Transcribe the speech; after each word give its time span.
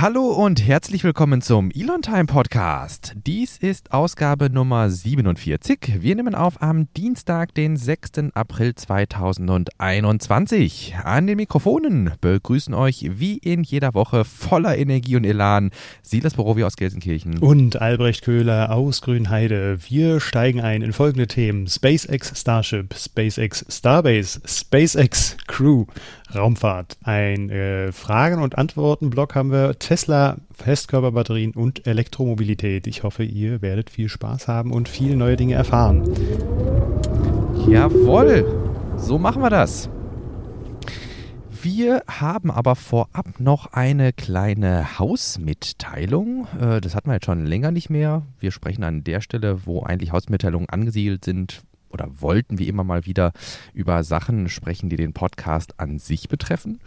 Hallo 0.00 0.28
und 0.28 0.66
herzlich 0.66 1.04
willkommen 1.04 1.42
zum 1.42 1.70
Elon 1.72 2.00
Time 2.00 2.24
Podcast. 2.24 3.12
Dies 3.26 3.58
ist 3.58 3.92
Ausgabe 3.92 4.48
Nummer 4.48 4.88
47. 4.88 6.00
Wir 6.00 6.16
nehmen 6.16 6.34
auf 6.34 6.62
am 6.62 6.90
Dienstag, 6.94 7.52
den 7.52 7.76
6. 7.76 8.32
April 8.32 8.74
2021. 8.74 10.94
An 11.04 11.26
den 11.26 11.36
Mikrofonen 11.36 12.12
begrüßen 12.22 12.72
euch 12.72 13.10
wie 13.18 13.36
in 13.36 13.62
jeder 13.62 13.92
Woche 13.92 14.24
voller 14.24 14.78
Energie 14.78 15.16
und 15.16 15.24
Elan 15.24 15.70
Silas 16.00 16.32
Borowi 16.32 16.64
aus 16.64 16.76
Gelsenkirchen 16.76 17.36
und 17.36 17.82
Albrecht 17.82 18.22
Köhler 18.22 18.74
aus 18.74 19.02
Grünheide. 19.02 19.80
Wir 19.86 20.20
steigen 20.20 20.62
ein 20.62 20.80
in 20.80 20.94
folgende 20.94 21.26
Themen: 21.26 21.66
SpaceX 21.66 22.40
Starship, 22.40 22.94
SpaceX 22.94 23.66
Starbase, 23.68 24.40
SpaceX 24.46 25.36
Crew, 25.46 25.84
Raumfahrt. 26.34 26.96
Ein 27.02 27.50
äh, 27.50 27.92
Fragen- 27.92 28.42
und 28.42 28.56
Antworten-Blog 28.56 29.34
haben 29.34 29.50
wir 29.50 29.78
Tesla, 29.78 30.36
Festkörperbatterien 30.52 31.52
und 31.52 31.86
Elektromobilität. 31.86 32.86
Ich 32.86 33.02
hoffe, 33.02 33.24
ihr 33.24 33.62
werdet 33.62 33.90
viel 33.90 34.08
Spaß 34.08 34.48
haben 34.48 34.72
und 34.72 34.88
viele 34.88 35.16
neue 35.16 35.36
Dinge 35.36 35.54
erfahren. 35.54 36.08
Jawohl, 37.68 38.44
so 38.96 39.18
machen 39.18 39.42
wir 39.42 39.50
das. 39.50 39.90
Wir 41.62 42.02
haben 42.08 42.50
aber 42.50 42.74
vorab 42.74 43.38
noch 43.38 43.72
eine 43.72 44.14
kleine 44.14 44.98
Hausmitteilung. 44.98 46.46
Äh, 46.58 46.80
das 46.80 46.94
hatten 46.94 47.10
wir 47.10 47.14
jetzt 47.14 47.26
schon 47.26 47.44
länger 47.44 47.70
nicht 47.70 47.90
mehr. 47.90 48.22
Wir 48.38 48.50
sprechen 48.50 48.82
an 48.82 49.04
der 49.04 49.20
Stelle, 49.20 49.66
wo 49.66 49.82
eigentlich 49.82 50.12
Hausmitteilungen 50.12 50.70
angesiedelt 50.70 51.24
sind, 51.24 51.62
oder 51.90 52.08
wollten 52.20 52.58
wie 52.58 52.68
immer 52.68 52.84
mal 52.84 53.06
wieder 53.06 53.32
über 53.72 54.02
Sachen 54.04 54.48
sprechen, 54.48 54.88
die 54.88 54.96
den 54.96 55.12
Podcast 55.12 55.78
an 55.78 55.98
sich 55.98 56.28
betreffen. 56.28 56.80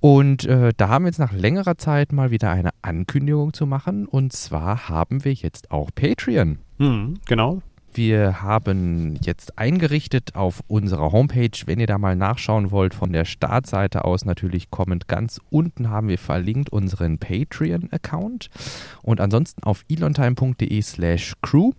Und 0.00 0.44
äh, 0.44 0.72
da 0.76 0.88
haben 0.88 1.04
wir 1.04 1.08
jetzt 1.08 1.18
nach 1.18 1.32
längerer 1.32 1.78
Zeit 1.78 2.12
mal 2.12 2.30
wieder 2.30 2.50
eine 2.50 2.70
Ankündigung 2.82 3.52
zu 3.52 3.66
machen. 3.66 4.06
Und 4.06 4.32
zwar 4.32 4.88
haben 4.88 5.24
wir 5.24 5.32
jetzt 5.32 5.70
auch 5.70 5.90
Patreon. 5.94 6.58
Hm, 6.78 7.14
genau. 7.26 7.62
Wir 7.96 8.42
haben 8.42 9.18
jetzt 9.22 9.58
eingerichtet 9.58 10.34
auf 10.34 10.62
unserer 10.66 11.12
Homepage, 11.12 11.50
wenn 11.64 11.80
ihr 11.80 11.86
da 11.86 11.96
mal 11.96 12.14
nachschauen 12.14 12.70
wollt, 12.70 12.94
von 12.94 13.10
der 13.10 13.24
Startseite 13.24 14.04
aus 14.04 14.26
natürlich 14.26 14.70
kommend 14.70 15.08
ganz 15.08 15.40
unten 15.48 15.88
haben 15.88 16.08
wir 16.08 16.18
verlinkt 16.18 16.68
unseren 16.68 17.18
Patreon-Account 17.18 18.50
und 19.00 19.18
ansonsten 19.18 19.62
auf 19.62 19.82
elontime.de 19.88 20.82
slash 20.82 21.32
crew. 21.40 21.72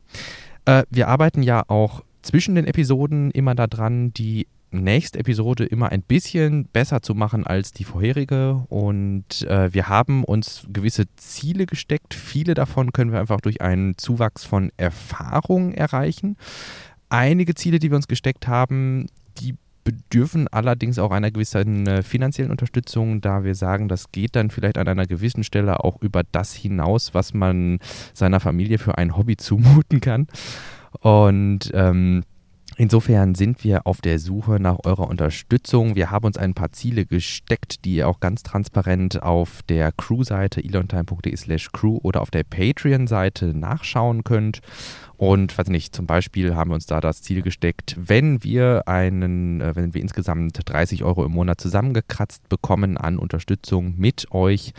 Äh, 0.65 0.85
wir 0.89 1.07
arbeiten 1.07 1.43
ja 1.43 1.63
auch 1.67 2.01
zwischen 2.27 2.55
den 2.55 2.67
Episoden 2.67 3.31
immer 3.31 3.55
daran, 3.55 4.11
die 4.11 4.47
nächste 4.69 5.19
Episode 5.19 5.63
immer 5.63 5.93
ein 5.93 6.01
bisschen 6.01 6.65
besser 6.65 7.01
zu 7.01 7.15
machen 7.15 7.47
als 7.47 7.71
die 7.71 7.85
vorherige. 7.85 8.65
Und 8.67 9.43
äh, 9.43 9.73
wir 9.73 9.87
haben 9.87 10.25
uns 10.25 10.67
gewisse 10.69 11.05
Ziele 11.15 11.65
gesteckt. 11.65 12.13
Viele 12.13 12.53
davon 12.53 12.91
können 12.91 13.13
wir 13.13 13.21
einfach 13.21 13.39
durch 13.39 13.61
einen 13.61 13.97
Zuwachs 13.97 14.43
von 14.43 14.73
Erfahrung 14.75 15.73
erreichen. 15.73 16.35
Einige 17.07 17.55
Ziele, 17.55 17.79
die 17.79 17.91
wir 17.91 17.95
uns 17.95 18.09
gesteckt 18.09 18.45
haben, 18.49 19.07
die 19.37 19.55
bedürfen 19.85 20.49
allerdings 20.49 20.99
auch 20.99 21.11
einer 21.11 21.31
gewissen 21.31 21.87
äh, 21.87 22.03
finanziellen 22.03 22.51
Unterstützung, 22.51 23.21
da 23.21 23.45
wir 23.45 23.55
sagen, 23.55 23.87
das 23.87 24.11
geht 24.11 24.35
dann 24.35 24.49
vielleicht 24.49 24.77
an 24.77 24.89
einer 24.89 25.05
gewissen 25.05 25.45
Stelle 25.45 25.81
auch 25.81 26.01
über 26.01 26.23
das 26.29 26.53
hinaus, 26.53 27.13
was 27.13 27.33
man 27.33 27.79
seiner 28.13 28.41
Familie 28.41 28.79
für 28.79 28.97
ein 28.97 29.15
Hobby 29.15 29.37
zumuten 29.37 30.01
kann. 30.01 30.27
Und 31.01 31.71
ähm, 31.73 32.23
Insofern 32.79 33.33
sind 33.33 33.63
wir 33.63 33.87
auf 33.87 34.01
der 34.01 34.19
Suche 34.19 34.59
nach 34.59 34.77
eurer 34.85 35.07
Unterstützung. 35.07 35.95
Wir 35.95 36.11
haben 36.11 36.27
uns 36.27 36.37
ein 36.37 36.53
paar 36.53 36.71
Ziele 36.71 37.07
gesteckt, 37.07 37.83
die 37.85 37.95
ihr 37.95 38.07
auch 38.07 38.19
ganz 38.19 38.43
transparent 38.43 39.23
auf 39.23 39.63
der 39.63 39.91
Crew-Seite 39.91 40.63
elontime.de 40.63 41.35
slash 41.35 41.71
crew 41.71 41.97
oder 42.03 42.21
auf 42.21 42.29
der 42.29 42.43
Patreon-Seite 42.43 43.57
nachschauen 43.57 44.23
könnt. 44.23 44.59
Und 45.15 45.57
weiß 45.57 45.69
nicht, 45.69 45.95
zum 45.95 46.05
Beispiel 46.05 46.53
haben 46.53 46.69
wir 46.69 46.75
uns 46.75 46.85
da 46.85 47.01
das 47.01 47.23
Ziel 47.23 47.41
gesteckt, 47.41 47.95
wenn 47.97 48.43
wir 48.43 48.83
einen, 48.85 49.59
äh, 49.59 49.75
wenn 49.75 49.95
wir 49.95 50.01
insgesamt 50.01 50.59
30 50.63 51.03
Euro 51.03 51.25
im 51.25 51.31
Monat 51.31 51.59
zusammengekratzt 51.59 52.47
bekommen 52.47 52.97
an 52.97 53.17
Unterstützung 53.17 53.95
mit 53.97 54.31
euch, 54.31 54.73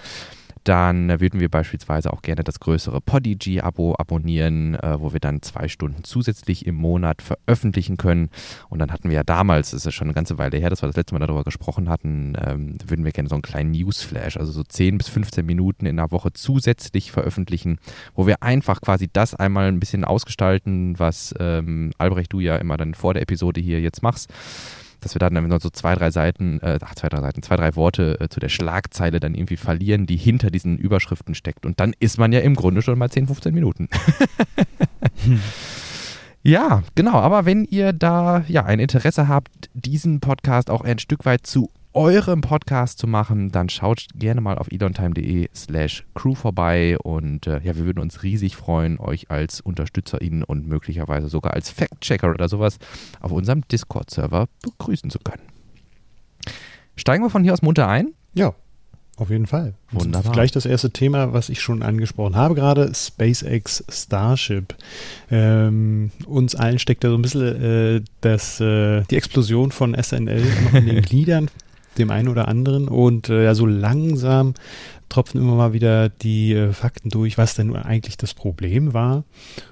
dann 0.69 1.19
würden 1.21 1.41
wir 1.41 1.49
beispielsweise 1.49 2.13
auch 2.13 2.21
gerne 2.21 2.45
das 2.45 2.61
größere 2.61 3.01
Podigy-Abo 3.01 3.95
abonnieren, 3.99 4.75
äh, 4.75 5.01
wo 5.01 5.15
wir 5.15 5.21
dann 5.21 5.41
zwei 5.41 5.67
Stunden 5.67 6.05
zusätzlich 6.05 6.67
im 6.67 6.75
Monat 6.75 7.23
veröffentlichen 7.23 7.97
können. 7.97 8.29
Und 8.69 8.79
dann 8.79 8.93
hatten 8.93 9.09
wir 9.09 9.17
ja 9.17 9.23
damals, 9.25 9.71
das 9.71 9.87
ist 9.87 9.95
schon 9.95 10.09
eine 10.09 10.15
ganze 10.15 10.37
Weile 10.37 10.59
her, 10.59 10.69
dass 10.69 10.83
wir 10.83 10.87
das 10.87 10.97
letzte 10.97 11.15
Mal 11.15 11.21
darüber 11.21 11.43
gesprochen 11.43 11.89
hatten, 11.89 12.37
ähm, 12.45 12.77
würden 12.87 13.07
wir 13.07 13.13
gerne 13.13 13.31
so 13.31 13.35
einen 13.35 13.43
kleinen 13.43 13.71
Newsflash, 13.71 14.37
also 14.37 14.53
so 14.53 14.63
10 14.63 14.99
bis 14.99 15.09
15 15.09 15.47
Minuten 15.47 15.87
in 15.87 15.97
der 15.97 16.11
Woche 16.11 16.35
zusätzlich 16.35 17.13
veröffentlichen, 17.13 17.79
wo 18.15 18.27
wir 18.27 18.43
einfach 18.43 18.83
quasi 18.83 19.09
das 19.11 19.35
einmal 19.35 19.69
ein 19.69 19.81
bisschen 19.81 20.05
ausgestalten, 20.05 20.99
was 20.99 21.35
ähm, 21.39 21.93
Albrecht 21.97 22.33
du 22.35 22.41
ja 22.41 22.57
immer 22.57 22.77
dann 22.77 22.93
vor 22.93 23.15
der 23.15 23.23
Episode 23.23 23.63
hier 23.63 23.81
jetzt 23.81 24.03
machst 24.03 24.31
dass 25.01 25.15
wir 25.15 25.19
dann 25.19 25.33
noch 25.49 25.61
so 25.61 25.71
zwei, 25.71 25.95
drei 25.95 26.11
Seiten, 26.11 26.61
äh, 26.61 26.79
ach, 26.83 26.95
zwei, 26.95 27.09
drei 27.09 27.21
Seiten, 27.21 27.43
zwei, 27.43 27.57
drei 27.57 27.77
Worte 27.77 28.21
äh, 28.21 28.29
zu 28.29 28.41
der 28.41 28.49
Schlagzeile 28.49 29.21
dann 29.21 29.35
irgendwie 29.35 29.57
verlieren, 29.57 30.07
die 30.07 30.17
hinter 30.17 30.51
diesen 30.51 30.79
Überschriften 30.79 31.35
steckt. 31.35 31.67
Und 31.67 31.81
dann 31.81 31.95
ist 31.99 32.19
man 32.19 32.33
ja 32.33 32.41
im 32.41 32.55
Grunde 32.55 32.83
schon 32.83 32.99
mal 32.99 33.11
10, 33.11 33.27
15 33.27 33.55
Minuten. 33.55 33.89
Ja, 36.43 36.83
genau. 36.95 37.15
Aber 37.15 37.45
wenn 37.45 37.65
ihr 37.65 37.93
da 37.93 38.45
ja 38.49 38.65
ein 38.65 38.79
Interesse 38.79 39.29
habt, 39.29 39.69
diesen 39.75 40.21
Podcast 40.21 40.71
auch 40.71 40.83
ein 40.83 40.99
Stück 40.99 41.27
weit 41.27 41.47
zu 41.47 41.71
eurem 41.99 42.43
Podcast 42.43 43.01
zu 43.01 43.09
machen, 43.09 43.51
dann 43.51 43.69
schaut 43.69 44.07
gerne 44.15 44.41
mal 44.41 44.57
auf 44.57 44.71
edontime.de 44.71 45.49
slash 45.53 46.07
crew 46.15 46.37
vorbei 46.37 46.97
und 46.97 47.49
äh, 47.49 47.61
ja, 47.65 47.75
wir 47.75 47.85
würden 47.85 47.99
uns 47.99 48.23
riesig 48.23 48.55
freuen, 48.55 49.01
euch 49.01 49.33
als 49.33 49.61
UnterstützerInnen 49.61 50.45
und 50.45 50.69
möglicherweise 50.69 51.29
sogar 51.29 51.55
als 51.55 51.71
Fact-Checker 51.71 52.31
oder 52.31 52.49
sowas 52.49 52.79
auf 53.21 53.33
unserem 53.33 53.67
Discord-Server 53.67 54.47
begrüßen 54.63 55.11
zu 55.11 55.19
können. 55.19 55.43
Steigen 56.95 57.25
wir 57.25 57.31
von 57.31 57.43
hier 57.43 57.53
aus 57.53 57.63
munter 57.63 57.89
ein? 57.89 58.15
Ja, 58.33 58.55
auf 59.17 59.31
jeden 59.31 59.49
Fall. 59.49 59.75
Wunderbar. 59.91 60.33
Gleich 60.33 60.53
das 60.53 60.67
erste 60.67 60.91
Thema, 60.91 61.33
was 61.33 61.49
ich 61.49 61.61
schon 61.61 61.83
angesprochen 61.83 62.37
habe, 62.37 62.55
gerade 62.55 62.93
SpaceX 62.95 63.83
Starship. 63.89 64.77
Ähm, 65.33 66.13
uns 66.27 66.55
allen 66.55 66.79
steckt 66.79 67.03
da 67.03 67.09
so 67.09 67.17
ein 67.17 67.23
bisschen 67.23 67.61
äh, 67.61 68.03
das, 68.21 68.61
äh, 68.61 69.03
die 69.11 69.17
Explosion 69.17 69.73
von 69.73 70.01
SNL 70.01 70.45
noch 70.65 70.75
in 70.75 70.87
den 70.87 71.03
Gliedern 71.03 71.51
dem 71.97 72.11
einen 72.11 72.29
oder 72.29 72.49
anderen. 72.49 72.89
Und 72.89 73.29
äh, 73.29 73.45
ja, 73.45 73.55
so 73.55 73.67
langsam 73.67 74.55
tropfen 75.09 75.41
immer 75.41 75.55
mal 75.55 75.73
wieder 75.73 76.09
die 76.09 76.53
äh, 76.53 76.73
Fakten 76.73 77.11
durch, 77.11 77.39
was 77.39 77.55
denn 77.55 77.75
eigentlich 77.75 78.17
das 78.17 78.35
Problem 78.35 78.93
war. 78.93 79.25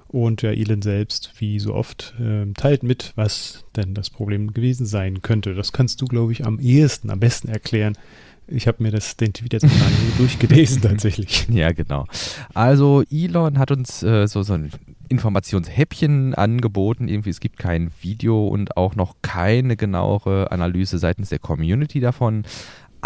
Und 0.08 0.42
ja, 0.42 0.50
Elon 0.50 0.82
selbst, 0.82 1.32
wie 1.38 1.58
so 1.58 1.74
oft, 1.74 2.14
äh, 2.20 2.46
teilt 2.54 2.82
mit, 2.82 3.12
was 3.16 3.64
denn 3.76 3.94
das 3.94 4.10
Problem 4.10 4.54
gewesen 4.54 4.86
sein 4.86 5.22
könnte. 5.22 5.54
Das 5.54 5.72
kannst 5.72 6.00
du, 6.00 6.06
glaube 6.06 6.32
ich, 6.32 6.46
am 6.46 6.58
ehesten, 6.58 7.10
am 7.10 7.20
besten 7.20 7.48
erklären. 7.48 7.98
Ich 8.48 8.68
habe 8.68 8.82
mir 8.82 8.92
das, 8.92 9.16
den 9.16 9.32
Tweet 9.32 9.52
jetzt 9.52 9.64
mal 9.64 9.72
durchgelesen 10.18 10.80
tatsächlich. 10.80 11.46
Ja, 11.50 11.72
genau. 11.72 12.06
Also 12.54 13.02
Elon 13.10 13.58
hat 13.58 13.72
uns 13.72 14.02
äh, 14.02 14.26
so, 14.26 14.42
so 14.42 14.54
ein 14.54 14.70
Informationshäppchen 15.08 16.34
angeboten. 16.34 17.08
Irgendwie, 17.08 17.30
es 17.30 17.40
gibt 17.40 17.58
kein 17.58 17.90
Video 18.00 18.48
und 18.48 18.76
auch 18.76 18.94
noch 18.94 19.16
keine 19.22 19.76
genauere 19.76 20.50
Analyse 20.52 20.98
seitens 20.98 21.28
der 21.28 21.38
Community 21.38 22.00
davon. 22.00 22.44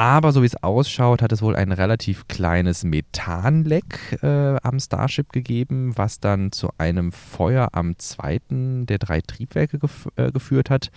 Aber 0.01 0.33
so 0.33 0.41
wie 0.41 0.47
es 0.47 0.63
ausschaut, 0.63 1.21
hat 1.21 1.31
es 1.31 1.43
wohl 1.43 1.57
ein 1.57 1.73
relativ 1.73 2.27
kleines 2.27 2.85
Methanleck 2.85 4.19
äh, 4.23 4.57
am 4.63 4.81
Starship 4.81 5.31
gegeben, 5.31 5.93
was 5.97 6.21
dann 6.21 6.53
zu 6.53 6.71
einem 6.79 7.13
Feuer 7.13 7.69
am 7.73 7.99
zweiten 7.99 8.87
der 8.87 8.97
drei 8.97 9.21
Triebwerke 9.21 9.79
gef 9.79 10.09
äh, 10.17 10.33
geführt 10.33 10.71
hat. 10.71 10.91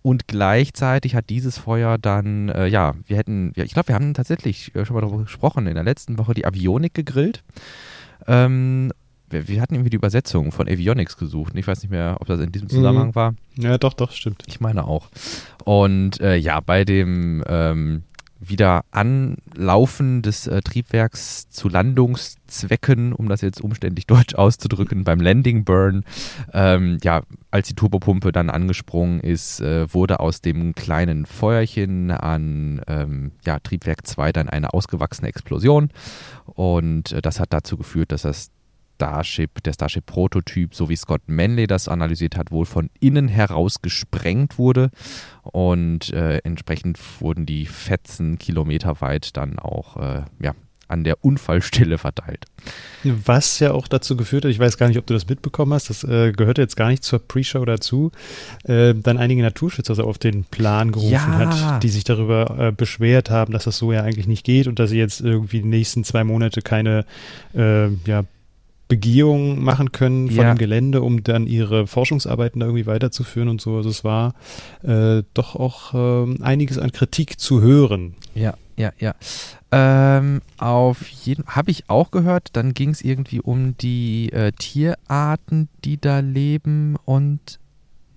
Und 0.00 0.26
gleichzeitig 0.26 1.14
hat 1.14 1.28
dieses 1.28 1.58
Feuer 1.58 1.98
dann, 1.98 2.48
äh, 2.48 2.66
ja, 2.66 2.94
wir 3.04 3.18
hätten, 3.18 3.52
ja, 3.56 3.64
ich 3.64 3.74
glaube, 3.74 3.88
wir 3.88 3.94
haben 3.94 4.14
tatsächlich 4.14 4.74
äh, 4.74 4.86
schon 4.86 4.94
mal 4.94 5.02
darüber 5.02 5.24
gesprochen, 5.24 5.66
in 5.66 5.74
der 5.74 5.84
letzten 5.84 6.16
Woche 6.16 6.32
die 6.32 6.46
Avionik 6.46 6.94
gegrillt. 6.94 7.42
Ähm, 8.26 8.90
wir, 9.30 9.48
wir, 9.48 9.60
hatten 9.60 9.74
irgendwie 9.74 9.90
die 9.90 9.96
Übersetzung 9.96 10.52
von 10.52 10.68
Avionics 10.68 11.16
gesucht. 11.16 11.52
Ich 11.56 11.66
weiß 11.66 11.82
nicht 11.82 11.90
mehr, 11.90 12.16
ob 12.20 12.26
das 12.26 12.40
in 12.40 12.52
diesem 12.52 12.68
Zusammenhang 12.68 13.08
mhm. 13.08 13.14
war. 13.14 13.34
Ja, 13.56 13.78
doch, 13.78 13.94
doch, 13.94 14.12
stimmt. 14.12 14.42
Ich 14.46 14.60
meine 14.60 14.86
auch. 14.86 15.08
Und 15.64 16.20
äh, 16.20 16.36
ja, 16.36 16.60
bei 16.60 16.84
dem 16.84 17.42
ähm, 17.46 18.02
wieder 18.38 18.84
Anlaufen 18.90 20.22
des 20.22 20.46
äh, 20.46 20.60
Triebwerks 20.60 21.48
zu 21.48 21.68
Landungszwecken, 21.68 23.12
um 23.12 23.28
das 23.28 23.40
jetzt 23.40 23.60
umständlich 23.60 24.06
deutsch 24.06 24.34
auszudrücken, 24.34 25.04
beim 25.04 25.20
Landing 25.20 25.64
Burn, 25.64 26.04
ähm, 26.52 26.98
ja, 27.02 27.22
als 27.50 27.68
die 27.68 27.74
Turbopumpe 27.74 28.32
dann 28.32 28.50
angesprungen 28.50 29.20
ist, 29.20 29.60
äh, 29.60 29.92
wurde 29.92 30.20
aus 30.20 30.40
dem 30.40 30.74
kleinen 30.74 31.26
Feuerchen 31.26 32.10
an 32.10 32.82
ähm, 32.86 33.32
ja, 33.44 33.58
Triebwerk 33.58 34.06
2 34.06 34.32
dann 34.32 34.48
eine 34.48 34.74
ausgewachsene 34.74 35.28
Explosion 35.28 35.90
und 36.44 37.12
äh, 37.12 37.22
das 37.22 37.40
hat 37.40 37.52
dazu 37.52 37.76
geführt, 37.76 38.12
dass 38.12 38.22
das 38.22 38.50
Starship, 38.96 39.62
der 39.62 39.74
Starship-Prototyp, 39.74 40.74
so 40.74 40.88
wie 40.88 40.96
Scott 40.96 41.22
Manley 41.26 41.66
das 41.66 41.86
analysiert 41.88 42.36
hat, 42.36 42.50
wohl 42.50 42.64
von 42.64 42.90
innen 42.98 43.28
heraus 43.28 43.82
gesprengt 43.82 44.58
wurde. 44.58 44.90
Und 45.42 46.12
äh, 46.12 46.38
entsprechend 46.38 46.98
wurden 47.20 47.46
die 47.46 47.66
Fetzen 47.66 48.38
kilometerweit 48.38 49.36
dann 49.36 49.58
auch 49.58 49.96
äh, 49.96 50.22
ja, 50.40 50.54
an 50.88 51.04
der 51.04 51.24
Unfallstelle 51.24 51.98
verteilt. 51.98 52.44
Was 53.04 53.58
ja 53.58 53.72
auch 53.72 53.88
dazu 53.88 54.16
geführt 54.16 54.44
hat, 54.44 54.50
ich 54.50 54.58
weiß 54.58 54.78
gar 54.78 54.88
nicht, 54.88 54.98
ob 54.98 55.06
du 55.06 55.14
das 55.14 55.28
mitbekommen 55.28 55.72
hast, 55.72 55.90
das 55.90 56.04
äh, 56.04 56.32
gehörte 56.32 56.62
jetzt 56.62 56.76
gar 56.76 56.88
nicht 56.88 57.04
zur 57.04 57.18
Pre-Show 57.18 57.64
dazu, 57.64 58.12
äh, 58.64 58.94
dann 58.94 59.18
einige 59.18 59.42
Naturschützer 59.42 59.94
so 59.94 60.04
auf 60.04 60.18
den 60.18 60.44
Plan 60.44 60.92
gerufen 60.92 61.12
ja. 61.12 61.38
hat, 61.38 61.82
die 61.82 61.88
sich 61.88 62.04
darüber 62.04 62.56
äh, 62.58 62.72
beschwert 62.72 63.30
haben, 63.30 63.52
dass 63.52 63.64
das 63.64 63.78
so 63.78 63.92
ja 63.92 64.02
eigentlich 64.02 64.26
nicht 64.26 64.44
geht 64.44 64.68
und 64.68 64.78
dass 64.78 64.90
sie 64.90 64.98
jetzt 64.98 65.20
irgendwie 65.20 65.62
die 65.62 65.68
nächsten 65.68 66.04
zwei 66.04 66.24
Monate 66.24 66.62
keine 66.62 67.04
äh, 67.54 67.88
ja, 68.06 68.24
Begehung 68.88 69.62
machen 69.62 69.92
können 69.92 70.28
von 70.28 70.44
ja. 70.44 70.54
dem 70.54 70.58
Gelände, 70.58 71.02
um 71.02 71.24
dann 71.24 71.46
ihre 71.46 71.86
Forschungsarbeiten 71.86 72.60
da 72.60 72.66
irgendwie 72.66 72.86
weiterzuführen 72.86 73.48
und 73.48 73.60
so. 73.60 73.76
Also 73.76 73.90
es 73.90 74.04
war 74.04 74.34
äh, 74.82 75.22
doch 75.34 75.56
auch 75.56 75.94
äh, 75.94 76.42
einiges 76.42 76.78
an 76.78 76.92
Kritik 76.92 77.40
zu 77.40 77.60
hören. 77.60 78.14
Ja, 78.34 78.54
ja, 78.76 78.92
ja. 78.98 79.14
Ähm, 79.72 80.42
auf 80.58 81.08
jeden 81.08 81.46
habe 81.46 81.70
ich 81.70 81.90
auch 81.90 82.10
gehört, 82.10 82.50
dann 82.52 82.74
ging 82.74 82.90
es 82.90 83.02
irgendwie 83.02 83.40
um 83.40 83.76
die 83.76 84.30
äh, 84.32 84.52
Tierarten, 84.52 85.68
die 85.84 86.00
da 86.00 86.20
leben 86.20 86.96
und 87.04 87.58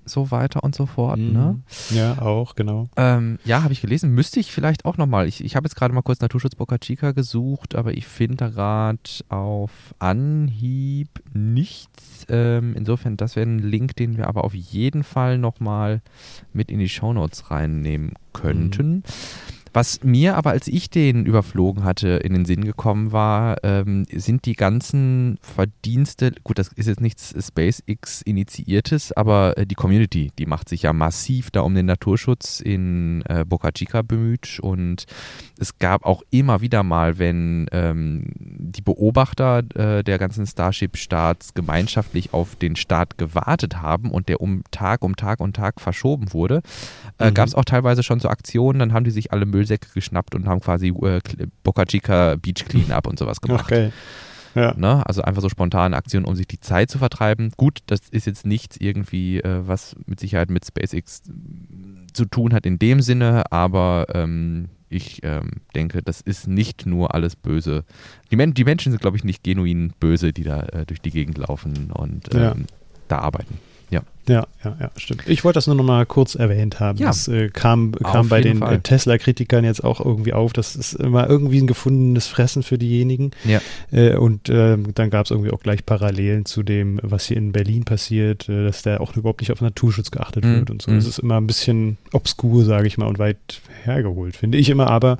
so 0.09 0.31
weiter 0.31 0.63
und 0.63 0.75
so 0.75 0.85
fort. 0.85 1.19
Mhm. 1.19 1.33
Ne? 1.33 1.59
Ja, 1.91 2.21
auch, 2.21 2.55
genau. 2.55 2.89
Ähm, 2.97 3.39
ja, 3.45 3.63
habe 3.63 3.73
ich 3.73 3.81
gelesen. 3.81 4.11
Müsste 4.11 4.39
ich 4.39 4.51
vielleicht 4.51 4.85
auch 4.85 4.97
nochmal. 4.97 5.27
Ich, 5.27 5.43
ich 5.43 5.55
habe 5.55 5.65
jetzt 5.65 5.75
gerade 5.75 5.93
mal 5.93 6.01
kurz 6.01 6.19
Naturschutz 6.21 6.55
Boca 6.55 6.77
Chica 6.77 7.11
gesucht, 7.11 7.75
aber 7.75 7.93
ich 7.93 8.07
finde 8.07 8.51
gerade 8.51 8.99
auf 9.29 9.71
Anhieb 9.99 11.09
nichts. 11.33 12.25
Ähm, 12.29 12.73
insofern, 12.75 13.17
das 13.17 13.35
wäre 13.35 13.47
ein 13.47 13.59
Link, 13.59 13.95
den 13.95 14.17
wir 14.17 14.27
aber 14.27 14.43
auf 14.43 14.53
jeden 14.53 15.03
Fall 15.03 15.37
nochmal 15.37 16.01
mit 16.53 16.71
in 16.71 16.79
die 16.79 16.89
Shownotes 16.89 17.51
reinnehmen 17.51 18.13
könnten. 18.33 18.95
Mhm. 18.95 19.03
Was 19.73 20.03
mir 20.03 20.35
aber, 20.35 20.51
als 20.51 20.67
ich 20.67 20.89
den 20.89 21.25
überflogen 21.25 21.83
hatte, 21.83 22.07
in 22.07 22.33
den 22.33 22.45
Sinn 22.45 22.65
gekommen 22.65 23.11
war, 23.11 23.57
ähm, 23.63 24.05
sind 24.11 24.45
die 24.45 24.53
ganzen 24.53 25.37
Verdienste, 25.41 26.31
gut, 26.43 26.57
das 26.57 26.69
ist 26.69 26.87
jetzt 26.87 27.01
nichts 27.01 27.33
SpaceX-Initiiertes, 27.39 29.11
aber 29.13 29.57
äh, 29.57 29.65
die 29.65 29.75
Community, 29.75 30.31
die 30.37 30.45
macht 30.45 30.69
sich 30.69 30.83
ja 30.83 30.93
massiv 30.93 31.51
da 31.51 31.61
um 31.61 31.75
den 31.75 31.85
Naturschutz 31.85 32.59
in 32.59 33.23
äh, 33.27 33.45
Boca 33.45 33.71
Chica 33.71 34.01
bemüht 34.01 34.59
und 34.59 35.05
es 35.59 35.77
gab 35.77 36.05
auch 36.05 36.23
immer 36.31 36.61
wieder 36.61 36.83
mal, 36.83 37.19
wenn 37.19 37.67
ähm, 37.71 38.25
die 38.37 38.81
Beobachter 38.81 39.63
äh, 39.75 40.03
der 40.03 40.17
ganzen 40.17 40.45
Starship-Starts 40.45 41.53
gemeinschaftlich 41.53 42.33
auf 42.33 42.55
den 42.55 42.75
Start 42.75 43.17
gewartet 43.17 43.81
haben 43.81 44.11
und 44.11 44.29
der 44.29 44.41
um 44.41 44.63
Tag 44.71 45.03
um 45.03 45.15
Tag 45.15 45.39
und 45.39 45.55
Tag 45.55 45.81
verschoben 45.81 46.33
wurde, 46.33 46.61
äh, 47.17 47.29
mhm. 47.29 47.33
gab 47.33 47.47
es 47.47 47.55
auch 47.55 47.65
teilweise 47.65 48.03
schon 48.03 48.19
so 48.19 48.29
Aktionen, 48.29 48.79
dann 48.79 48.93
haben 48.93 49.03
die 49.03 49.11
sich 49.11 49.31
alle 49.31 49.45
Müllsäcke 49.59 49.89
geschnappt 49.93 50.35
und 50.35 50.47
haben 50.47 50.61
quasi 50.61 50.89
äh, 50.89 51.19
Boca 51.63 51.85
Chica 51.85 52.35
Beach 52.35 52.65
Cleanup 52.67 53.07
und 53.07 53.19
sowas 53.19 53.41
gemacht. 53.41 53.65
Okay. 53.65 53.91
Ja. 54.55 54.73
Ne? 54.75 55.05
Also 55.05 55.21
einfach 55.21 55.41
so 55.41 55.49
spontane 55.49 55.95
Aktionen, 55.95 56.25
um 56.25 56.35
sich 56.35 56.47
die 56.47 56.59
Zeit 56.59 56.89
zu 56.89 56.97
vertreiben. 56.97 57.51
Gut, 57.57 57.79
das 57.85 58.01
ist 58.09 58.25
jetzt 58.25 58.45
nichts 58.45 58.77
irgendwie, 58.79 59.39
äh, 59.39 59.67
was 59.67 59.95
mit 60.05 60.19
Sicherheit 60.19 60.49
mit 60.49 60.65
SpaceX 60.65 61.21
zu 62.13 62.25
tun 62.25 62.53
hat 62.53 62.65
in 62.65 62.79
dem 62.79 63.01
Sinne, 63.01 63.51
aber 63.51 64.07
ähm, 64.13 64.69
ich 64.89 65.23
ähm, 65.23 65.51
denke, 65.75 66.01
das 66.01 66.21
ist 66.21 66.47
nicht 66.47 66.87
nur 66.87 67.13
alles 67.13 67.35
böse. 67.35 67.83
Die, 68.31 68.35
Men 68.35 68.55
die 68.55 68.63
Menschen 68.63 68.91
sind, 68.91 69.01
glaube 69.01 69.17
ich, 69.17 69.23
nicht 69.23 69.43
genuin 69.43 69.93
böse, 69.99 70.33
die 70.33 70.43
da 70.43 70.61
äh, 70.61 70.85
durch 70.87 70.99
die 70.99 71.11
Gegend 71.11 71.37
laufen 71.37 71.91
und 71.91 72.33
ähm, 72.33 72.41
ja. 72.41 72.55
da 73.07 73.19
arbeiten. 73.19 73.59
Ja. 73.89 74.01
Ja, 74.27 74.45
ja, 74.63 74.77
ja, 74.79 74.91
stimmt. 74.95 75.23
Ich 75.25 75.43
wollte 75.43 75.57
das 75.57 75.65
nur 75.65 75.75
noch 75.75 75.83
mal 75.83 76.05
kurz 76.05 76.35
erwähnt 76.35 76.79
haben. 76.79 76.99
Ja. 76.99 77.07
Das 77.07 77.27
äh, 77.27 77.49
kam, 77.49 77.93
kam 77.93 78.29
bei 78.29 78.41
den 78.41 78.61
äh, 78.61 78.79
Tesla-Kritikern 78.79 79.65
jetzt 79.65 79.83
auch 79.83 79.99
irgendwie 79.99 80.33
auf. 80.33 80.53
Das 80.53 80.75
ist 80.75 80.93
immer 80.93 81.27
irgendwie 81.27 81.59
ein 81.59 81.65
gefundenes 81.65 82.27
Fressen 82.27 82.61
für 82.61 82.77
diejenigen. 82.77 83.31
Ja. 83.43 83.59
Äh, 83.91 84.17
und 84.17 84.49
ähm, 84.49 84.93
dann 84.93 85.09
gab 85.09 85.25
es 85.25 85.31
irgendwie 85.31 85.49
auch 85.49 85.61
gleich 85.61 85.83
Parallelen 85.83 86.45
zu 86.45 86.61
dem, 86.61 86.99
was 87.01 87.25
hier 87.25 87.37
in 87.37 87.51
Berlin 87.51 87.85
passiert, 87.85 88.47
äh, 88.49 88.65
dass 88.65 88.83
da 88.83 88.99
auch 88.99 89.17
überhaupt 89.17 89.41
nicht 89.41 89.51
auf 89.51 89.61
Naturschutz 89.61 90.11
geachtet 90.11 90.45
mhm. 90.45 90.57
wird 90.57 90.69
und 90.69 90.81
so. 90.83 90.91
Das 90.91 91.05
mhm. 91.05 91.09
ist 91.09 91.19
immer 91.19 91.37
ein 91.37 91.47
bisschen 91.47 91.97
obskur, 92.13 92.63
sage 92.65 92.85
ich 92.85 92.99
mal, 92.99 93.07
und 93.07 93.17
weit 93.17 93.61
hergeholt, 93.83 94.37
finde 94.37 94.59
ich 94.59 94.69
immer. 94.69 94.91
Aber 94.91 95.17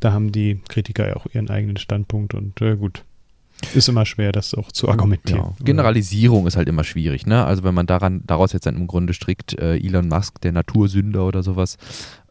da 0.00 0.12
haben 0.12 0.32
die 0.32 0.60
Kritiker 0.68 1.08
ja 1.08 1.16
auch 1.16 1.26
ihren 1.32 1.48
eigenen 1.48 1.78
Standpunkt 1.78 2.34
und 2.34 2.60
äh, 2.60 2.76
gut. 2.76 3.04
Ist 3.74 3.88
immer 3.88 4.06
schwer, 4.06 4.32
das 4.32 4.54
auch 4.54 4.72
zu 4.72 4.88
argumentieren. 4.88 5.54
Ja. 5.58 5.64
Generalisierung 5.64 6.46
ist 6.46 6.56
halt 6.56 6.68
immer 6.68 6.84
schwierig, 6.84 7.26
ne? 7.26 7.44
Also 7.44 7.62
wenn 7.62 7.74
man 7.74 7.86
daran, 7.86 8.22
daraus 8.26 8.52
jetzt 8.52 8.66
dann 8.66 8.76
im 8.76 8.86
Grunde 8.86 9.12
strickt, 9.12 9.58
äh, 9.58 9.76
Elon 9.76 10.08
Musk, 10.08 10.40
der 10.40 10.52
Natursünder 10.52 11.26
oder 11.26 11.42
sowas, 11.42 11.76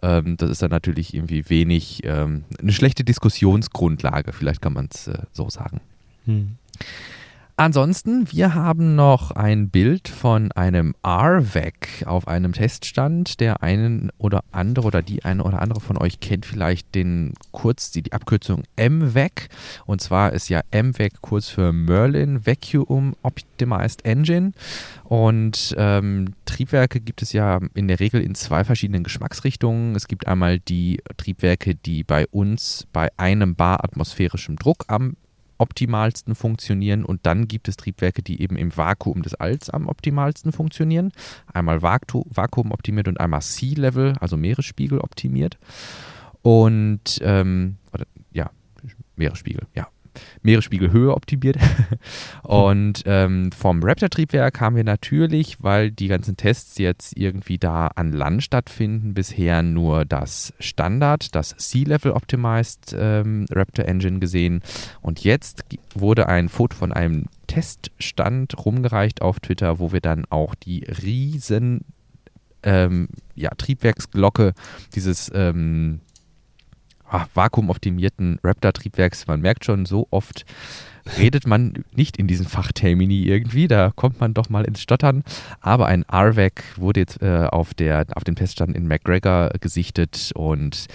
ähm, 0.01 0.37
das 0.37 0.49
ist 0.49 0.61
dann 0.61 0.71
natürlich 0.71 1.13
irgendwie 1.13 1.49
wenig, 1.49 2.01
ähm, 2.03 2.45
eine 2.59 2.71
schlechte 2.71 3.03
Diskussionsgrundlage, 3.03 4.33
vielleicht 4.33 4.61
kann 4.61 4.73
man 4.73 4.89
es 4.91 5.07
äh, 5.07 5.19
so 5.31 5.49
sagen. 5.49 5.81
Hm. 6.25 6.57
Ansonsten, 7.59 8.31
wir 8.31 8.55
haben 8.55 8.95
noch 8.95 9.31
ein 9.31 9.69
Bild 9.69 10.07
von 10.07 10.49
einem 10.53 10.95
RVAC 11.05 12.05
auf 12.05 12.25
einem 12.25 12.53
Teststand. 12.53 13.41
Der 13.41 13.61
einen 13.61 14.13
oder 14.17 14.45
andere 14.53 14.87
oder 14.87 15.01
die 15.01 15.25
eine 15.25 15.43
oder 15.43 15.61
andere 15.61 15.81
von 15.81 15.97
euch 15.97 16.21
kennt 16.21 16.45
vielleicht 16.45 16.95
den 16.95 17.33
kurz 17.51 17.91
die, 17.91 18.01
die 18.01 18.13
Abkürzung 18.13 18.63
MVAC. 18.77 19.49
Und 19.85 19.99
zwar 19.99 20.31
ist 20.31 20.47
ja 20.47 20.61
MVAC 20.71 21.19
kurz 21.19 21.49
für 21.49 21.73
Merlin 21.73 22.45
Vacuum 22.45 23.13
Optimized 23.23 24.05
Engine. 24.05 24.53
Und 25.03 25.75
ähm, 25.77 26.35
Triebwerke 26.45 27.01
gibt 27.01 27.21
es 27.21 27.33
ja 27.33 27.59
in 27.73 27.89
der 27.89 27.99
Regel 27.99 28.21
in 28.21 28.35
zwei 28.35 28.63
verschiedenen 28.63 29.03
Geschmacksrichtungen. 29.03 29.97
Es 29.97 30.07
gibt 30.07 30.27
einmal 30.27 30.59
die 30.59 31.01
Triebwerke, 31.17 31.75
die 31.75 32.05
bei 32.05 32.25
uns 32.27 32.87
bei 32.93 33.09
einem 33.17 33.55
Bar 33.55 33.83
atmosphärischem 33.83 34.55
Druck 34.55 34.85
am 34.87 35.17
optimalsten 35.59 36.33
funktionieren 36.35 37.05
und 37.05 37.25
dann 37.25 37.47
gibt 37.47 37.67
es 37.67 37.77
Triebwerke, 37.77 38.23
die 38.23 38.41
eben 38.41 38.55
im 38.55 38.75
Vakuum 38.75 39.21
des 39.21 39.35
Alls 39.35 39.69
am 39.69 39.87
optimalsten 39.87 40.51
funktionieren. 40.51 41.11
Einmal 41.53 41.81
Vakuum 41.81 42.71
optimiert 42.71 43.07
und 43.07 43.19
einmal 43.19 43.41
Sea-Level, 43.41 44.15
also 44.19 44.37
Meeresspiegel 44.37 44.99
optimiert. 44.99 45.59
Und 46.41 47.19
ähm, 47.21 47.77
oder, 47.93 48.05
ja, 48.31 48.49
Meeresspiegel, 49.15 49.67
ja. 49.75 49.87
Meeresspiegelhöhe 50.41 51.13
optimiert. 51.13 51.57
und 52.43 53.03
ähm, 53.05 53.51
vom 53.51 53.83
Raptor-Triebwerk 53.83 54.59
haben 54.61 54.75
wir 54.75 54.83
natürlich, 54.83 55.61
weil 55.61 55.91
die 55.91 56.07
ganzen 56.07 56.37
Tests 56.37 56.77
jetzt 56.77 57.17
irgendwie 57.17 57.57
da 57.57 57.87
an 57.87 58.11
Land 58.11 58.43
stattfinden, 58.43 59.13
bisher 59.13 59.61
nur 59.61 60.05
das 60.05 60.53
Standard, 60.59 61.35
das 61.35 61.55
Sea-Level 61.57 62.11
Optimized 62.11 62.95
ähm, 62.97 63.45
Raptor 63.49 63.85
Engine 63.85 64.19
gesehen. 64.19 64.61
Und 65.01 65.23
jetzt 65.23 65.63
wurde 65.95 66.27
ein 66.27 66.49
Foto 66.49 66.75
von 66.75 66.91
einem 66.91 67.25
Teststand 67.47 68.65
rumgereicht 68.65 69.21
auf 69.21 69.39
Twitter, 69.39 69.79
wo 69.79 69.91
wir 69.91 70.01
dann 70.01 70.25
auch 70.29 70.55
die 70.55 70.83
riesen 70.83 71.83
ähm, 72.63 73.09
ja, 73.35 73.49
Triebwerksglocke, 73.49 74.53
dieses 74.93 75.31
ähm, 75.33 76.01
vakuumoptimierten 77.33 78.39
Raptor-Triebwerks. 78.43 79.27
Man 79.27 79.41
merkt 79.41 79.65
schon, 79.65 79.85
so 79.85 80.07
oft 80.11 80.45
redet 81.17 81.47
man 81.47 81.83
nicht 81.95 82.17
in 82.17 82.27
diesen 82.27 82.45
Fachtermini 82.45 83.23
irgendwie, 83.23 83.67
da 83.67 83.91
kommt 83.95 84.19
man 84.19 84.33
doch 84.33 84.49
mal 84.49 84.65
ins 84.65 84.81
Stottern. 84.81 85.23
Aber 85.59 85.87
ein 85.87 86.05
RVAC 86.11 86.63
wurde 86.77 86.99
jetzt 86.99 87.21
äh, 87.21 87.47
auf, 87.49 87.73
der, 87.73 88.05
auf 88.15 88.23
dem 88.23 88.35
Teststand 88.35 88.75
in 88.75 88.87
McGregor 88.87 89.51
gesichtet 89.59 90.31
und 90.35 90.87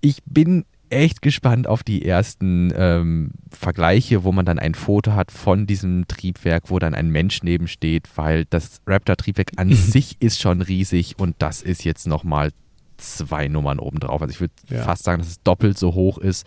ich 0.00 0.22
bin 0.24 0.64
echt 0.90 1.22
gespannt 1.22 1.66
auf 1.66 1.82
die 1.82 2.04
ersten 2.04 2.72
ähm, 2.76 3.30
Vergleiche, 3.50 4.22
wo 4.22 4.32
man 4.32 4.44
dann 4.44 4.58
ein 4.58 4.74
Foto 4.74 5.12
hat 5.12 5.32
von 5.32 5.66
diesem 5.66 6.06
Triebwerk, 6.06 6.70
wo 6.70 6.78
dann 6.78 6.94
ein 6.94 7.10
Mensch 7.10 7.42
nebensteht, 7.42 8.08
weil 8.16 8.44
das 8.46 8.80
Raptor-Triebwerk 8.86 9.52
an 9.56 9.72
sich 9.72 10.16
ist 10.20 10.40
schon 10.40 10.60
riesig 10.62 11.18
und 11.18 11.36
das 11.38 11.62
ist 11.62 11.84
jetzt 11.84 12.06
nochmal 12.06 12.50
zwei 13.04 13.48
Nummern 13.48 13.78
obendrauf. 13.78 14.20
Also 14.22 14.32
ich 14.32 14.40
würde 14.40 14.54
ja. 14.68 14.82
fast 14.82 15.04
sagen, 15.04 15.20
dass 15.20 15.28
es 15.28 15.42
doppelt 15.42 15.78
so 15.78 15.94
hoch 15.94 16.18
ist. 16.18 16.46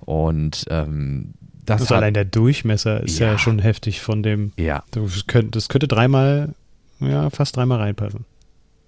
Und 0.00 0.64
ähm, 0.70 1.34
das, 1.64 1.82
das 1.82 1.92
allein 1.92 2.14
der 2.14 2.24
Durchmesser 2.24 3.02
ist 3.02 3.18
ja. 3.18 3.32
ja, 3.32 3.38
schon 3.38 3.58
heftig 3.58 4.00
von 4.00 4.22
dem. 4.22 4.52
Ja. 4.56 4.84
Das 4.90 5.26
könnte, 5.26 5.52
das 5.52 5.68
könnte 5.68 5.88
dreimal, 5.88 6.54
ja, 7.00 7.30
fast 7.30 7.56
dreimal 7.56 7.78
reinpassen. 7.78 8.24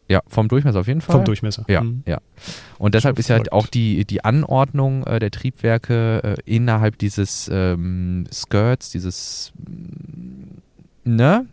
Ja, 0.08 0.22
vom 0.28 0.46
Durchmesser 0.46 0.80
auf 0.80 0.86
jeden 0.86 1.00
Fall. 1.00 1.16
Vom 1.16 1.24
Durchmesser. 1.24 1.64
Ja, 1.68 1.82
mhm. 1.82 2.02
ja. 2.06 2.20
Und 2.78 2.94
deshalb 2.94 3.18
ist 3.18 3.28
ja 3.28 3.40
auch 3.50 3.66
die, 3.66 4.04
die 4.04 4.24
Anordnung 4.24 5.04
äh, 5.04 5.18
der 5.18 5.32
Triebwerke 5.32 6.22
äh, 6.22 6.36
innerhalb 6.44 6.98
dieses 6.98 7.50
ähm, 7.52 8.26
Skirts, 8.32 8.90
dieses 8.90 9.52
ne? 11.06 11.46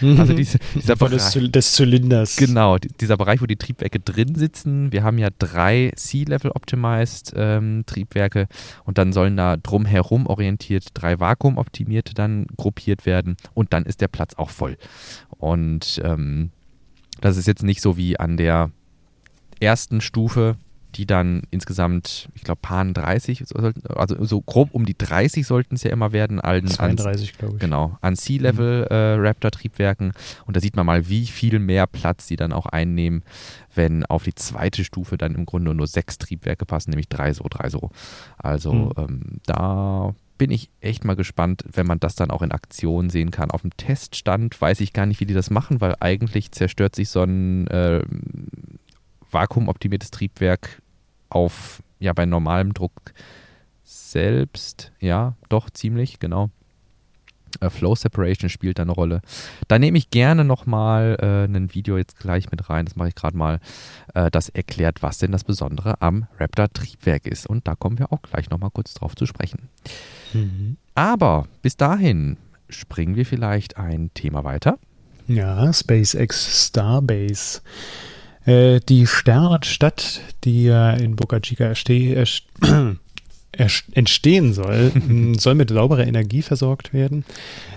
Mhm. 0.00 0.20
Also 0.20 0.32
diese, 0.34 0.58
dieser 0.74 0.96
Bereich 0.96 1.32
des, 1.32 1.52
des, 1.52 1.72
Zylinders. 1.72 2.36
Genau, 2.36 2.78
dieser 2.78 3.16
Bereich, 3.16 3.40
wo 3.40 3.46
die 3.46 3.56
Triebwerke 3.56 4.00
drin 4.00 4.34
sitzen. 4.34 4.92
Wir 4.92 5.02
haben 5.02 5.18
ja 5.18 5.28
drei 5.38 5.92
Sea-Level-Optimized 5.96 7.32
ähm, 7.36 7.84
Triebwerke 7.86 8.48
und 8.84 8.98
dann 8.98 9.12
sollen 9.12 9.36
da 9.36 9.56
drumherum 9.56 10.26
orientiert 10.26 10.88
drei 10.94 11.20
Vakuum-optimierte 11.20 12.14
dann 12.14 12.46
gruppiert 12.56 13.06
werden 13.06 13.36
und 13.54 13.72
dann 13.72 13.84
ist 13.84 14.00
der 14.00 14.08
Platz 14.08 14.34
auch 14.34 14.50
voll. 14.50 14.76
Und 15.30 16.00
ähm, 16.04 16.50
das 17.20 17.36
ist 17.36 17.46
jetzt 17.46 17.62
nicht 17.62 17.80
so 17.80 17.96
wie 17.96 18.18
an 18.18 18.36
der 18.36 18.70
ersten 19.60 20.00
Stufe 20.00 20.56
die 20.94 21.06
dann 21.06 21.42
insgesamt, 21.50 22.28
ich 22.34 22.44
glaube, 22.44 22.60
Pan 22.62 22.94
30, 22.94 23.44
also 23.94 24.24
so 24.24 24.40
grob 24.40 24.70
um 24.72 24.86
die 24.86 24.96
30 24.96 25.46
sollten 25.46 25.74
es 25.74 25.82
ja 25.82 25.90
immer 25.90 26.12
werden. 26.12 26.40
An, 26.40 26.66
32, 26.66 27.36
glaube 27.36 27.54
ich. 27.54 27.60
Genau, 27.60 27.98
an 28.00 28.16
Sea-Level 28.16 28.82
mhm. 28.82 28.86
äh, 28.90 29.28
Raptor-Triebwerken. 29.28 30.12
Und 30.46 30.56
da 30.56 30.60
sieht 30.60 30.76
man 30.76 30.86
mal, 30.86 31.08
wie 31.08 31.26
viel 31.26 31.58
mehr 31.58 31.86
Platz 31.86 32.26
die 32.26 32.36
dann 32.36 32.52
auch 32.52 32.66
einnehmen, 32.66 33.22
wenn 33.74 34.06
auf 34.06 34.24
die 34.24 34.34
zweite 34.34 34.84
Stufe 34.84 35.18
dann 35.18 35.34
im 35.34 35.46
Grunde 35.46 35.74
nur 35.74 35.86
sechs 35.86 36.18
Triebwerke 36.18 36.64
passen, 36.66 36.90
nämlich 36.90 37.08
drei 37.08 37.32
so, 37.32 37.44
drei 37.50 37.68
so. 37.68 37.90
Also 38.38 38.72
mhm. 38.72 38.92
ähm, 38.96 39.20
da 39.46 40.14
bin 40.38 40.50
ich 40.50 40.70
echt 40.80 41.04
mal 41.04 41.16
gespannt, 41.16 41.64
wenn 41.72 41.86
man 41.86 42.00
das 42.00 42.16
dann 42.16 42.30
auch 42.30 42.42
in 42.42 42.52
Aktion 42.52 43.10
sehen 43.10 43.30
kann. 43.30 43.50
Auf 43.50 43.62
dem 43.62 43.76
Teststand 43.76 44.60
weiß 44.60 44.80
ich 44.80 44.92
gar 44.92 45.06
nicht, 45.06 45.20
wie 45.20 45.26
die 45.26 45.34
das 45.34 45.50
machen, 45.50 45.80
weil 45.80 45.94
eigentlich 46.00 46.52
zerstört 46.52 46.96
sich 46.96 47.08
so 47.08 47.22
ein 47.22 47.66
äh, 47.68 48.02
vakuumoptimiertes 49.30 50.10
Triebwerk 50.10 50.80
auf, 51.34 51.82
ja, 51.98 52.12
bei 52.12 52.26
normalem 52.26 52.74
Druck 52.74 53.12
selbst. 53.84 54.92
Ja, 55.00 55.34
doch, 55.48 55.70
ziemlich, 55.70 56.18
genau. 56.18 56.50
Äh, 57.60 57.70
Flow 57.70 57.94
Separation 57.94 58.48
spielt 58.48 58.78
da 58.78 58.82
eine 58.82 58.92
Rolle. 58.92 59.20
Da 59.68 59.78
nehme 59.78 59.98
ich 59.98 60.10
gerne 60.10 60.44
nochmal 60.44 61.16
äh, 61.20 61.44
ein 61.44 61.74
Video 61.74 61.96
jetzt 61.96 62.18
gleich 62.18 62.50
mit 62.50 62.68
rein, 62.68 62.86
das 62.86 62.96
mache 62.96 63.08
ich 63.08 63.14
gerade 63.14 63.36
mal, 63.36 63.60
äh, 64.14 64.30
das 64.30 64.48
erklärt, 64.48 65.02
was 65.02 65.18
denn 65.18 65.32
das 65.32 65.44
Besondere 65.44 66.00
am 66.00 66.26
Raptor 66.38 66.72
Triebwerk 66.72 67.26
ist. 67.26 67.46
Und 67.46 67.66
da 67.68 67.74
kommen 67.74 67.98
wir 67.98 68.12
auch 68.12 68.22
gleich 68.22 68.50
nochmal 68.50 68.70
kurz 68.70 68.94
drauf 68.94 69.14
zu 69.14 69.26
sprechen. 69.26 69.68
Mhm. 70.32 70.76
Aber 70.94 71.46
bis 71.62 71.76
dahin 71.76 72.36
springen 72.68 73.16
wir 73.16 73.26
vielleicht 73.26 73.76
ein 73.76 74.10
Thema 74.14 74.44
weiter. 74.44 74.78
Ja, 75.26 75.72
SpaceX 75.72 76.68
Starbase. 76.68 77.60
Äh, 78.46 78.80
die 78.80 79.06
Sternenstadt, 79.06 80.20
die 80.44 80.64
ja 80.64 80.92
in 80.92 81.16
Boca 81.16 81.40
Chica 81.40 81.74
steht, 81.74 82.42
entstehen 83.92 84.52
soll, 84.52 84.92
soll 85.38 85.54
mit 85.54 85.70
sauberer 85.70 86.06
Energie 86.06 86.42
versorgt 86.42 86.92
werden. 86.92 87.24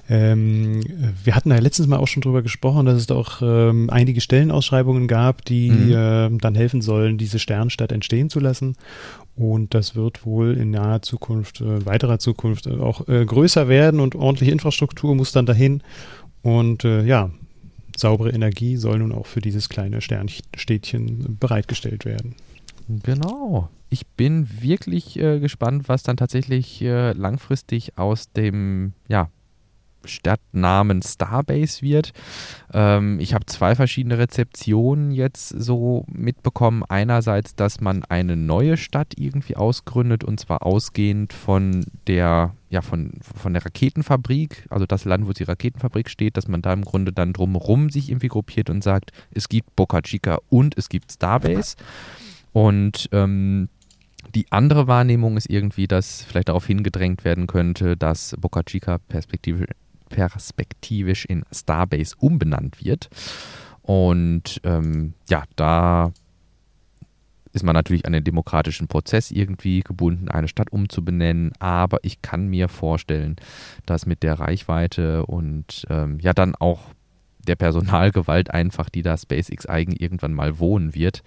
Ähm, 0.10 0.82
wir 1.24 1.36
hatten 1.36 1.52
ja 1.52 1.60
letztens 1.60 1.88
mal 1.88 1.98
auch 1.98 2.08
schon 2.08 2.22
drüber 2.22 2.42
gesprochen, 2.42 2.86
dass 2.86 2.96
es 2.96 3.08
doch 3.08 3.42
ähm, 3.42 3.90
einige 3.90 4.22
Stellenausschreibungen 4.22 5.08
gab, 5.08 5.46
die 5.46 5.70
mhm. 5.70 5.92
äh, 5.92 6.38
dann 6.40 6.56
helfen 6.56 6.82
sollen, 6.82 7.18
diese 7.18 7.40
Sternstadt 7.40 7.92
entstehen 7.92 8.30
zu 8.30 8.40
lassen. 8.40 8.76
Und 9.36 9.74
das 9.74 9.96
wird 9.96 10.26
wohl 10.26 10.58
in 10.58 10.72
naher 10.72 11.02
Zukunft, 11.02 11.62
äh, 11.62 11.86
weiterer 11.86 12.20
Zukunft 12.20 12.66
äh, 12.66 12.78
auch 12.78 13.08
äh, 13.08 13.24
größer 13.26 13.68
werden 13.68 14.00
und 14.00 14.16
ordentliche 14.16 14.52
Infrastruktur 14.52 15.14
muss 15.14 15.32
dann 15.32 15.46
dahin. 15.46 15.84
Und 16.42 16.86
äh, 16.86 17.04
ja, 17.04 17.30
saubere 18.00 18.32
Energie 18.32 18.78
soll 18.78 19.00
nun 19.00 19.12
auch 19.12 19.26
für 19.26 19.42
dieses 19.42 19.70
kleine 19.70 20.02
Sternstädtchen 20.02 21.38
bereitgestellt 21.40 22.06
werden. 22.06 22.36
Genau. 23.04 23.70
Ich 23.90 24.06
bin 24.06 24.48
wirklich 24.62 25.18
äh, 25.18 25.40
gespannt, 25.40 25.88
was 25.88 26.04
dann 26.04 26.18
tatsächlich 26.18 26.82
äh, 26.82 27.14
langfristig 27.14 27.98
aus 27.98 28.32
dem 28.32 28.94
ja, 29.08 29.30
Stadtnamen 30.08 31.02
Starbase 31.02 31.82
wird. 31.82 32.14
Ähm, 32.74 33.20
ich 33.20 33.34
habe 33.34 33.46
zwei 33.46 33.76
verschiedene 33.76 34.18
Rezeptionen 34.18 35.12
jetzt 35.12 35.50
so 35.50 36.06
mitbekommen. 36.08 36.84
Einerseits, 36.88 37.56
dass 37.56 37.82
man 37.82 38.04
eine 38.06 38.36
neue 38.36 38.78
Stadt 38.78 39.14
irgendwie 39.18 39.56
ausgründet 39.56 40.24
und 40.24 40.40
zwar 40.40 40.66
ausgehend 40.66 41.34
von 41.34 41.86
der, 42.08 42.56
ja, 42.70 42.82
von, 42.82 43.14
von 43.22 43.54
der 43.54 43.66
Raketenfabrik, 43.66 44.66
also 44.70 44.86
das 44.86 45.06
Land, 45.06 45.28
wo 45.28 45.34
die 45.34 45.44
Raketenfabrik 45.44 46.10
steht, 46.10 46.38
dass 46.38 46.48
man 46.48 46.62
da 46.62 46.74
im 46.74 46.84
Grunde 46.84 47.14
dann 47.14 47.34
drumherum 47.34 47.90
sich 47.90 48.10
irgendwie 48.10 48.28
gruppiert 48.28 48.70
und 48.70 48.84
sagt, 48.84 49.12
es 49.32 49.50
gibt 49.50 49.76
Boca 49.76 50.02
Chica 50.02 50.40
und 50.50 50.78
es 50.78 50.90
gibt 50.90 51.12
Starbase. 51.12 51.76
Und 52.54 53.10
ähm, 53.12 53.70
die 54.36 54.52
andere 54.52 54.88
Wahrnehmung 54.88 55.38
ist 55.38 55.50
irgendwie, 55.50 55.88
dass 55.88 56.24
vielleicht 56.24 56.50
darauf 56.50 56.66
hingedrängt 56.66 57.24
werden 57.24 57.48
könnte, 57.48 57.96
dass 57.98 58.36
Boca 58.40 58.64
Chica 58.64 58.98
perspektivisch 58.98 59.68
perspektivisch 60.10 61.26
in 61.26 61.44
Starbase 61.52 62.16
umbenannt 62.20 62.84
wird. 62.84 63.10
Und 63.82 64.60
ähm, 64.64 65.14
ja, 65.30 65.44
da 65.56 66.12
ist 67.54 67.64
man 67.64 67.74
natürlich 67.74 68.06
an 68.06 68.14
den 68.14 68.24
demokratischen 68.24 68.88
Prozess 68.88 69.32
irgendwie 69.32 69.82
gebunden, 69.82 70.30
eine 70.30 70.48
Stadt 70.48 70.72
umzubenennen. 70.72 71.54
Aber 71.60 72.00
ich 72.04 72.22
kann 72.22 72.48
mir 72.48 72.70
vorstellen, 72.70 73.36
dass 73.86 74.06
mit 74.06 74.24
der 74.24 74.40
Reichweite 74.40 75.26
und 75.26 75.86
ähm, 75.90 76.20
ja 76.20 76.34
dann 76.34 76.54
auch 76.56 76.82
der 77.48 77.56
Personalgewalt 77.56 78.52
einfach, 78.52 78.90
die 78.90 79.02
da 79.02 79.18
SpaceX 79.18 79.66
eigen 79.66 79.94
irgendwann 79.94 80.34
mal 80.34 80.60
wohnen 80.60 80.94
wird, 80.94 81.24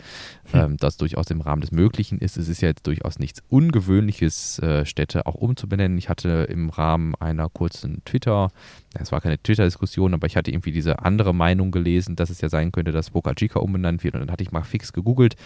hm. 0.53 0.61
ähm, 0.61 0.77
das 0.77 0.97
durchaus 0.97 1.31
im 1.31 1.41
Rahmen 1.41 1.61
des 1.61 1.73
Möglichen 1.73 2.19
ist. 2.19 2.37
Es 2.37 2.49
ist 2.49 2.61
ja 2.61 2.69
jetzt 2.69 2.87
durchaus 2.87 3.19
nichts 3.19 3.43
Ungewöhnliches, 3.49 4.59
äh, 4.61 4.85
Städte 4.85 5.27
auch 5.27 5.35
umzubenennen. 5.35 5.99
Ich 5.99 6.09
hatte 6.09 6.47
im 6.51 6.71
Rahmen 6.71 7.15
einer 7.17 7.49
kurzen 7.49 8.03
Twitter, 8.05 8.51
es 8.95 9.13
war 9.13 9.21
keine 9.21 9.43
Twitter-Diskussion, 9.43 10.15
aber 10.15 10.27
ich 10.27 10.37
hatte 10.37 10.51
irgendwie 10.51 10.73
diese 10.73 11.01
andere 11.01 11.35
Meinung 11.35 11.71
gelesen, 11.71 12.17
dass 12.17 12.31
es 12.31 12.41
ja 12.41 12.49
sein 12.49 12.73
könnte, 12.73 12.93
dass 12.93 13.11
Boca 13.11 13.35
Chica 13.35 13.61
umbenannt 13.61 14.05
wird. 14.05 14.15
Und 14.15 14.21
dann 14.21 14.31
hatte 14.31 14.43
ich 14.43 14.53
mal 14.53 14.63
fix 14.63 14.93
gegoogelt 14.93 15.37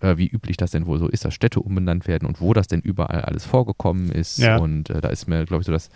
äh, 0.00 0.16
wie 0.16 0.26
üblich 0.26 0.56
das 0.56 0.70
denn 0.70 0.86
wohl 0.86 0.98
so 0.98 1.08
ist, 1.08 1.24
dass 1.24 1.34
Städte 1.34 1.60
umbenannt 1.60 2.06
werden 2.06 2.26
und 2.26 2.40
wo 2.40 2.52
das 2.52 2.66
denn 2.66 2.80
überall 2.80 3.22
alles 3.22 3.44
vorgekommen 3.44 4.10
ist. 4.10 4.38
Ja. 4.38 4.58
Und 4.58 4.90
äh, 4.90 5.00
da 5.00 5.08
ist 5.08 5.26
mir, 5.26 5.44
glaube 5.46 5.62
ich, 5.62 5.66
so 5.66 5.72
das 5.72 5.90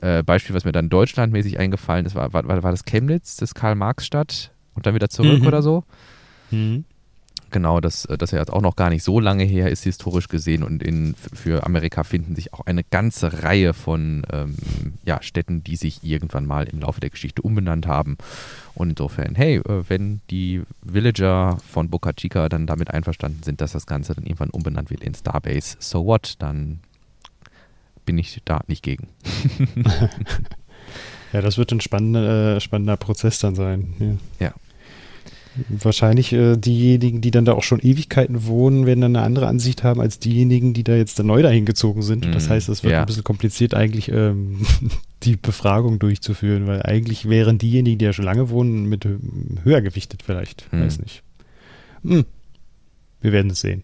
äh, 0.00 0.22
Beispiel, 0.22 0.54
was 0.54 0.64
mir 0.64 0.72
dann 0.72 0.88
deutschlandmäßig 0.88 1.58
eingefallen 1.58 2.06
ist, 2.06 2.14
war, 2.14 2.32
war, 2.32 2.46
war 2.46 2.70
das 2.70 2.84
Chemnitz, 2.84 3.36
das 3.36 3.54
Karl-Marx-Stadt 3.54 4.52
und 4.74 4.86
dann 4.86 4.94
wieder 4.94 5.08
zurück 5.08 5.40
mhm. 5.40 5.46
oder 5.46 5.62
so. 5.62 5.84
Mhm. 6.50 6.84
Genau, 7.50 7.80
das, 7.80 8.06
das 8.18 8.30
ja 8.32 8.40
jetzt 8.40 8.52
auch 8.52 8.60
noch 8.60 8.76
gar 8.76 8.90
nicht 8.90 9.02
so 9.02 9.20
lange 9.20 9.44
her 9.44 9.70
ist, 9.70 9.84
historisch 9.84 10.28
gesehen. 10.28 10.62
Und 10.62 10.82
in, 10.82 11.14
für 11.14 11.64
Amerika 11.64 12.04
finden 12.04 12.34
sich 12.34 12.52
auch 12.52 12.66
eine 12.66 12.84
ganze 12.84 13.42
Reihe 13.42 13.72
von 13.72 14.26
ähm, 14.30 14.54
ja, 15.06 15.22
Städten, 15.22 15.64
die 15.64 15.76
sich 15.76 16.04
irgendwann 16.04 16.44
mal 16.44 16.64
im 16.64 16.80
Laufe 16.80 17.00
der 17.00 17.08
Geschichte 17.08 17.40
umbenannt 17.40 17.86
haben. 17.86 18.18
Und 18.74 18.90
insofern, 18.90 19.34
hey, 19.34 19.56
äh, 19.56 19.82
wenn 19.88 20.20
die 20.30 20.62
Villager 20.82 21.58
von 21.66 21.88
Boca 21.88 22.12
Chica 22.12 22.50
dann 22.50 22.66
damit 22.66 22.90
einverstanden 22.90 23.42
sind, 23.42 23.62
dass 23.62 23.72
das 23.72 23.86
Ganze 23.86 24.14
dann 24.14 24.24
irgendwann 24.24 24.50
umbenannt 24.50 24.90
wird 24.90 25.02
in 25.02 25.14
Starbase, 25.14 25.76
so 25.78 26.04
what, 26.04 26.34
dann 26.38 26.80
bin 28.08 28.16
ich 28.16 28.40
da 28.46 28.62
nicht 28.68 28.82
gegen. 28.82 29.08
ja, 31.34 31.42
das 31.42 31.58
wird 31.58 31.72
ein 31.72 31.82
spannender, 31.82 32.56
äh, 32.56 32.60
spannender 32.60 32.96
Prozess 32.96 33.38
dann 33.38 33.54
sein. 33.54 34.18
Ja. 34.40 34.46
ja. 34.46 34.54
Wahrscheinlich 35.68 36.32
äh, 36.32 36.56
diejenigen, 36.56 37.20
die 37.20 37.30
dann 37.30 37.44
da 37.44 37.52
auch 37.52 37.64
schon 37.64 37.80
Ewigkeiten 37.80 38.46
wohnen, 38.46 38.86
werden 38.86 39.02
dann 39.02 39.14
eine 39.14 39.26
andere 39.26 39.46
Ansicht 39.46 39.84
haben 39.84 40.00
als 40.00 40.18
diejenigen, 40.20 40.72
die 40.72 40.84
da 40.84 40.96
jetzt 40.96 41.22
neu 41.22 41.42
dahin 41.42 41.66
gezogen 41.66 42.00
sind. 42.00 42.26
Mm, 42.26 42.32
das 42.32 42.48
heißt, 42.48 42.70
es 42.70 42.82
wird 42.82 42.92
ja. 42.92 43.00
ein 43.00 43.06
bisschen 43.06 43.24
kompliziert, 43.24 43.74
eigentlich 43.74 44.10
ähm, 44.10 44.64
die 45.22 45.36
Befragung 45.36 45.98
durchzuführen, 45.98 46.66
weil 46.66 46.82
eigentlich 46.82 47.28
wären 47.28 47.58
diejenigen, 47.58 47.98
die 47.98 48.06
ja 48.06 48.14
schon 48.14 48.24
lange 48.24 48.48
wohnen, 48.48 48.86
mit 48.86 49.06
höher 49.64 49.82
gewichtet 49.82 50.22
vielleicht. 50.24 50.72
Mm. 50.72 50.80
Weiß 50.80 50.98
nicht. 50.98 51.22
Hm. 52.04 52.24
Wir 53.20 53.32
werden 53.32 53.50
es 53.50 53.60
sehen. 53.60 53.82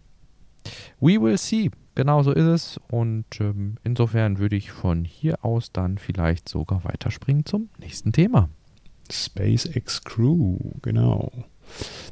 We 0.99 1.21
will 1.21 1.37
see. 1.37 1.71
Genau 1.95 2.23
so 2.23 2.33
ist 2.33 2.45
es. 2.45 2.81
Und 2.89 3.25
ähm, 3.41 3.77
insofern 3.85 4.39
würde 4.39 4.57
ich 4.57 4.73
von 4.73 5.05
hier 5.05 5.45
aus 5.45 5.73
dann 5.73 5.99
vielleicht 5.99 6.49
sogar 6.49 6.85
weiterspringen 6.85 7.45
zum 7.47 7.69
nächsten 7.79 8.13
Thema. 8.13 8.49
SpaceX 9.11 10.03
Crew, 10.05 10.59
genau. 10.83 11.33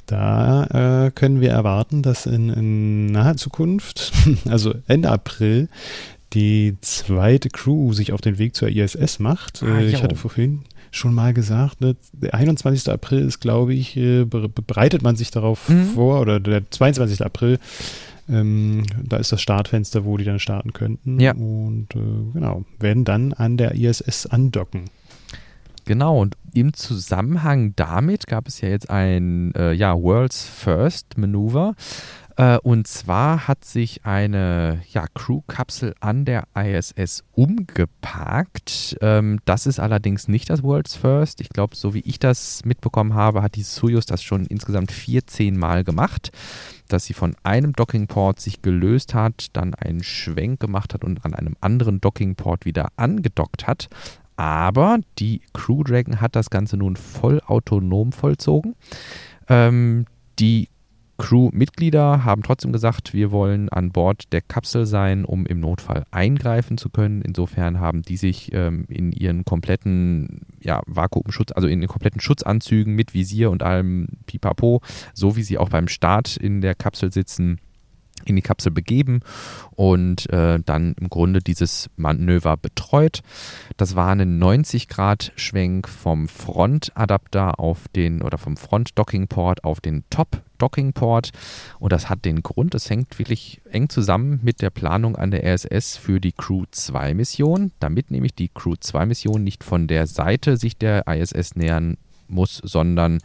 Da 0.07 1.07
äh, 1.07 1.11
können 1.11 1.41
wir 1.41 1.51
erwarten, 1.51 2.03
dass 2.03 2.27
in, 2.27 2.51
in 2.51 3.07
naher 3.07 3.37
Zukunft, 3.37 4.13
also 4.49 4.75
Ende 4.87 5.11
April, 5.11 5.69
die 6.33 6.77
zweite 6.81 7.51
Crew 7.51 7.93
sich 7.93 8.13
auf 8.13 8.21
den 8.21 8.39
Weg 8.39 8.55
zur 8.55 8.69
ISS 8.69 9.19
macht. 9.19 9.63
Ah, 9.63 9.79
äh, 9.79 9.87
ich 9.87 10.03
hatte 10.03 10.17
vorhin 10.17 10.63
schon 10.91 11.15
mal 11.15 11.33
gesagt, 11.33 11.81
ne, 11.81 11.97
der 12.13 12.35
21. 12.35 12.91
April 12.91 13.27
ist, 13.27 13.41
glaube 13.41 13.75
ich, 13.75 13.97
äh, 13.97 14.25
bereitet 14.25 15.03
man 15.03 15.17
sich 15.17 15.31
darauf 15.31 15.69
mhm. 15.69 15.91
vor, 15.91 16.21
oder 16.21 16.39
der 16.39 16.71
22. 16.71 17.25
April 17.25 17.59
ähm, 18.29 18.85
da 19.03 19.17
ist 19.17 19.33
das 19.33 19.41
Startfenster, 19.41 20.05
wo 20.05 20.17
die 20.17 20.25
dann 20.25 20.39
starten 20.39 20.73
könnten. 20.73 21.21
Ja. 21.21 21.33
Und 21.35 21.89
äh, 21.95 22.33
genau, 22.33 22.65
werden 22.79 23.05
dann 23.05 23.33
an 23.33 23.57
der 23.57 23.75
ISS 23.75 24.27
andocken. 24.27 24.85
Genau, 25.85 26.21
und 26.21 26.37
im 26.55 26.75
Zusammenhang 26.75 27.75
damit 27.75 28.27
gab 28.27 28.47
es 28.47 28.61
ja 28.61 28.69
jetzt 28.69 28.89
ein 28.89 29.53
äh, 29.57 29.73
ja, 29.73 30.01
World's 30.01 30.45
First 30.45 31.19
Manöver. 31.19 31.75
Äh, 32.37 32.59
und 32.59 32.87
zwar 32.87 33.49
hat 33.49 33.65
sich 33.65 34.05
eine 34.05 34.83
ja, 34.91 35.07
Crew-Kapsel 35.15 35.95
an 36.01 36.25
der 36.25 36.45
ISS 36.57 37.25
umgeparkt. 37.33 38.97
Ähm, 39.01 39.41
das 39.45 39.67
ist 39.67 39.79
allerdings 39.81 40.29
nicht 40.29 40.51
das 40.51 40.63
World's 40.63 40.97
First. 40.97 41.41
Ich 41.41 41.49
glaube, 41.49 41.77
so 41.77 41.95
wie 41.95 42.01
ich 42.01 42.19
das 42.19 42.65
mitbekommen 42.65 43.15
habe, 43.15 43.43
hat 43.43 43.57
die 43.57 43.63
Soyuz 43.63 44.07
das 44.07 44.23
schon 44.23 44.47
insgesamt 44.47 44.93
14 44.93 45.59
Mal 45.59 45.85
gemacht 45.85 46.31
dass 46.89 47.05
sie 47.05 47.15
von 47.15 47.35
einem 47.43 47.73
Dockingport 47.73 48.41
sich 48.41 48.63
gelöst 48.63 49.15
hat, 49.15 49.47
dann 49.55 49.75
einen 49.75 50.03
Schwenk 50.03 50.61
gemacht 50.61 50.95
hat 50.95 51.05
und 51.05 51.25
an 51.25 51.35
einem 51.35 51.57
anderen 51.61 52.01
Dockingport 52.01 52.65
wieder 52.65 52.89
angedockt 52.97 53.67
hat. 53.67 53.89
Aber 54.37 54.99
die 55.19 55.43
Crew 55.53 55.85
Dragon 55.85 56.21
hat 56.21 56.37
das 56.37 56.51
Ganze 56.51 56.77
nun 56.77 56.97
voll 56.97 57.41
autonom 57.47 58.13
vollzogen. 58.13 58.75
Ähm, 59.49 60.07
die 60.39 60.69
Crewmitglieder 61.19 62.25
haben 62.25 62.43
trotzdem 62.43 62.73
gesagt, 62.73 63.15
wir 63.15 63.31
wollen 63.31 63.69
an 63.69 63.93
Bord 63.93 64.33
der 64.33 64.41
Kapsel 64.41 64.87
sein, 64.87 65.25
um 65.25 65.47
im 65.47 65.61
Notfall 65.61 66.05
eingreifen 66.11 66.79
zu 66.79 66.89
können. 66.89 67.23
Insofern 67.23 67.81
haben 67.81 68.03
die 68.03 68.17
sich 68.17 68.53
ähm, 68.53 68.87
in 68.89 69.13
ihren 69.13 69.45
kompletten 69.45 70.47
ja, 70.61 70.83
Vakuumschutz, 70.87 71.53
also 71.53 71.69
in 71.69 71.81
den 71.81 71.89
kompletten 71.89 72.21
Schutzanzügen 72.21 72.95
mit 72.95 73.15
Visier 73.15 73.51
und 73.51 73.63
allem 73.63 74.09
Pipapo, 74.27 74.81
so 75.15 75.37
wie 75.37 75.43
sie 75.43 75.59
auch 75.59 75.69
beim 75.69 75.89
Start 75.89 76.37
in 76.37 76.61
der 76.61 76.75
Kapsel 76.75 77.13
sitzen, 77.13 77.59
in 78.25 78.37
die 78.37 78.43
Kapsel 78.43 78.73
begeben 78.73 79.21
und 79.73 80.31
äh, 80.31 80.59
dann 80.65 80.95
im 81.01 81.09
Grunde 81.09 81.41
dieses 81.41 81.91
Manöver 81.97 82.57
betreut. 82.57 83.23
Das 83.77 83.97
war 83.97 84.09
ein 84.09 84.39
90 84.39 84.89
Grad 84.89 85.33
Schwenk 85.37 85.89
vom 85.89 86.29
Frontadapter 86.29 87.59
auf 87.59 87.89
den 87.89 88.23
oder 88.23 88.39
vom 88.39 88.57
Front 88.57 88.99
Docking 88.99 89.29
Port 89.29 89.65
auf 89.65 89.81
den 89.81 90.05
Top 90.11 90.43
Docking 90.59 90.93
Port 90.93 91.33
und 91.81 91.93
das 91.93 92.09
hat 92.09 92.25
den 92.25 92.45
Grund, 92.45 92.77
es 92.77 92.89
hängt 92.89 93.19
wirklich 93.19 93.61
eng 93.71 93.89
zusammen 93.89 94.39
mit 94.43 94.63
der 94.63 94.71
Planung 94.71 95.17
an 95.17 95.33
der 95.33 95.43
RSS 95.45 95.97
für 95.97 96.21
die 96.21 96.31
Crew 96.31 96.65
2 96.71 97.15
Mission, 97.15 97.73
damit 97.81 98.13
nämlich 98.13 98.37
die 98.37 98.49
Crew 98.49 98.77
2 98.79 99.07
Mission 99.07 99.43
nicht 99.43 99.65
von 99.65 99.89
der 99.89 100.07
Seite 100.07 100.57
sich 100.57 100.77
der 100.77 101.09
ISS 101.09 101.57
nähern 101.57 101.97
muss, 102.29 102.61
sondern 102.65 103.19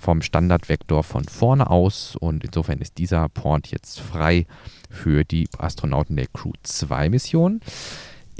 vom 0.00 0.22
Standardvektor 0.22 1.04
von 1.04 1.24
vorne 1.24 1.68
aus 1.68 2.16
und 2.16 2.42
insofern 2.42 2.78
ist 2.78 2.96
dieser 2.96 3.28
Port 3.28 3.66
jetzt 3.68 4.00
frei 4.00 4.46
für 4.88 5.24
die 5.24 5.46
Astronauten 5.58 6.16
der 6.16 6.26
Crew 6.26 6.52
2 6.62 7.10
Mission. 7.10 7.60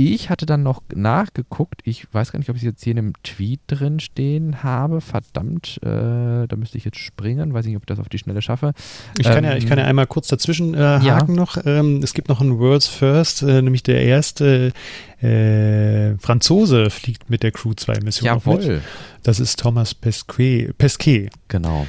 Ich 0.02 0.30
hatte 0.30 0.46
dann 0.46 0.62
noch 0.62 0.82
nachgeguckt, 0.94 1.82
ich 1.84 2.06
weiß 2.10 2.32
gar 2.32 2.38
nicht, 2.38 2.48
ob 2.48 2.56
ich 2.56 2.62
es 2.62 2.66
jetzt 2.66 2.82
hier 2.82 2.92
in 2.92 2.98
einem 2.98 3.12
Tweet 3.22 3.60
drin 3.66 4.00
stehen 4.00 4.62
habe. 4.62 5.02
Verdammt, 5.02 5.78
äh, 5.82 6.46
da 6.46 6.56
müsste 6.56 6.78
ich 6.78 6.86
jetzt 6.86 6.98
springen, 6.98 7.52
weiß 7.52 7.66
nicht, 7.66 7.76
ob 7.76 7.82
ich 7.82 7.86
das 7.86 7.98
auf 7.98 8.08
die 8.08 8.16
Schnelle 8.16 8.40
schaffe. 8.40 8.72
Ich 9.18 9.26
kann, 9.26 9.44
ähm, 9.44 9.50
ja, 9.50 9.56
ich 9.58 9.66
kann 9.66 9.78
ja 9.78 9.84
einmal 9.84 10.06
kurz 10.06 10.28
dazwischen 10.28 10.72
äh, 10.72 10.78
haken 10.78 11.04
ja. 11.34 11.40
noch. 11.40 11.58
Ähm, 11.66 12.00
es 12.02 12.14
gibt 12.14 12.30
noch 12.30 12.40
ein 12.40 12.58
World's 12.58 12.86
First, 12.86 13.42
äh, 13.42 13.60
nämlich 13.60 13.82
der 13.82 14.02
erste 14.02 14.72
äh, 15.20 16.16
Franzose 16.16 16.88
fliegt 16.88 17.28
mit 17.28 17.42
der 17.42 17.52
Crew 17.52 17.74
2 17.74 18.00
Mission. 18.00 18.24
Jawohl. 18.24 18.80
Das 19.22 19.38
ist 19.38 19.60
Thomas 19.60 19.92
Pesquet. 19.92 20.72
Pesquet. 20.78 21.28
Genau. 21.48 21.86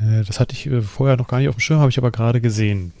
Äh, 0.00 0.24
das 0.24 0.40
hatte 0.40 0.56
ich 0.56 0.66
äh, 0.66 0.82
vorher 0.82 1.16
noch 1.16 1.28
gar 1.28 1.38
nicht 1.38 1.48
auf 1.48 1.54
dem 1.54 1.60
Schirm, 1.60 1.78
habe 1.78 1.90
ich 1.90 1.98
aber 1.98 2.10
gerade 2.10 2.40
gesehen. 2.40 2.92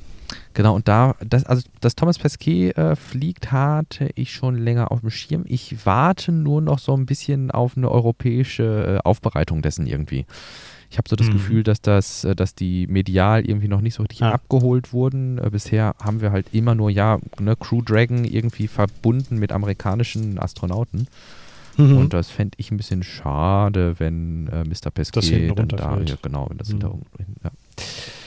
Genau, 0.54 0.74
und 0.74 0.88
da, 0.88 1.14
das, 1.24 1.44
also 1.44 1.62
dass 1.80 1.94
Thomas 1.94 2.18
Pesquet 2.18 2.76
äh, 2.76 2.96
fliegt, 2.96 3.52
hatte 3.52 4.10
ich 4.14 4.32
schon 4.32 4.56
länger 4.56 4.92
auf 4.92 5.00
dem 5.00 5.10
Schirm. 5.10 5.44
Ich 5.46 5.86
warte 5.86 6.32
nur 6.32 6.60
noch 6.60 6.78
so 6.78 6.94
ein 6.96 7.06
bisschen 7.06 7.50
auf 7.50 7.76
eine 7.76 7.90
europäische 7.90 8.98
äh, 8.98 9.08
Aufbereitung 9.08 9.62
dessen 9.62 9.86
irgendwie. 9.86 10.26
Ich 10.90 10.98
habe 10.98 11.08
so 11.08 11.16
das 11.16 11.28
mhm. 11.28 11.32
Gefühl, 11.32 11.62
dass 11.62 11.80
das, 11.80 12.24
äh, 12.24 12.36
dass 12.36 12.54
die 12.54 12.86
medial 12.86 13.46
irgendwie 13.46 13.68
noch 13.68 13.80
nicht 13.80 13.94
so 13.94 14.02
richtig 14.02 14.20
ja. 14.20 14.32
abgeholt 14.32 14.92
wurden. 14.92 15.38
Äh, 15.38 15.48
bisher 15.50 15.94
haben 16.02 16.20
wir 16.20 16.32
halt 16.32 16.46
immer 16.52 16.74
nur, 16.74 16.90
ja, 16.90 17.18
ne, 17.40 17.56
Crew 17.56 17.80
Dragon 17.80 18.24
irgendwie 18.24 18.68
verbunden 18.68 19.38
mit 19.38 19.52
amerikanischen 19.52 20.38
Astronauten. 20.38 21.08
Mhm. 21.78 21.96
Und 21.96 22.12
das 22.12 22.30
fände 22.30 22.56
ich 22.58 22.70
ein 22.70 22.76
bisschen 22.76 23.02
schade, 23.02 23.98
wenn 23.98 24.48
äh, 24.48 24.64
Mr. 24.64 24.90
Pesquet 24.90 25.56
dann 25.56 25.68
da, 25.68 25.98
ja, 25.98 26.16
genau, 26.20 26.50
wenn 26.50 26.58
das 26.58 26.68
mhm. 26.68 26.72
hinter, 26.72 26.98
ja. 27.44 27.50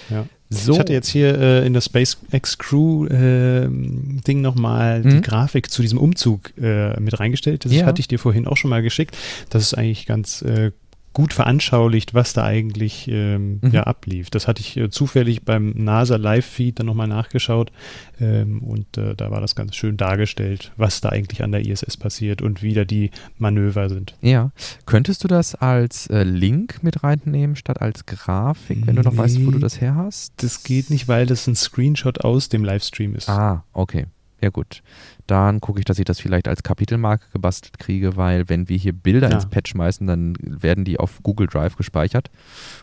Ja. 0.09 0.25
So. 0.50 0.74
Ich 0.74 0.79
hatte 0.79 0.93
jetzt 0.93 1.09
hier 1.09 1.38
äh, 1.38 1.65
in 1.65 1.74
der 1.74 1.81
SpaceX 1.81 2.57
Crew 2.59 3.07
äh, 3.07 3.67
Ding 3.67 4.41
nochmal 4.41 5.03
mhm. 5.03 5.09
die 5.09 5.21
Grafik 5.21 5.71
zu 5.71 5.81
diesem 5.81 5.97
Umzug 5.97 6.53
äh, 6.57 7.00
mit 7.00 7.19
reingestellt. 7.19 7.65
Das 7.65 7.74
ja. 7.74 7.85
hatte 7.85 8.00
ich 8.00 8.07
dir 8.07 8.19
vorhin 8.19 8.47
auch 8.47 8.55
schon 8.55 8.69
mal 8.69 8.83
geschickt. 8.83 9.17
Das 9.50 9.63
ist 9.63 9.74
eigentlich 9.74 10.05
ganz 10.05 10.43
äh, 10.43 10.71
gut 11.15 11.34
veranschaulicht, 11.34 12.13
was 12.13 12.34
da 12.34 12.43
eigentlich 12.43 13.07
ähm, 13.07 13.60
mhm. 13.62 13.72
ja 13.72 13.84
ablief. 13.84 14.29
Das 14.29 14.50
hatte 14.50 14.60
ich 14.60 14.75
äh, 14.75 14.89
zufällig 14.89 15.43
beim 15.43 15.69
NASA 15.69 16.17
Live-Feed 16.17 16.77
dann 16.77 16.88
nochmal 16.88 17.07
nachgeschaut 17.07 17.72
ähm, 18.19 18.62
und 18.62 18.98
äh, 18.98 19.15
da 19.15 19.31
war 19.31 19.39
das 19.39 19.55
ganz 19.55 19.77
schön 19.77 19.95
dargestellt, 19.95 20.74
was 20.75 21.00
da 21.00 21.10
eigentlich 21.10 21.41
an 21.41 21.53
der 21.53 21.65
ISS 21.65 21.95
passiert 21.95 22.41
und 22.41 22.62
wie 22.62 22.74
da 22.74 22.84
die 22.84 23.12
Manöver 23.38 23.88
sind. 23.88 24.13
Ja, 24.22 24.51
könntest 24.86 25.24
du 25.24 25.29
das 25.29 25.55
als 25.55 26.07
äh, 26.07 26.24
Link 26.24 26.83
mit 26.83 27.01
reinnehmen 27.01 27.55
statt 27.55 27.81
als 27.81 28.05
Grafik, 28.05 28.85
wenn 28.85 28.98
du 28.98 29.01
noch 29.01 29.13
nee, 29.13 29.20
weißt, 29.20 29.46
wo 29.46 29.51
du 29.51 29.59
das 29.59 29.79
her 29.79 29.96
hast? 29.96 30.33
Das 30.44 30.63
geht 30.63 30.90
nicht, 30.90 31.07
weil 31.07 31.25
das 31.25 31.48
ein 31.48 31.55
Screenshot 31.55 32.25
aus 32.25 32.50
dem 32.50 32.66
Livestream 32.66 33.16
ist. 33.16 33.29
Ah, 33.29 33.63
okay. 33.72 34.07
Ja 34.42 34.50
gut, 34.50 34.83
dann 35.27 35.61
gucke 35.61 35.79
ich, 35.79 35.85
dass 35.85 36.00
ich 36.00 36.05
das 36.05 36.20
vielleicht 36.20 36.48
als 36.48 36.64
Kapitelmarke 36.64 37.25
gebastelt 37.31 37.79
kriege, 37.79 38.16
weil 38.16 38.48
wenn 38.50 38.70
wir 38.70 38.77
hier 38.77 38.94
Bilder 38.94 39.29
ja. 39.29 39.35
ins 39.35 39.48
Patch 39.48 39.72
schmeißen, 39.72 40.05
dann 40.05 40.35
werden 40.40 40.85
die 40.85 41.00
auf 41.00 41.22
Google 41.24 41.48
Drive 41.48 41.75
gespeichert. 41.77 42.29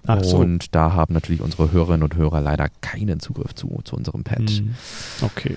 Ach 0.06 0.20
und 0.22 0.62
so. 0.64 0.68
da 0.72 0.92
haben 0.92 1.14
natürlich 1.14 1.40
unsere 1.40 1.70
Hörerinnen 1.72 2.02
und 2.02 2.16
Hörer 2.16 2.40
leider 2.40 2.68
keinen 2.80 3.20
Zugriff 3.20 3.54
zu, 3.54 3.80
zu 3.84 3.96
unserem 3.96 4.24
Patch. 4.24 4.58
Hm. 4.58 4.74
Okay. 5.22 5.56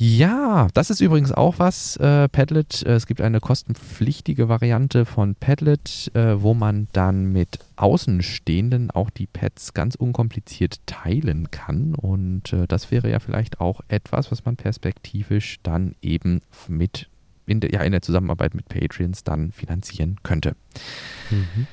Ja, 0.00 0.68
das 0.74 0.90
ist 0.90 1.00
übrigens 1.00 1.32
auch 1.32 1.58
was, 1.58 1.96
äh, 1.96 2.28
Padlet. 2.28 2.86
Äh, 2.86 2.94
es 2.94 3.06
gibt 3.06 3.20
eine 3.20 3.40
kostenpflichtige 3.40 4.48
Variante 4.48 5.04
von 5.04 5.34
Padlet, 5.34 6.12
äh, 6.14 6.40
wo 6.40 6.54
man 6.54 6.86
dann 6.92 7.32
mit 7.32 7.58
Außenstehenden 7.74 8.92
auch 8.92 9.10
die 9.10 9.26
Pads 9.26 9.74
ganz 9.74 9.96
unkompliziert 9.96 10.86
teilen 10.86 11.50
kann. 11.50 11.96
Und 11.96 12.52
äh, 12.52 12.68
das 12.68 12.92
wäre 12.92 13.10
ja 13.10 13.18
vielleicht 13.18 13.60
auch 13.60 13.80
etwas, 13.88 14.30
was 14.30 14.44
man 14.44 14.54
perspektivisch 14.54 15.58
dann 15.64 15.96
eben 16.00 16.42
mit 16.68 17.08
in 17.46 17.58
der, 17.58 17.72
ja, 17.72 17.80
in 17.80 17.90
der 17.90 18.02
Zusammenarbeit 18.02 18.54
mit 18.54 18.68
Patreons 18.68 19.24
dann 19.24 19.50
finanzieren 19.50 20.18
könnte. 20.22 20.54
Mhm. 21.30 21.66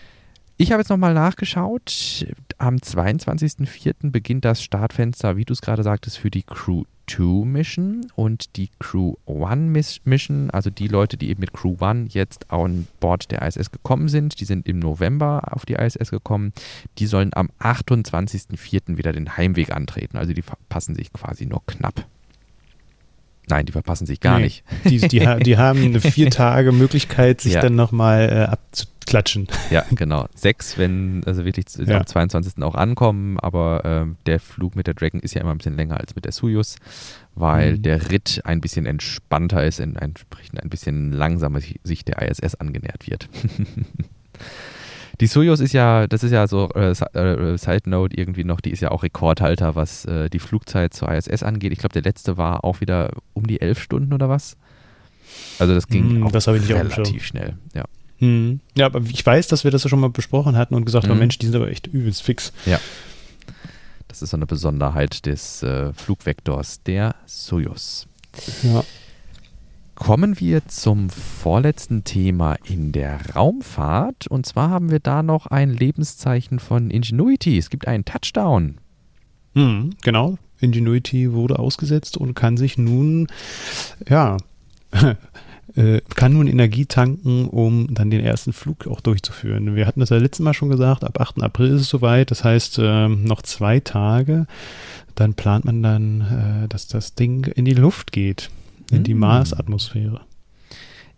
Ich 0.57 0.71
habe 0.71 0.81
jetzt 0.81 0.89
nochmal 0.89 1.13
nachgeschaut. 1.13 2.25
Am 2.57 2.77
22.04. 2.77 4.09
beginnt 4.09 4.45
das 4.45 4.63
Startfenster, 4.63 5.37
wie 5.37 5.45
du 5.45 5.53
es 5.53 5.61
gerade 5.61 5.83
sagtest, 5.83 6.17
für 6.17 6.31
die 6.31 6.43
Crew 6.43 6.85
2 7.07 7.45
Mission 7.45 8.07
und 8.15 8.55
die 8.55 8.69
Crew 8.79 9.15
1 9.27 10.01
Mission, 10.05 10.49
also 10.49 10.69
die 10.69 10.87
Leute, 10.87 11.17
die 11.17 11.29
eben 11.29 11.41
mit 11.41 11.53
Crew 11.53 11.75
1 11.79 12.13
jetzt 12.13 12.51
an 12.51 12.87
Bord 12.99 13.31
der 13.31 13.41
ISS 13.41 13.71
gekommen 13.71 14.07
sind, 14.07 14.39
die 14.39 14.45
sind 14.45 14.67
im 14.67 14.79
November 14.79 15.41
auf 15.51 15.65
die 15.65 15.73
ISS 15.73 16.11
gekommen, 16.11 16.53
die 16.97 17.07
sollen 17.07 17.31
am 17.33 17.49
28.04. 17.59 18.97
wieder 18.97 19.13
den 19.13 19.37
Heimweg 19.37 19.71
antreten. 19.71 20.17
Also 20.17 20.33
die 20.33 20.41
verpassen 20.41 20.95
sich 20.95 21.11
quasi 21.13 21.45
nur 21.45 21.65
knapp. 21.65 22.05
Nein, 23.47 23.65
die 23.65 23.71
verpassen 23.71 24.05
sich 24.05 24.19
gar 24.19 24.37
nee, 24.37 24.45
nicht. 24.45 24.63
Die, 24.85 24.99
die, 24.99 25.25
die, 25.43 25.57
haben 25.57 25.83
eine 25.83 26.01
vier 26.01 26.29
Tage 26.29 26.71
Möglichkeit, 26.71 27.41
sich 27.41 27.53
ja. 27.53 27.61
dann 27.61 27.75
nochmal 27.75 28.29
äh, 28.29 28.51
abzu 28.51 28.85
klatschen. 29.05 29.47
Ja, 29.69 29.85
genau. 29.91 30.27
Sechs, 30.33 30.77
wenn 30.77 31.23
also 31.25 31.45
wirklich 31.45 31.65
ja. 31.77 31.97
am 31.97 32.07
22. 32.07 32.63
auch 32.63 32.75
ankommen, 32.75 33.39
aber 33.39 33.85
äh, 33.85 34.15
der 34.25 34.39
Flug 34.39 34.75
mit 34.75 34.87
der 34.87 34.93
Dragon 34.93 35.19
ist 35.19 35.35
ja 35.35 35.41
immer 35.41 35.51
ein 35.51 35.57
bisschen 35.57 35.77
länger 35.77 35.99
als 35.99 36.15
mit 36.15 36.25
der 36.25 36.31
Soyuz, 36.31 36.77
weil 37.35 37.73
mhm. 37.73 37.81
der 37.83 38.11
Ritt 38.11 38.41
ein 38.45 38.61
bisschen 38.61 38.85
entspannter 38.85 39.63
ist, 39.63 39.79
entsprechend 39.79 40.61
ein 40.61 40.69
bisschen 40.69 41.11
langsamer 41.11 41.59
sich 41.83 42.05
der 42.05 42.21
ISS 42.21 42.55
angenähert 42.55 43.07
wird. 43.07 43.29
Die 45.21 45.27
Soyuz 45.27 45.59
ist 45.59 45.73
ja, 45.73 46.07
das 46.07 46.23
ist 46.23 46.31
ja 46.31 46.47
so 46.47 46.69
äh, 46.75 46.91
äh, 46.91 47.57
Side 47.57 47.89
Note 47.89 48.17
irgendwie 48.17 48.43
noch, 48.43 48.59
die 48.59 48.71
ist 48.71 48.81
ja 48.81 48.91
auch 48.91 49.03
Rekordhalter, 49.03 49.75
was 49.75 50.05
äh, 50.05 50.29
die 50.29 50.39
Flugzeit 50.39 50.93
zur 50.93 51.11
ISS 51.11 51.43
angeht. 51.43 51.71
Ich 51.71 51.79
glaube, 51.79 51.93
der 51.93 52.01
letzte 52.01 52.37
war 52.37 52.63
auch 52.63 52.81
wieder 52.81 53.11
um 53.33 53.47
die 53.47 53.61
elf 53.61 53.81
Stunden 53.81 54.13
oder 54.13 54.29
was. 54.29 54.57
Also 55.59 55.73
das 55.73 55.87
ging 55.87 56.19
mm, 56.19 56.31
das 56.31 56.47
relativ 56.47 57.25
schnell, 57.25 57.57
ja. 57.73 57.85
Hm. 58.19 58.61
Ja, 58.77 58.85
aber 58.85 59.01
ich 59.01 59.25
weiß, 59.25 59.47
dass 59.47 59.63
wir 59.63 59.71
das 59.71 59.83
ja 59.83 59.89
schon 59.89 59.99
mal 59.99 60.09
besprochen 60.09 60.55
hatten 60.57 60.73
und 60.73 60.85
gesagt 60.85 61.07
haben, 61.07 61.15
mhm. 61.15 61.19
Mensch, 61.19 61.37
die 61.37 61.47
sind 61.47 61.55
aber 61.55 61.69
echt 61.69 61.87
übelst 61.87 62.23
fix. 62.23 62.53
Ja. 62.65 62.79
Das 64.07 64.21
ist 64.21 64.29
so 64.29 64.37
eine 64.37 64.45
Besonderheit 64.45 65.25
des 65.25 65.63
äh, 65.63 65.91
Flugvektors 65.93 66.81
der 66.83 67.15
Soyuz. 67.25 68.07
Ja. 68.63 68.83
Kommen 69.95 70.41
wir 70.41 70.67
zum 70.67 71.09
vorletzten 71.09 72.03
Thema 72.03 72.57
in 72.65 72.91
der 72.91 73.33
Raumfahrt. 73.33 74.27
Und 74.27 74.45
zwar 74.45 74.69
haben 74.69 74.91
wir 74.91 74.99
da 74.99 75.23
noch 75.23 75.47
ein 75.47 75.71
Lebenszeichen 75.71 76.59
von 76.59 76.91
Ingenuity. 76.91 77.57
Es 77.57 77.69
gibt 77.69 77.87
einen 77.87 78.03
Touchdown. 78.03 78.75
Hm, 79.53 79.91
genau. 80.03 80.37
Ingenuity 80.59 81.31
wurde 81.31 81.59
ausgesetzt 81.59 82.17
und 82.17 82.33
kann 82.33 82.57
sich 82.57 82.77
nun, 82.77 83.27
ja, 84.09 84.35
äh, 85.75 86.01
kann 86.13 86.33
nun 86.33 86.47
Energie 86.47 86.85
tanken, 86.85 87.47
um 87.47 87.93
dann 87.93 88.09
den 88.09 88.21
ersten 88.21 88.51
Flug 88.51 88.87
auch 88.87 88.99
durchzuführen. 88.99 89.75
Wir 89.75 89.87
hatten 89.87 90.01
das 90.01 90.09
ja 90.09 90.17
letztes 90.17 90.43
Mal 90.43 90.53
schon 90.53 90.69
gesagt, 90.69 91.05
ab 91.05 91.21
8. 91.21 91.41
April 91.41 91.69
ist 91.69 91.81
es 91.81 91.89
soweit, 91.89 92.31
das 92.31 92.43
heißt 92.43 92.79
äh, 92.79 93.07
noch 93.07 93.41
zwei 93.41 93.79
Tage, 93.79 94.45
dann 95.15 95.35
plant 95.35 95.63
man 95.63 95.81
dann, 95.81 96.65
äh, 96.65 96.67
dass 96.67 96.87
das 96.87 97.15
Ding 97.15 97.45
in 97.45 97.63
die 97.63 97.73
Luft 97.73 98.11
geht, 98.11 98.49
in 98.91 99.03
die 99.03 99.13
hm. 99.13 99.19
Marsatmosphäre. 99.19 100.21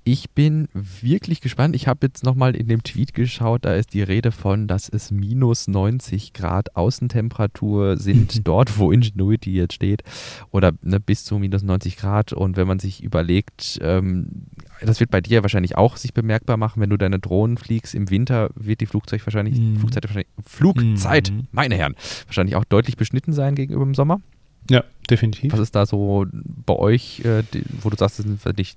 Ich 0.09 0.29
bin 0.29 0.69
wirklich 0.71 1.41
gespannt. 1.41 1.75
Ich 1.75 1.89
habe 1.89 2.07
jetzt 2.07 2.23
nochmal 2.23 2.55
in 2.55 2.69
dem 2.69 2.81
Tweet 2.81 3.13
geschaut, 3.13 3.65
da 3.65 3.73
ist 3.73 3.93
die 3.93 4.01
Rede 4.01 4.31
von, 4.31 4.65
dass 4.65 4.87
es 4.87 5.11
minus 5.11 5.67
90 5.67 6.31
Grad 6.31 6.77
Außentemperatur 6.77 7.97
sind, 7.97 8.39
dort 8.47 8.77
wo 8.79 8.93
Ingenuity 8.93 9.51
jetzt 9.51 9.73
steht. 9.73 10.03
Oder 10.49 10.71
ne, 10.81 11.01
bis 11.01 11.25
zu 11.25 11.37
minus 11.39 11.61
90 11.61 11.97
Grad. 11.97 12.31
Und 12.31 12.55
wenn 12.55 12.67
man 12.67 12.79
sich 12.79 13.03
überlegt, 13.03 13.79
ähm, 13.81 14.45
das 14.79 15.01
wird 15.01 15.11
bei 15.11 15.19
dir 15.19 15.41
wahrscheinlich 15.41 15.75
auch 15.75 15.97
sich 15.97 16.13
bemerkbar 16.13 16.55
machen, 16.55 16.81
wenn 16.81 16.89
du 16.89 16.95
deine 16.95 17.19
Drohnen 17.19 17.57
fliegst. 17.57 17.93
Im 17.93 18.09
Winter 18.09 18.49
wird 18.55 18.79
die 18.79 18.85
Flugzeug 18.85 19.25
wahrscheinlich, 19.25 19.59
Mhm. 19.59 19.79
Flugzeit, 19.79 20.05
wahrscheinlich, 20.05 20.29
Flugzeit, 20.45 21.31
Mhm. 21.31 21.47
meine 21.51 21.75
Herren, 21.75 21.95
wahrscheinlich 22.27 22.55
auch 22.55 22.63
deutlich 22.63 22.95
beschnitten 22.95 23.33
sein 23.33 23.55
gegenüber 23.55 23.83
dem 23.83 23.93
Sommer. 23.93 24.21
Ja, 24.69 24.83
definitiv. 25.09 25.53
Was 25.53 25.59
ist 25.59 25.75
da 25.75 25.85
so 25.85 26.25
bei 26.65 26.75
euch, 26.75 27.21
äh, 27.21 27.43
wo 27.81 27.89
du 27.89 27.97
sagst, 27.97 28.19
das 28.19 28.25
sind 28.25 28.41
für 28.41 28.53
dich 28.53 28.75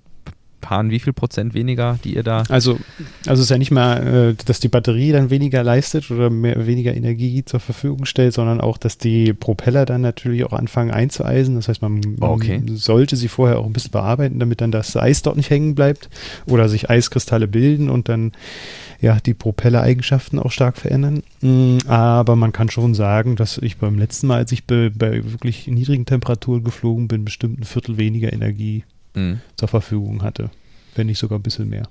Paaren, 0.61 0.91
wie 0.91 1.01
viel 1.01 1.13
Prozent 1.13 1.55
weniger, 1.55 1.99
die 2.05 2.15
ihr 2.15 2.23
da. 2.23 2.45
Also, 2.49 2.79
also 3.27 3.41
es 3.41 3.47
ist 3.47 3.51
ja 3.51 3.59
nicht 3.59 3.71
mal, 3.71 4.31
äh, 4.31 4.45
dass 4.45 4.61
die 4.61 4.69
Batterie 4.69 5.13
dann 5.13 5.31
weniger 5.31 5.63
leistet 5.63 6.11
oder 6.11 6.31
mehr, 6.31 6.67
weniger 6.67 6.95
Energie 6.95 7.45
zur 7.45 7.61
Verfügung 7.61 8.05
stellt, 8.05 8.35
sondern 8.35 8.61
auch, 8.61 8.79
dass 8.79 8.99
die 8.99 9.33
Propeller 9.33 9.87
dann 9.87 10.01
natürlich 10.03 10.45
auch 10.45 10.53
anfangen 10.53 10.91
einzueisen. 10.91 11.55
Das 11.57 11.69
heißt, 11.69 11.83
man, 11.83 12.01
man 12.19 12.31
Okay. 12.31 12.63
sollte 12.75 13.17
sie 13.17 13.29
vorher 13.29 13.59
auch 13.59 13.67
ein 13.67 13.73
bisschen 13.73 13.91
bearbeiten, 13.91 14.39
damit 14.39 14.61
dann 14.61 14.71
das 14.71 14.97
Eis 14.97 15.23
dort 15.23 15.37
nicht 15.37 15.51
hängen 15.51 15.75
bleibt 15.75 16.09
oder 16.47 16.69
sich 16.69 16.91
Eiskristalle 16.91 17.49
bilden 17.49 17.91
und 17.91 18.09
dann 18.09 18.33
ja 19.01 19.19
die 19.25 19.35
Propellereigenschaften 19.35 20.39
auch 20.39 20.53
stark 20.53 20.77
verändern. 20.77 21.23
Mm, 21.41 21.79
Aber 21.87 22.37
man 22.37 22.53
kann 22.53 22.69
schon 22.69 22.95
sagen, 22.95 23.37
dass 23.37 23.59
ich 23.59 23.79
beim 23.79 23.99
letzten 23.99 24.27
Mal, 24.27 24.37
als 24.37 24.53
ich 24.53 24.65
bei, 24.65 24.91
bei 24.95 25.23
wirklich 25.33 25.67
niedrigen 25.69 26.05
Temperaturen 26.05 26.65
geflogen 26.65 27.09
bin, 27.09 27.25
bestimmt 27.25 27.61
ein 27.61 27.65
Viertel 27.65 27.97
weniger 27.99 28.33
Energie 28.33 28.85
Mhm. 29.15 29.41
zur 29.57 29.69
Verfügung 29.69 30.23
hatte. 30.23 30.51
Wenn 30.95 31.07
nicht 31.07 31.19
sogar 31.19 31.39
ein 31.39 31.43
bisschen 31.43 31.69
mehr. 31.69 31.89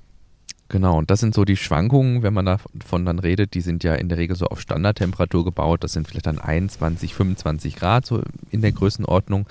Genau, 0.71 0.97
und 0.99 1.09
das 1.09 1.19
sind 1.19 1.33
so 1.33 1.45
die 1.45 1.57
Schwankungen, 1.57 2.21
wenn 2.21 2.33
man 2.33 2.45
davon 2.45 3.03
dann 3.03 3.17
redet, 3.17 3.55
die 3.55 3.61
sind 3.61 3.83
ja 3.83 3.95
in 3.95 4.07
der 4.07 4.19
Regel 4.19 4.35
so 4.35 4.45
auf 4.45 4.61
Standardtemperatur 4.61 5.43
gebaut. 5.43 5.83
Das 5.83 5.93
sind 5.93 6.07
vielleicht 6.07 6.27
dann 6.27 6.37
21, 6.37 7.15
25 7.15 7.75
Grad 7.75 8.05
so 8.05 8.21
in 8.51 8.61
der 8.61 8.71
Größenordnung. 8.71 9.47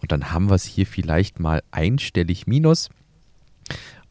Und 0.00 0.12
dann 0.12 0.32
haben 0.32 0.48
wir 0.48 0.54
es 0.54 0.64
hier 0.64 0.86
vielleicht 0.86 1.40
mal 1.40 1.62
einstellig 1.72 2.46
minus. 2.46 2.88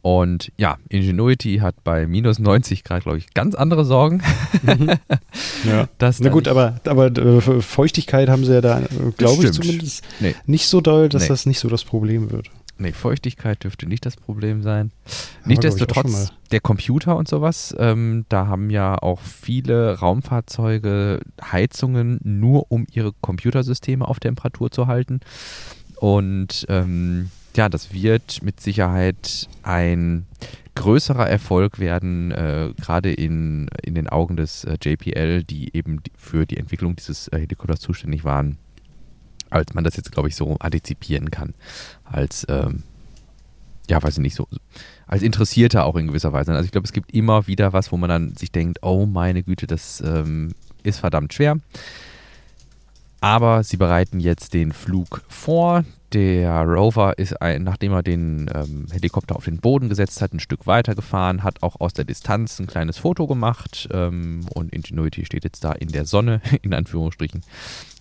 Und 0.02 0.50
ja, 0.56 0.78
Ingenuity 0.88 1.58
hat 1.58 1.82
bei 1.84 2.06
minus 2.06 2.38
90 2.38 2.82
Grad, 2.84 3.02
glaube 3.04 3.18
ich, 3.18 3.34
ganz 3.34 3.54
andere 3.56 3.84
Sorgen. 3.84 4.22
Ja. 5.64 5.88
dass 5.98 6.18
Na 6.20 6.28
gut, 6.30 6.48
aber, 6.48 6.80
aber 6.86 7.06
äh, 7.06 7.40
Feuchtigkeit 7.60 8.28
haben 8.28 8.44
sie 8.44 8.52
ja 8.52 8.60
da, 8.60 8.80
äh, 8.80 8.86
glaube 9.16 9.44
ich 9.44 9.52
zumindest, 9.52 10.04
Nee. 10.20 10.34
nicht 10.46 10.66
so 10.66 10.80
doll, 10.80 11.08
dass 11.08 11.22
Nee. 11.22 11.28
das 11.28 11.46
nicht 11.46 11.58
so 11.60 11.68
das 11.68 11.84
Problem 11.84 12.30
wird. 12.32 12.50
Nee, 12.82 12.92
Feuchtigkeit 12.92 13.62
dürfte 13.62 13.86
nicht 13.86 14.04
das 14.04 14.16
Problem 14.16 14.62
sein. 14.62 14.90
Nichtsdestotrotz, 15.44 16.32
der 16.50 16.60
Computer 16.60 17.16
und 17.16 17.28
sowas, 17.28 17.74
ähm, 17.78 18.26
da 18.28 18.48
haben 18.48 18.70
ja 18.70 18.96
auch 19.00 19.20
viele 19.20 19.98
Raumfahrzeuge 20.00 21.20
Heizungen 21.40 22.18
nur, 22.24 22.70
um 22.70 22.86
ihre 22.92 23.12
Computersysteme 23.20 24.06
auf 24.06 24.18
Temperatur 24.18 24.70
zu 24.70 24.88
halten. 24.88 25.20
Und 25.96 26.66
ähm, 26.68 27.30
ja, 27.54 27.68
das 27.68 27.92
wird 27.92 28.42
mit 28.42 28.60
Sicherheit 28.60 29.48
ein 29.62 30.26
größerer 30.74 31.28
Erfolg 31.28 31.78
werden, 31.78 32.32
äh, 32.32 32.72
gerade 32.80 33.12
in, 33.12 33.68
in 33.82 33.94
den 33.94 34.08
Augen 34.08 34.36
des 34.36 34.64
äh, 34.64 34.76
JPL, 34.82 35.44
die 35.44 35.76
eben 35.76 36.00
für 36.16 36.46
die 36.46 36.56
Entwicklung 36.56 36.96
dieses 36.96 37.28
äh, 37.28 37.38
Helikopters 37.38 37.80
zuständig 37.80 38.24
waren, 38.24 38.58
als 39.52 39.74
man 39.74 39.84
das 39.84 39.96
jetzt, 39.96 40.12
glaube 40.12 40.28
ich, 40.28 40.36
so 40.36 40.56
antizipieren 40.58 41.30
kann. 41.30 41.54
Als, 42.04 42.46
ähm, 42.48 42.82
ja, 43.88 44.02
weiß 44.02 44.14
ich 44.14 44.22
nicht, 44.22 44.36
so, 44.36 44.48
als 45.06 45.22
Interessierter 45.22 45.84
auch 45.84 45.96
in 45.96 46.06
gewisser 46.06 46.32
Weise. 46.32 46.52
Also 46.52 46.64
ich 46.64 46.72
glaube, 46.72 46.86
es 46.86 46.92
gibt 46.92 47.12
immer 47.12 47.46
wieder 47.46 47.72
was, 47.72 47.92
wo 47.92 47.96
man 47.96 48.08
dann 48.08 48.36
sich 48.36 48.50
denkt, 48.50 48.78
oh 48.82 49.06
meine 49.06 49.42
Güte, 49.42 49.66
das 49.66 50.00
ähm, 50.00 50.54
ist 50.82 51.00
verdammt 51.00 51.34
schwer. 51.34 51.58
Aber 53.20 53.62
sie 53.62 53.76
bereiten 53.76 54.20
jetzt 54.20 54.54
den 54.54 54.72
Flug 54.72 55.22
vor. 55.28 55.84
Der 56.12 56.62
Rover 56.64 57.18
ist, 57.18 57.40
ein, 57.40 57.62
nachdem 57.62 57.92
er 57.92 58.02
den 58.02 58.50
ähm, 58.54 58.86
Helikopter 58.92 59.34
auf 59.34 59.46
den 59.46 59.58
Boden 59.58 59.88
gesetzt 59.88 60.20
hat, 60.20 60.34
ein 60.34 60.40
Stück 60.40 60.66
weiter 60.66 60.94
gefahren, 60.94 61.42
hat 61.42 61.62
auch 61.62 61.80
aus 61.80 61.94
der 61.94 62.04
Distanz 62.04 62.58
ein 62.60 62.66
kleines 62.66 62.98
Foto 62.98 63.26
gemacht. 63.26 63.88
Ähm, 63.92 64.40
und 64.54 64.72
Ingenuity 64.74 65.24
steht 65.24 65.44
jetzt 65.44 65.64
da 65.64 65.72
in 65.72 65.88
der 65.88 66.04
Sonne, 66.04 66.42
in 66.62 66.74
Anführungsstrichen, 66.74 67.42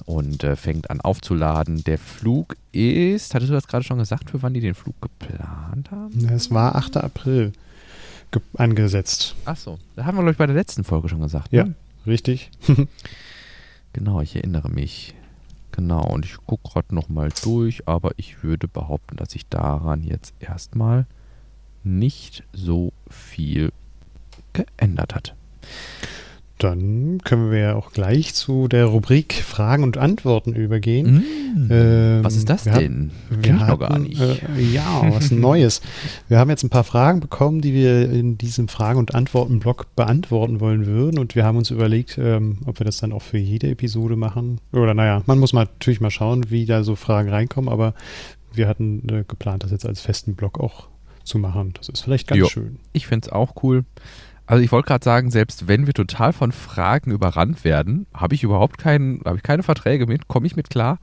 und 0.05 0.43
äh, 0.43 0.55
fängt 0.57 0.89
an 0.89 0.99
aufzuladen. 0.99 1.83
Der 1.85 1.97
Flug 1.97 2.57
ist, 2.73 3.33
hattest 3.33 3.49
du 3.49 3.53
das 3.53 3.67
gerade 3.67 3.83
schon 3.85 3.97
gesagt, 3.99 4.29
für 4.29 4.41
wann 4.41 4.53
die 4.53 4.59
den 4.61 4.73
Flug 4.75 4.95
geplant 5.01 5.89
haben? 5.91 6.27
Es 6.29 6.51
war 6.51 6.75
8. 6.75 6.97
April 6.97 7.53
ge- 8.31 8.41
angesetzt. 8.57 9.35
Achso, 9.45 9.79
da 9.95 10.03
haben 10.05 10.17
wir, 10.17 10.21
glaube 10.23 10.31
ich, 10.31 10.37
bei 10.37 10.47
der 10.47 10.55
letzten 10.55 10.83
Folge 10.83 11.07
schon 11.07 11.21
gesagt. 11.21 11.53
Ja, 11.53 11.63
Ne? 11.63 11.75
richtig. 12.05 12.51
Genau, 13.93 14.21
ich 14.21 14.35
erinnere 14.37 14.69
mich. 14.69 15.15
Genau, 15.71 16.03
und 16.05 16.25
ich 16.25 16.37
gucke 16.45 16.69
gerade 16.69 16.93
nochmal 16.93 17.29
durch, 17.43 17.87
aber 17.87 18.11
ich 18.17 18.43
würde 18.43 18.67
behaupten, 18.67 19.15
dass 19.15 19.31
sich 19.31 19.47
daran 19.47 20.03
jetzt 20.03 20.33
erstmal 20.39 21.05
nicht 21.83 22.43
so 22.53 22.91
viel 23.09 23.71
geändert 24.53 25.15
hat. 25.15 25.35
Dann 26.61 27.17
können 27.23 27.49
wir 27.49 27.57
ja 27.59 27.75
auch 27.75 27.91
gleich 27.91 28.35
zu 28.35 28.67
der 28.67 28.85
Rubrik 28.85 29.33
Fragen 29.33 29.81
und 29.81 29.97
Antworten 29.97 30.53
übergehen. 30.53 31.23
Ähm, 31.71 32.19
Was 32.23 32.35
ist 32.35 32.49
das 32.49 32.65
wir 32.65 32.73
haben- 32.73 33.11
denn? 33.29 33.41
Wir 33.41 33.53
noch 33.53 33.79
gar 33.79 33.89
hatten, 33.89 34.03
nicht. 34.03 34.21
Äh, 34.21 34.37
ja, 34.71 35.01
was 35.11 35.31
Neues. 35.31 35.81
Wir 36.27 36.37
haben 36.37 36.51
jetzt 36.51 36.61
ein 36.63 36.69
paar 36.69 36.83
Fragen 36.83 37.19
bekommen, 37.19 37.61
die 37.61 37.73
wir 37.73 38.11
in 38.11 38.37
diesem 38.37 38.67
Fragen- 38.67 38.99
und 38.99 39.15
Antworten-Blog 39.15 39.87
beantworten 39.95 40.59
wollen 40.59 40.85
würden. 40.85 41.17
Und 41.17 41.33
wir 41.33 41.45
haben 41.45 41.57
uns 41.57 41.71
überlegt, 41.71 42.19
ähm, 42.21 42.59
ob 42.67 42.79
wir 42.79 42.85
das 42.85 42.97
dann 42.97 43.11
auch 43.11 43.23
für 43.23 43.39
jede 43.39 43.67
Episode 43.71 44.15
machen. 44.15 44.59
Oder 44.71 44.93
naja, 44.93 45.23
man 45.25 45.39
muss 45.39 45.53
mal, 45.53 45.63
natürlich 45.65 45.99
mal 45.99 46.11
schauen, 46.11 46.51
wie 46.51 46.67
da 46.67 46.83
so 46.83 46.95
Fragen 46.95 47.29
reinkommen. 47.29 47.71
Aber 47.71 47.95
wir 48.53 48.67
hatten 48.67 49.09
äh, 49.09 49.23
geplant, 49.27 49.63
das 49.63 49.71
jetzt 49.71 49.87
als 49.87 49.99
festen 50.01 50.35
Blog 50.35 50.59
auch 50.59 50.89
zu 51.23 51.39
machen. 51.39 51.73
Das 51.75 51.89
ist 51.89 52.01
vielleicht 52.01 52.27
ganz 52.27 52.39
Jo. 52.39 52.45
schön. 52.49 52.77
Ich 52.93 53.07
finde 53.07 53.25
es 53.27 53.31
auch 53.33 53.63
cool. 53.63 53.83
Also 54.51 54.65
ich 54.65 54.73
wollte 54.73 54.87
gerade 54.87 55.05
sagen, 55.05 55.31
selbst 55.31 55.69
wenn 55.69 55.87
wir 55.87 55.93
total 55.93 56.33
von 56.33 56.51
Fragen 56.51 57.11
überrannt 57.11 57.63
werden, 57.63 58.05
habe 58.13 58.35
ich 58.35 58.43
überhaupt 58.43 58.77
keinen, 58.77 59.21
habe 59.23 59.37
ich 59.37 59.43
keine 59.43 59.63
Verträge 59.63 60.07
mit, 60.07 60.27
komme 60.27 60.45
ich 60.45 60.57
mit 60.57 60.69
klar. 60.69 60.99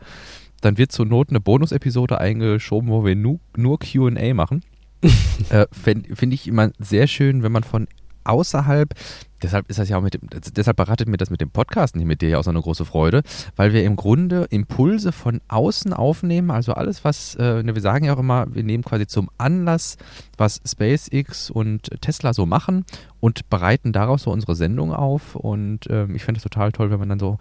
Dann 0.61 0.77
wird 0.77 0.93
zur 0.93 1.07
Not 1.07 1.31
eine 1.31 1.41
Bonusepisode 1.41 2.21
eingeschoben, 2.21 2.91
wo 2.91 3.07
wir 3.07 3.17
nu, 3.17 3.41
nur 3.57 3.79
QA 3.79 4.35
machen. 4.35 4.63
äh, 5.49 5.65
Finde 5.73 6.15
find 6.15 6.35
ich 6.35 6.47
immer 6.47 6.73
sehr 6.79 7.07
schön, 7.07 7.43
wenn 7.43 7.53
man 7.53 7.65
von 7.65 7.89
außerhalb, 8.25 8.93
deshalb 9.43 9.69
ist 9.71 9.79
das 9.79 9.89
ja 9.89 9.99
auch 9.99 10.03
mit 10.03 10.15
dem, 10.15 10.23
deshalb 10.57 10.77
bereitet 10.77 11.09
mir 11.09 11.17
das 11.17 11.31
mit 11.31 11.41
dem 11.41 11.51
Podcast 11.51 11.97
nicht 11.97 12.07
mit 12.07 12.23
dir 12.23 12.29
ja 12.29 12.39
auch 12.39 12.45
so 12.45 12.51
eine 12.51 12.61
große 12.61 12.85
Freude, 12.85 13.23
weil 13.57 13.73
wir 13.73 13.85
im 13.85 13.97
Grunde 13.97 14.47
Impulse 14.51 15.13
von 15.13 15.41
außen 15.49 15.93
aufnehmen, 15.93 16.51
also 16.51 16.73
alles, 16.73 17.05
was, 17.05 17.35
äh, 17.37 17.63
ne, 17.63 17.75
wir 17.75 17.83
sagen 17.83 18.05
ja 18.05 18.15
auch 18.15 18.19
immer, 18.19 18.47
wir 18.55 18.65
nehmen 18.65 18.85
quasi 18.85 19.07
zum 19.07 19.31
Anlass, 19.39 19.97
was 20.37 20.61
SpaceX 20.67 21.51
und 21.51 21.91
Tesla 22.01 22.33
so 22.35 22.47
machen 22.47 22.85
und 23.21 23.49
bereiten 23.51 23.93
daraus 23.93 24.23
so 24.23 24.31
unsere 24.31 24.55
Sendung 24.57 24.93
auf 24.93 25.35
und 25.37 25.81
ähm, 25.91 26.15
ich 26.15 26.25
finde 26.25 26.39
es 26.39 26.43
total 26.43 26.73
toll, 26.73 26.91
wenn 26.91 26.99
man 26.99 27.09
dann 27.09 27.19
so 27.21 27.39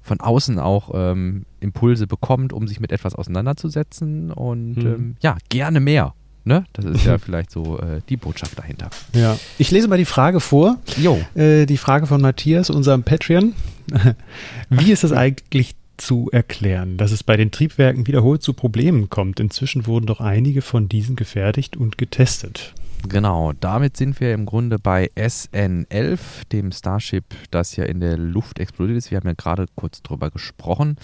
von 0.00 0.20
außen 0.20 0.58
auch 0.58 0.90
ähm, 0.94 1.44
Impulse 1.60 2.06
bekommt, 2.06 2.52
um 2.52 2.66
sich 2.66 2.80
mit 2.80 2.92
etwas 2.92 3.14
auseinanderzusetzen 3.14 4.30
und 4.32 4.76
Mhm. 4.76 4.86
ähm, 4.86 5.16
ja, 5.20 5.36
gerne 5.48 5.80
mehr. 5.80 6.14
Ne? 6.48 6.64
Das 6.72 6.86
ist 6.86 7.04
ja 7.04 7.18
vielleicht 7.24 7.50
so 7.50 7.78
äh, 7.78 8.00
die 8.08 8.16
Botschaft 8.16 8.58
dahinter. 8.58 8.88
Ja. 9.12 9.38
Ich 9.58 9.70
lese 9.70 9.86
mal 9.86 9.98
die 9.98 10.06
Frage 10.06 10.40
vor. 10.40 10.78
Jo. 10.96 11.20
Äh, 11.34 11.66
die 11.66 11.76
Frage 11.76 12.06
von 12.06 12.22
Matthias, 12.22 12.70
unserem 12.70 13.02
Patreon. 13.02 13.52
Wie 14.70 14.90
ist 14.90 15.04
es 15.04 15.12
eigentlich 15.12 15.76
zu 15.98 16.30
erklären, 16.32 16.96
dass 16.96 17.12
es 17.12 17.22
bei 17.22 17.36
den 17.36 17.50
Triebwerken 17.50 18.06
wiederholt 18.06 18.42
zu 18.42 18.54
Problemen 18.54 19.10
kommt? 19.10 19.40
Inzwischen 19.40 19.86
wurden 19.86 20.06
doch 20.06 20.20
einige 20.20 20.62
von 20.62 20.88
diesen 20.88 21.16
gefertigt 21.16 21.76
und 21.76 21.98
getestet. 21.98 22.72
Genau, 23.06 23.52
damit 23.52 23.96
sind 23.96 24.18
wir 24.18 24.32
im 24.32 24.46
Grunde 24.46 24.78
bei 24.78 25.10
SN11, 25.16 26.18
dem 26.50 26.72
Starship, 26.72 27.24
das 27.50 27.76
ja 27.76 27.84
in 27.84 28.00
der 28.00 28.16
Luft 28.16 28.58
explodiert 28.58 28.98
ist. 28.98 29.10
Wir 29.10 29.18
haben 29.18 29.28
ja 29.28 29.34
gerade 29.34 29.66
kurz 29.76 30.02
drüber 30.02 30.30
gesprochen, 30.30 30.96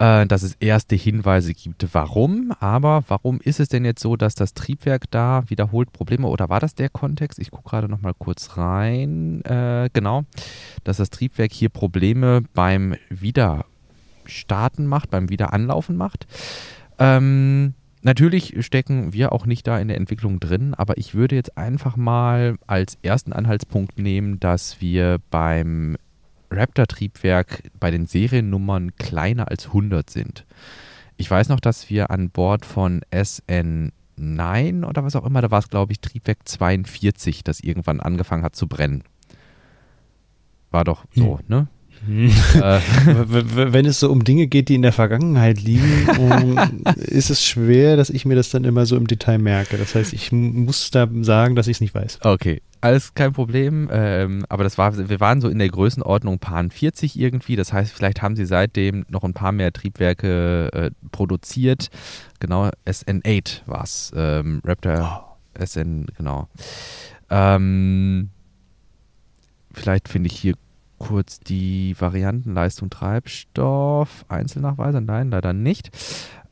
äh, 0.00 0.26
dass 0.26 0.42
es 0.42 0.54
erste 0.54 0.96
Hinweise 0.96 1.52
gibt, 1.54 1.86
warum. 1.92 2.52
Aber 2.58 3.04
warum 3.06 3.40
ist 3.40 3.60
es 3.60 3.68
denn 3.68 3.84
jetzt 3.84 4.02
so, 4.02 4.16
dass 4.16 4.34
das 4.34 4.54
Triebwerk 4.54 5.10
da 5.10 5.44
wiederholt 5.48 5.92
Probleme 5.92 6.26
oder 6.26 6.48
war 6.48 6.58
das 6.58 6.74
der 6.74 6.88
Kontext? 6.88 7.38
Ich 7.38 7.50
gucke 7.50 7.68
gerade 7.68 7.88
noch 7.88 8.00
mal 8.00 8.14
kurz 8.18 8.56
rein. 8.56 9.44
Äh, 9.44 9.90
genau, 9.92 10.24
dass 10.84 10.96
das 10.96 11.10
Triebwerk 11.10 11.52
hier 11.52 11.68
Probleme 11.68 12.42
beim 12.54 12.96
Wiederstarten 13.10 14.86
macht, 14.86 15.10
beim 15.10 15.28
Wiederanlaufen 15.28 15.96
macht. 15.96 16.26
Ähm, 16.98 17.74
Natürlich 18.02 18.54
stecken 18.64 19.12
wir 19.12 19.30
auch 19.32 19.44
nicht 19.44 19.66
da 19.66 19.78
in 19.78 19.88
der 19.88 19.98
Entwicklung 19.98 20.40
drin, 20.40 20.72
aber 20.72 20.96
ich 20.96 21.14
würde 21.14 21.36
jetzt 21.36 21.58
einfach 21.58 21.98
mal 21.98 22.56
als 22.66 22.96
ersten 23.02 23.34
Anhaltspunkt 23.34 23.98
nehmen, 23.98 24.40
dass 24.40 24.80
wir 24.80 25.18
beim 25.30 25.98
Raptor-Triebwerk 26.50 27.70
bei 27.78 27.90
den 27.90 28.06
Seriennummern 28.06 28.94
kleiner 28.96 29.48
als 29.48 29.66
100 29.68 30.08
sind. 30.10 30.46
Ich 31.16 31.30
weiß 31.30 31.48
noch, 31.48 31.60
dass 31.60 31.90
wir 31.90 32.10
an 32.10 32.30
Bord 32.30 32.64
von 32.64 33.02
SN9 33.12 34.84
oder 34.86 35.04
was 35.04 35.16
auch 35.16 35.24
immer, 35.24 35.42
da 35.42 35.50
war 35.50 35.58
es 35.58 35.68
glaube 35.68 35.92
ich 35.92 36.00
Triebwerk 36.00 36.38
42, 36.44 37.44
das 37.44 37.60
irgendwann 37.60 38.00
angefangen 38.00 38.42
hat 38.42 38.56
zu 38.56 38.66
brennen. 38.66 39.04
War 40.70 40.84
doch 40.84 41.04
so, 41.14 41.40
ne? 41.48 41.68
Äh, 42.08 42.80
Wenn 43.72 43.86
es 43.86 44.00
so 44.00 44.10
um 44.10 44.24
Dinge 44.24 44.46
geht, 44.46 44.68
die 44.68 44.74
in 44.74 44.82
der 44.82 44.92
Vergangenheit 44.92 45.60
liegen, 45.60 46.08
um, 46.18 46.58
ist 46.96 47.30
es 47.30 47.44
schwer, 47.44 47.96
dass 47.96 48.10
ich 48.10 48.24
mir 48.24 48.36
das 48.36 48.50
dann 48.50 48.64
immer 48.64 48.86
so 48.86 48.96
im 48.96 49.06
Detail 49.06 49.38
merke. 49.38 49.76
Das 49.76 49.94
heißt, 49.94 50.12
ich 50.12 50.32
muss 50.32 50.90
da 50.90 51.08
sagen, 51.20 51.56
dass 51.56 51.66
ich 51.66 51.76
es 51.76 51.80
nicht 51.80 51.94
weiß. 51.94 52.20
Okay, 52.22 52.62
alles 52.80 53.14
kein 53.14 53.32
Problem. 53.32 53.88
Ähm, 53.92 54.46
aber 54.48 54.64
das 54.64 54.78
war, 54.78 54.96
wir 55.08 55.20
waren 55.20 55.40
so 55.40 55.48
in 55.48 55.58
der 55.58 55.68
Größenordnung 55.68 56.38
Paar 56.38 56.70
40 56.70 57.18
irgendwie. 57.18 57.56
Das 57.56 57.72
heißt, 57.72 57.92
vielleicht 57.92 58.22
haben 58.22 58.36
sie 58.36 58.46
seitdem 58.46 59.04
noch 59.08 59.24
ein 59.24 59.34
paar 59.34 59.52
mehr 59.52 59.72
Triebwerke 59.72 60.70
äh, 60.72 60.90
produziert. 61.12 61.90
Genau, 62.38 62.70
SN8 62.86 63.62
war 63.66 63.84
es. 63.84 64.12
Ähm, 64.16 64.62
Raptor 64.64 65.26
oh. 65.26 65.64
SN, 65.64 66.06
genau. 66.16 66.48
Ähm, 67.28 68.30
vielleicht 69.72 70.08
finde 70.08 70.28
ich 70.28 70.38
hier 70.38 70.54
kurz 71.00 71.40
die 71.40 71.96
Variantenleistung 71.98 72.90
Treibstoff, 72.90 74.24
Einzelnachweise. 74.28 75.00
Nein, 75.00 75.30
leider 75.30 75.52
nicht. 75.52 75.90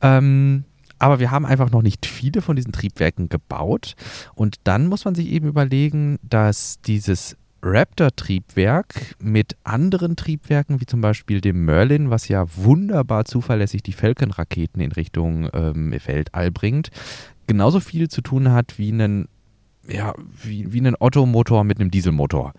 Ähm, 0.01 0.65
aber 0.97 1.19
wir 1.19 1.31
haben 1.31 1.45
einfach 1.45 1.71
noch 1.71 1.81
nicht 1.81 2.05
viele 2.05 2.41
von 2.41 2.57
diesen 2.57 2.73
Triebwerken 2.73 3.29
gebaut. 3.29 3.95
Und 4.35 4.57
dann 4.65 4.87
muss 4.87 5.05
man 5.05 5.15
sich 5.15 5.29
eben 5.29 5.47
überlegen, 5.47 6.17
dass 6.23 6.81
dieses 6.81 7.37
Raptor-Triebwerk 7.61 9.15
mit 9.21 9.55
anderen 9.63 10.15
Triebwerken, 10.15 10.81
wie 10.81 10.85
zum 10.85 11.01
Beispiel 11.01 11.41
dem 11.41 11.65
Merlin, 11.65 12.09
was 12.09 12.27
ja 12.27 12.45
wunderbar 12.55 13.25
zuverlässig 13.25 13.83
die 13.83 13.93
Falcon-Raketen 13.93 14.81
in 14.81 14.91
Richtung 14.91 15.49
ähm, 15.53 15.93
Weltall 16.05 16.51
bringt, 16.51 16.89
genauso 17.47 17.79
viel 17.79 18.09
zu 18.09 18.21
tun 18.21 18.51
hat 18.51 18.77
wie 18.77 18.91
einen, 18.91 19.27
ja, 19.87 20.13
wie, 20.41 20.71
wie 20.73 20.79
einen 20.79 20.95
Ottomotor 20.99 21.63
mit 21.63 21.79
einem 21.79 21.91
Dieselmotor. 21.91 22.53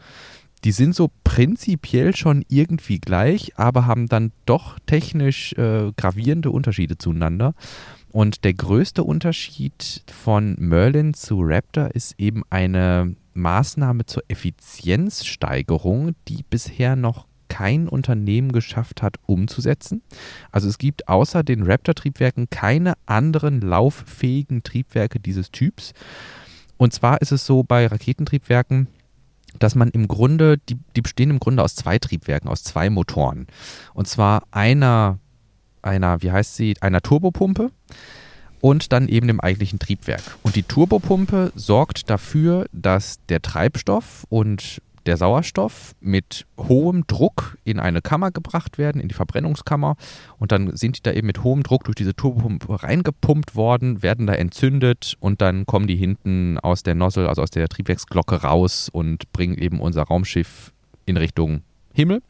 Die 0.65 0.73
sind 0.73 0.95
so 0.95 1.11
prinzipiell 1.25 2.15
schon 2.15 2.45
irgendwie 2.49 2.99
gleich, 2.99 3.53
aber 3.57 3.87
haben 3.87 4.09
dann 4.09 4.33
doch 4.45 4.79
technisch 4.87 5.55
äh, 5.55 5.93
gravierende 5.97 6.51
Unterschiede 6.51 6.99
zueinander. 6.99 7.55
Und 8.13 8.45
der 8.45 8.55
größte 8.55 9.05
Unterschied 9.05 10.03
von 10.13 10.57
Merlin 10.59 11.15
zu 11.15 11.41
Raptor 11.41 11.91
ist 11.95 12.15
eben 12.19 12.43
eine 12.51 13.15
Maßnahme 13.35 14.05
zur 14.07 14.25
Effizienzsteigerung, 14.29 16.15
die 16.29 16.45
bisher 16.49 16.97
noch 16.97 17.27
kein 17.49 17.89
Unternehmen 17.89 18.53
geschafft 18.53 19.03
hat 19.03 19.17
umzusetzen. 19.27 20.03
Also 20.51 20.69
es 20.69 20.79
gibt 20.79 21.09
außer 21.09 21.43
den 21.43 21.63
Raptor-Triebwerken 21.65 22.49
keine 22.51 22.95
anderen 23.07 23.61
lauffähigen 23.61 24.63
Triebwerke 24.63 25.21
dieses 25.21 25.51
Typs. 25.51 25.93
Und 26.77 26.95
zwar 26.95 27.21
ist 27.21 27.33
es 27.33 27.45
so 27.45 27.63
bei 27.63 27.87
Raketentriebwerken, 27.87 28.89
dass 29.61 29.77
man 29.77 29.91
im 29.91 30.09
Grunde, 30.09 30.59
die, 30.59 30.77
die 30.97 31.03
bestehen 31.03 31.31
im 31.31 31.39
Grunde 31.39 31.63
aus 31.63 31.77
zwei 31.77 31.99
Triebwerken, 32.01 32.51
aus 32.51 32.65
zwei 32.65 32.91
Motoren. 32.91 33.47
Und 33.95 34.09
zwar 34.09 34.43
einer 34.51 35.21
einer, 35.83 36.23
wie 36.23 36.33
heißt 36.33 36.57
sie, 36.57 36.77
einer 36.81 37.01
Turbopumpe 37.01 37.71
und 38.61 38.93
dann 38.93 39.09
eben 39.09 39.27
dem 39.27 39.41
eigentlichen 39.41 39.79
Triebwerk. 39.79 40.23
Und 40.43 40.57
die 40.57 40.63
Turbopumpe 40.63 41.53
sorgt 41.55 42.11
dafür, 42.11 42.67
dass 42.73 43.19
der 43.29 43.43
Treibstoff 43.43 44.27
und 44.29 44.83
der 45.07 45.17
Sauerstoff 45.17 45.95
mit 46.01 46.47
hohem 46.59 47.07
Druck 47.07 47.59
in 47.65 47.81
eine 47.81 48.03
Kammer 48.03 48.31
gebracht 48.31 48.79
werden, 48.79 49.01
in 49.01 49.09
die 49.09 49.15
Verbrennungskammer. 49.15 49.97
Und 50.39 50.53
dann 50.53 50.77
sind 50.77 50.99
die 50.99 51.03
da 51.03 51.13
eben 51.13 51.27
mit 51.27 51.43
hohem 51.43 51.63
Druck 51.63 51.85
durch 51.85 51.95
diese 51.95 52.15
Turbopumpe 52.15 52.83
reingepumpt 52.83 53.55
worden, 53.55 54.03
werden 54.03 54.27
da 54.27 54.35
entzündet 54.35 55.17
und 55.21 55.41
dann 55.41 55.67
kommen 55.67 55.87
die 55.87 55.97
hinten 55.97 56.59
aus 56.59 56.83
der 56.83 56.95
Nozzle, 56.95 57.29
also 57.29 57.43
aus 57.43 57.51
der 57.51 57.69
Triebwerksglocke 57.69 58.43
raus 58.43 58.89
und 58.91 59.33
bringen 59.33 59.57
eben 59.57 59.81
unser 59.81 60.03
Raumschiff 60.03 60.73
in 61.07 61.17
Richtung 61.17 61.63
Himmel. 61.93 62.23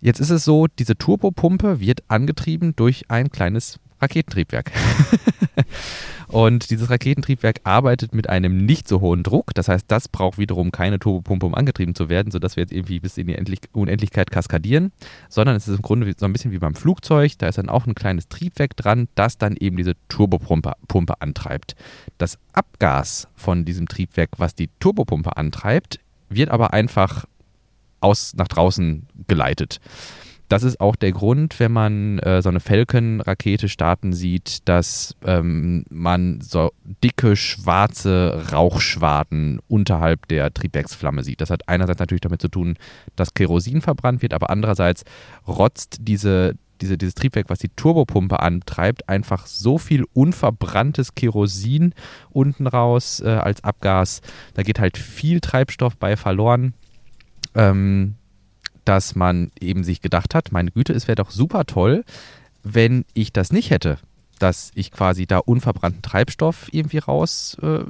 Jetzt 0.00 0.20
ist 0.20 0.30
es 0.30 0.44
so, 0.44 0.66
diese 0.66 0.96
Turbopumpe 0.96 1.80
wird 1.80 2.02
angetrieben 2.08 2.76
durch 2.76 3.06
ein 3.08 3.30
kleines 3.30 3.80
Raketentriebwerk. 4.00 4.70
und 6.28 6.70
dieses 6.70 6.90
Raketentriebwerk 6.90 7.60
arbeitet 7.64 8.14
mit 8.14 8.28
einem 8.28 8.64
nicht 8.64 8.88
so 8.88 9.00
hohen 9.00 9.22
Druck. 9.22 9.54
Das 9.54 9.68
heißt, 9.68 9.86
das 9.88 10.08
braucht 10.08 10.38
wiederum 10.38 10.72
keine 10.72 10.98
Turbopumpe, 10.98 11.46
um 11.46 11.54
angetrieben 11.54 11.94
zu 11.94 12.08
werden, 12.08 12.30
sodass 12.30 12.56
wir 12.56 12.62
jetzt 12.62 12.72
irgendwie 12.72 13.00
bis 13.00 13.16
in 13.18 13.26
die 13.26 13.36
Unendlichkeit 13.72 14.30
kaskadieren, 14.30 14.92
sondern 15.28 15.56
es 15.56 15.68
ist 15.68 15.76
im 15.76 15.82
Grunde 15.82 16.12
so 16.16 16.26
ein 16.26 16.32
bisschen 16.32 16.52
wie 16.52 16.58
beim 16.58 16.74
Flugzeug. 16.74 17.32
Da 17.38 17.48
ist 17.48 17.58
dann 17.58 17.68
auch 17.68 17.86
ein 17.86 17.94
kleines 17.94 18.28
Triebwerk 18.28 18.76
dran, 18.76 19.08
das 19.14 19.38
dann 19.38 19.56
eben 19.56 19.76
diese 19.76 19.94
Turbopumpe 20.08 20.72
Pumpe 20.88 21.20
antreibt. 21.20 21.76
Das 22.18 22.38
Abgas 22.52 23.28
von 23.34 23.64
diesem 23.64 23.88
Triebwerk, 23.88 24.30
was 24.38 24.54
die 24.54 24.70
Turbopumpe 24.80 25.36
antreibt, 25.36 26.00
wird 26.28 26.50
aber 26.50 26.72
einfach 26.72 27.24
aus 28.00 28.34
nach 28.36 28.48
draußen 28.48 29.06
geleitet. 29.26 29.80
Das 30.48 30.62
ist 30.62 30.80
auch 30.80 30.96
der 30.96 31.12
Grund, 31.12 31.58
wenn 31.58 31.72
man 31.72 32.18
äh, 32.20 32.40
so 32.40 32.48
eine 32.48 32.60
Falcon-Rakete 32.60 33.68
starten 33.68 34.12
sieht, 34.12 34.68
dass 34.68 35.16
ähm, 35.24 35.84
man 35.90 36.40
so 36.40 36.72
dicke 37.02 37.34
schwarze 37.36 38.46
Rauchschwaden 38.52 39.60
unterhalb 39.68 40.28
der 40.28 40.52
Triebwerksflamme 40.54 41.24
sieht. 41.24 41.40
Das 41.40 41.50
hat 41.50 41.68
einerseits 41.68 41.98
natürlich 41.98 42.20
damit 42.20 42.40
zu 42.40 42.48
tun, 42.48 42.76
dass 43.16 43.34
Kerosin 43.34 43.80
verbrannt 43.80 44.22
wird, 44.22 44.34
aber 44.34 44.50
andererseits 44.50 45.04
rotzt 45.48 45.98
diese, 46.02 46.54
diese, 46.80 46.96
dieses 46.96 47.14
Triebwerk, 47.14 47.50
was 47.50 47.58
die 47.58 47.70
Turbopumpe 47.70 48.38
antreibt, 48.38 49.08
einfach 49.08 49.46
so 49.46 49.78
viel 49.78 50.04
unverbranntes 50.12 51.16
Kerosin 51.16 51.92
unten 52.30 52.68
raus 52.68 53.20
äh, 53.20 53.30
als 53.30 53.64
Abgas. 53.64 54.20
Da 54.54 54.62
geht 54.62 54.78
halt 54.78 54.96
viel 54.96 55.40
Treibstoff 55.40 55.96
bei 55.96 56.16
verloren 56.16 56.74
ähm, 57.56 58.14
dass 58.86 59.14
man 59.14 59.50
eben 59.60 59.84
sich 59.84 60.00
gedacht 60.00 60.34
hat, 60.34 60.52
meine 60.52 60.70
Güte, 60.70 60.94
es 60.94 61.08
wäre 61.08 61.16
doch 61.16 61.30
super 61.30 61.66
toll, 61.66 62.04
wenn 62.62 63.04
ich 63.12 63.32
das 63.32 63.52
nicht 63.52 63.70
hätte, 63.70 63.98
dass 64.38 64.70
ich 64.74 64.90
quasi 64.90 65.26
da 65.26 65.38
unverbrannten 65.38 66.02
Treibstoff 66.02 66.68
irgendwie 66.72 66.98
raus, 66.98 67.56
äh, 67.62 67.84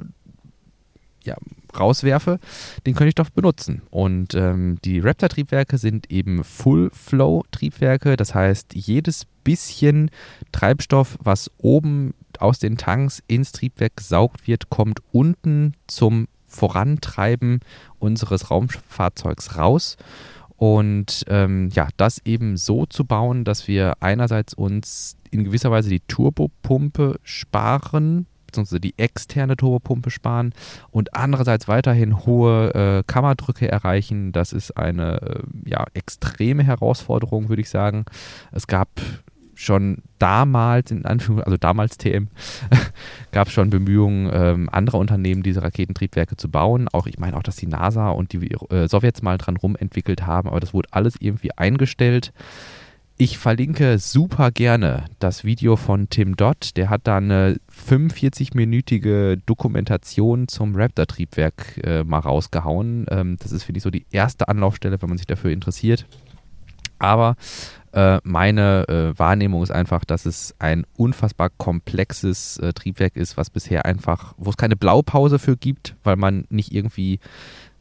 ja, 1.23 1.35
rauswerfe, 1.77 2.39
den 2.85 2.95
könnte 2.95 3.09
ich 3.09 3.15
doch 3.15 3.29
benutzen. 3.29 3.83
Und 3.91 4.33
ähm, 4.33 4.79
die 4.83 4.99
Raptor-Triebwerke 4.99 5.77
sind 5.77 6.09
eben 6.09 6.43
Full-Flow-Triebwerke, 6.43 8.17
das 8.17 8.33
heißt, 8.33 8.73
jedes 8.73 9.25
bisschen 9.43 10.09
Treibstoff, 10.51 11.17
was 11.21 11.51
oben 11.57 12.13
aus 12.39 12.59
den 12.59 12.77
Tanks 12.77 13.21
ins 13.27 13.51
Triebwerk 13.51 13.97
gesaugt 13.97 14.47
wird, 14.47 14.69
kommt 14.69 15.01
unten 15.11 15.73
zum 15.87 16.27
Vorantreiben 16.47 17.59
unseres 17.99 18.49
Raumfahrzeugs 18.49 19.57
raus. 19.57 19.97
Und 20.57 21.23
ähm, 21.27 21.69
ja, 21.71 21.87
das 21.97 22.19
eben 22.25 22.57
so 22.57 22.85
zu 22.85 23.05
bauen, 23.05 23.43
dass 23.43 23.67
wir 23.67 23.93
einerseits 23.99 24.53
uns 24.53 25.15
in 25.29 25.43
gewisser 25.43 25.71
Weise 25.71 25.89
die 25.89 26.01
Turbopumpe 26.01 27.19
sparen, 27.23 28.25
beziehungsweise 28.47 28.79
die 28.79 28.95
externe 28.97 29.55
Turbopumpe 29.55 30.09
sparen 30.09 30.53
und 30.89 31.15
andererseits 31.15 31.67
weiterhin 31.67 32.25
hohe 32.25 32.73
äh, 32.73 33.03
Kammerdrücke 33.05 33.69
erreichen. 33.69 34.31
Das 34.31 34.51
ist 34.51 34.75
eine 34.77 35.21
äh, 35.21 35.69
ja, 35.69 35.85
extreme 35.93 36.63
Herausforderung, 36.63 37.49
würde 37.49 37.61
ich 37.61 37.69
sagen. 37.69 38.05
Es 38.51 38.65
gab 38.65 38.89
schon 39.57 39.97
damals, 40.19 40.91
in 40.91 41.05
Anführungszeichen, 41.05 41.45
also 41.45 41.57
damals 41.57 41.97
TM, 41.97 42.27
gab 43.31 43.47
es 43.47 43.53
schon 43.53 43.69
Bemühungen 43.69 44.29
ähm, 44.31 44.69
anderer 44.71 44.99
Unternehmen, 44.99 45.43
diese 45.43 45.63
Raketentriebwerke 45.63 46.37
zu 46.37 46.49
bauen. 46.49 46.87
Auch, 46.93 47.07
ich 47.07 47.17
meine 47.17 47.35
auch, 47.35 47.43
dass 47.43 47.55
die 47.55 47.67
NASA 47.67 48.11
und 48.11 48.33
die 48.33 48.51
äh, 48.51 48.87
Sowjets 48.87 49.23
mal 49.23 49.37
dran 49.37 49.57
rumentwickelt 49.57 50.25
haben, 50.25 50.47
aber 50.47 50.59
das 50.59 50.73
wurde 50.73 50.89
alles 50.91 51.15
irgendwie 51.19 51.51
eingestellt. 51.57 52.31
Ich 53.19 53.39
verlinke 53.39 53.97
super 53.97 54.51
gerne 54.51 55.05
das 55.17 55.43
Video 55.43 55.75
von 55.75 56.07
Tim 56.07 56.35
Dodd. 56.35 56.77
Der 56.77 56.91
hat 56.91 57.01
da 57.05 57.17
eine 57.17 57.57
45-minütige 57.89 59.41
Dokumentation 59.43 60.47
zum 60.47 60.75
Raptor-Triebwerk 60.75 61.81
äh, 61.83 62.03
mal 62.03 62.19
rausgehauen. 62.19 63.07
Ähm, 63.09 63.37
das 63.39 63.51
ist, 63.51 63.63
finde 63.63 63.79
ich, 63.79 63.83
so 63.83 63.89
die 63.89 64.05
erste 64.11 64.47
Anlaufstelle, 64.47 65.01
wenn 65.01 65.09
man 65.09 65.17
sich 65.17 65.25
dafür 65.25 65.49
interessiert. 65.49 66.05
Aber 66.99 67.37
äh, 67.97 68.19
meine 68.23 68.87
äh, 68.87 69.17
Wahrnehmung 69.17 69.63
ist 69.63 69.71
einfach, 69.71 70.05
dass 70.05 70.27
es 70.27 70.53
ein 70.59 70.85
unfassbar 70.97 71.49
komplexes 71.49 72.57
äh, 72.59 72.71
Triebwerk 72.71 73.15
ist, 73.15 73.37
was 73.37 73.49
bisher 73.49 73.87
einfach, 73.87 74.35
wo 74.37 74.51
es 74.51 74.57
keine 74.57 74.75
Blaupause 74.75 75.39
für 75.39 75.57
gibt, 75.57 75.95
weil 76.03 76.15
man 76.15 76.45
nicht 76.49 76.71
irgendwie 76.71 77.19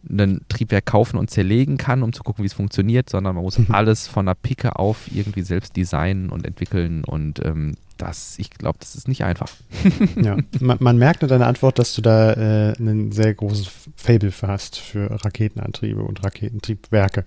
ein 0.08 0.40
Triebwerk 0.48 0.86
kaufen 0.86 1.18
und 1.18 1.28
zerlegen 1.28 1.76
kann, 1.76 2.02
um 2.02 2.14
zu 2.14 2.22
gucken, 2.22 2.44
wie 2.44 2.46
es 2.46 2.54
funktioniert, 2.54 3.10
sondern 3.10 3.34
man 3.34 3.44
muss 3.44 3.60
alles 3.68 4.08
von 4.08 4.24
der 4.24 4.36
Picke 4.36 4.78
auf 4.78 5.10
irgendwie 5.12 5.42
selbst 5.42 5.76
designen 5.76 6.30
und 6.30 6.46
entwickeln 6.46 7.04
und 7.04 7.44
ähm, 7.44 7.74
das, 7.96 8.38
ich 8.38 8.50
glaube, 8.50 8.78
das 8.80 8.94
ist 8.94 9.08
nicht 9.08 9.24
einfach. 9.24 9.50
ja, 10.22 10.36
man, 10.60 10.78
man, 10.80 10.98
merkt 10.98 11.22
in 11.22 11.28
deiner 11.28 11.46
Antwort, 11.46 11.78
dass 11.78 11.94
du 11.94 12.02
da 12.02 12.32
äh, 12.32 12.74
ein 12.78 13.12
sehr 13.12 13.34
großes 13.34 13.68
Fable 13.96 14.32
für 14.32 14.48
hast 14.48 14.78
für 14.78 15.10
Raketenantriebe 15.24 16.02
und 16.02 16.22
Raketentriebwerke. 16.24 17.24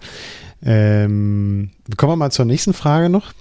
Ähm, 0.64 1.72
kommen 1.98 2.14
wir 2.14 2.18
mal 2.18 2.32
zur 2.32 2.46
nächsten 2.46 2.74
Frage 2.74 3.10
noch. 3.10 3.34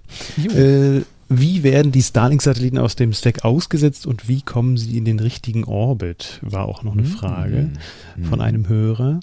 Äh, 0.55 1.03
wie 1.29 1.63
werden 1.63 1.93
die 1.93 2.03
Starlink-Satelliten 2.03 2.79
aus 2.79 2.97
dem 2.97 3.13
Stack 3.13 3.45
ausgesetzt 3.45 4.07
und 4.07 4.29
wie 4.29 4.41
kommen 4.41 4.77
sie 4.79 4.97
in 4.97 5.05
den 5.05 5.21
richtigen 5.21 5.65
Orbit? 5.65 6.41
War 6.43 6.67
auch 6.67 6.83
noch 6.83 6.93
eine 6.93 7.03
mhm. 7.03 7.07
Frage 7.07 7.71
mhm. 8.17 8.25
von 8.25 8.41
einem 8.41 8.69
Hörer. 8.69 9.21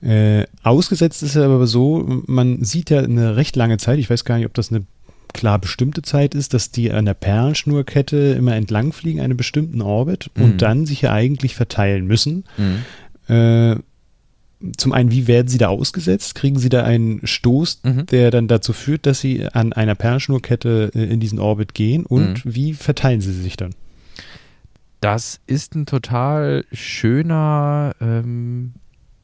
Äh, 0.00 0.46
ausgesetzt 0.62 1.22
ist 1.22 1.34
er 1.34 1.46
aber 1.46 1.66
so, 1.66 2.22
man 2.26 2.62
sieht 2.62 2.90
ja 2.90 3.00
eine 3.00 3.36
recht 3.36 3.56
lange 3.56 3.78
Zeit, 3.78 3.98
ich 3.98 4.10
weiß 4.10 4.24
gar 4.24 4.36
nicht, 4.36 4.46
ob 4.46 4.54
das 4.54 4.70
eine 4.70 4.84
klar 5.34 5.58
bestimmte 5.58 6.00
Zeit 6.00 6.34
ist, 6.34 6.54
dass 6.54 6.70
die 6.70 6.90
an 6.90 7.04
der 7.04 7.14
Perlenschnurkette 7.14 8.16
immer 8.38 8.54
entlang 8.54 8.92
fliegen, 8.92 9.20
einen 9.20 9.36
bestimmten 9.36 9.82
Orbit 9.82 10.30
mhm. 10.34 10.44
und 10.44 10.62
dann 10.62 10.86
sich 10.86 11.02
ja 11.02 11.12
eigentlich 11.12 11.54
verteilen 11.54 12.06
müssen. 12.06 12.44
Mhm. 12.56 13.34
Äh, 13.34 13.76
zum 14.78 14.92
einen, 14.92 15.10
wie 15.10 15.26
werden 15.26 15.48
sie 15.48 15.58
da 15.58 15.68
ausgesetzt? 15.68 16.34
Kriegen 16.34 16.58
sie 16.58 16.70
da 16.70 16.84
einen 16.84 17.26
Stoß, 17.26 17.80
mhm. 17.82 18.06
der 18.06 18.30
dann 18.30 18.48
dazu 18.48 18.72
führt, 18.72 19.04
dass 19.04 19.20
sie 19.20 19.46
an 19.46 19.74
einer 19.74 19.94
Perlenschnurkette 19.94 20.92
äh, 20.94 21.04
in 21.04 21.20
diesen 21.20 21.38
Orbit 21.38 21.74
gehen? 21.74 22.06
Und 22.06 22.46
mhm. 22.46 22.54
wie 22.54 22.72
verteilen 22.72 23.20
sie 23.20 23.32
sich 23.32 23.56
dann? 23.56 23.74
Das 25.00 25.40
ist 25.46 25.74
ein 25.74 25.84
total 25.84 26.64
schöner 26.72 27.94
ähm, 28.00 28.72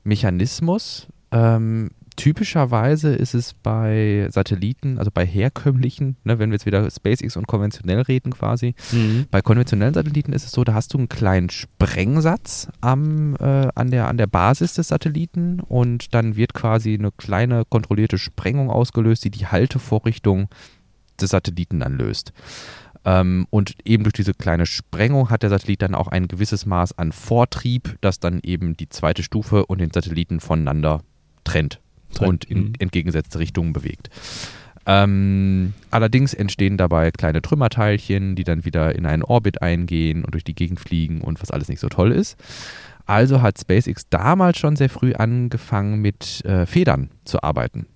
Mechanismus. 0.04 1.06
Ähm, 1.32 1.90
typischerweise 2.20 3.14
ist 3.14 3.32
es 3.32 3.54
bei 3.54 4.28
Satelliten, 4.30 4.98
also 4.98 5.10
bei 5.10 5.24
herkömmlichen, 5.24 6.18
ne, 6.22 6.38
wenn 6.38 6.50
wir 6.50 6.56
jetzt 6.56 6.66
wieder 6.66 6.90
SpaceX 6.90 7.34
und 7.38 7.46
konventionell 7.46 8.02
reden 8.02 8.30
quasi, 8.34 8.74
mhm. 8.92 9.24
bei 9.30 9.40
konventionellen 9.40 9.94
Satelliten 9.94 10.34
ist 10.34 10.44
es 10.44 10.50
so, 10.50 10.62
da 10.62 10.74
hast 10.74 10.92
du 10.92 10.98
einen 10.98 11.08
kleinen 11.08 11.48
Sprengsatz 11.48 12.68
am, 12.82 13.36
äh, 13.36 13.68
an, 13.74 13.90
der, 13.90 14.06
an 14.08 14.18
der 14.18 14.26
Basis 14.26 14.74
des 14.74 14.88
Satelliten 14.88 15.60
und 15.60 16.14
dann 16.14 16.36
wird 16.36 16.52
quasi 16.52 16.92
eine 16.92 17.10
kleine 17.10 17.64
kontrollierte 17.64 18.18
Sprengung 18.18 18.68
ausgelöst, 18.68 19.24
die 19.24 19.30
die 19.30 19.46
Haltevorrichtung 19.46 20.48
des 21.18 21.30
Satelliten 21.30 21.80
dann 21.80 21.96
löst. 21.96 22.34
Ähm, 23.06 23.46
und 23.48 23.76
eben 23.86 24.04
durch 24.04 24.12
diese 24.12 24.34
kleine 24.34 24.66
Sprengung 24.66 25.30
hat 25.30 25.42
der 25.42 25.48
Satellit 25.48 25.80
dann 25.80 25.94
auch 25.94 26.08
ein 26.08 26.28
gewisses 26.28 26.66
Maß 26.66 26.98
an 26.98 27.12
Vortrieb, 27.12 27.96
das 28.02 28.20
dann 28.20 28.40
eben 28.42 28.76
die 28.76 28.90
zweite 28.90 29.22
Stufe 29.22 29.64
und 29.64 29.80
den 29.80 29.90
Satelliten 29.90 30.40
voneinander 30.40 31.00
trennt 31.44 31.80
und 32.18 32.44
in 32.44 32.58
mhm. 32.58 32.72
entgegengesetzte 32.78 33.38
Richtungen 33.38 33.72
bewegt. 33.72 34.10
Ähm, 34.86 35.74
allerdings 35.90 36.34
entstehen 36.34 36.76
dabei 36.76 37.10
kleine 37.10 37.42
Trümmerteilchen, 37.42 38.34
die 38.34 38.44
dann 38.44 38.64
wieder 38.64 38.94
in 38.94 39.06
einen 39.06 39.22
Orbit 39.22 39.62
eingehen 39.62 40.24
und 40.24 40.32
durch 40.34 40.44
die 40.44 40.54
Gegend 40.54 40.80
fliegen 40.80 41.20
und 41.20 41.40
was 41.42 41.50
alles 41.50 41.68
nicht 41.68 41.80
so 41.80 41.88
toll 41.88 42.12
ist. 42.12 42.36
Also 43.06 43.42
hat 43.42 43.58
SpaceX 43.58 44.08
damals 44.08 44.58
schon 44.58 44.76
sehr 44.76 44.88
früh 44.88 45.12
angefangen 45.14 46.00
mit 46.00 46.44
äh, 46.44 46.64
Federn 46.66 47.10
zu 47.24 47.42
arbeiten. 47.42 47.86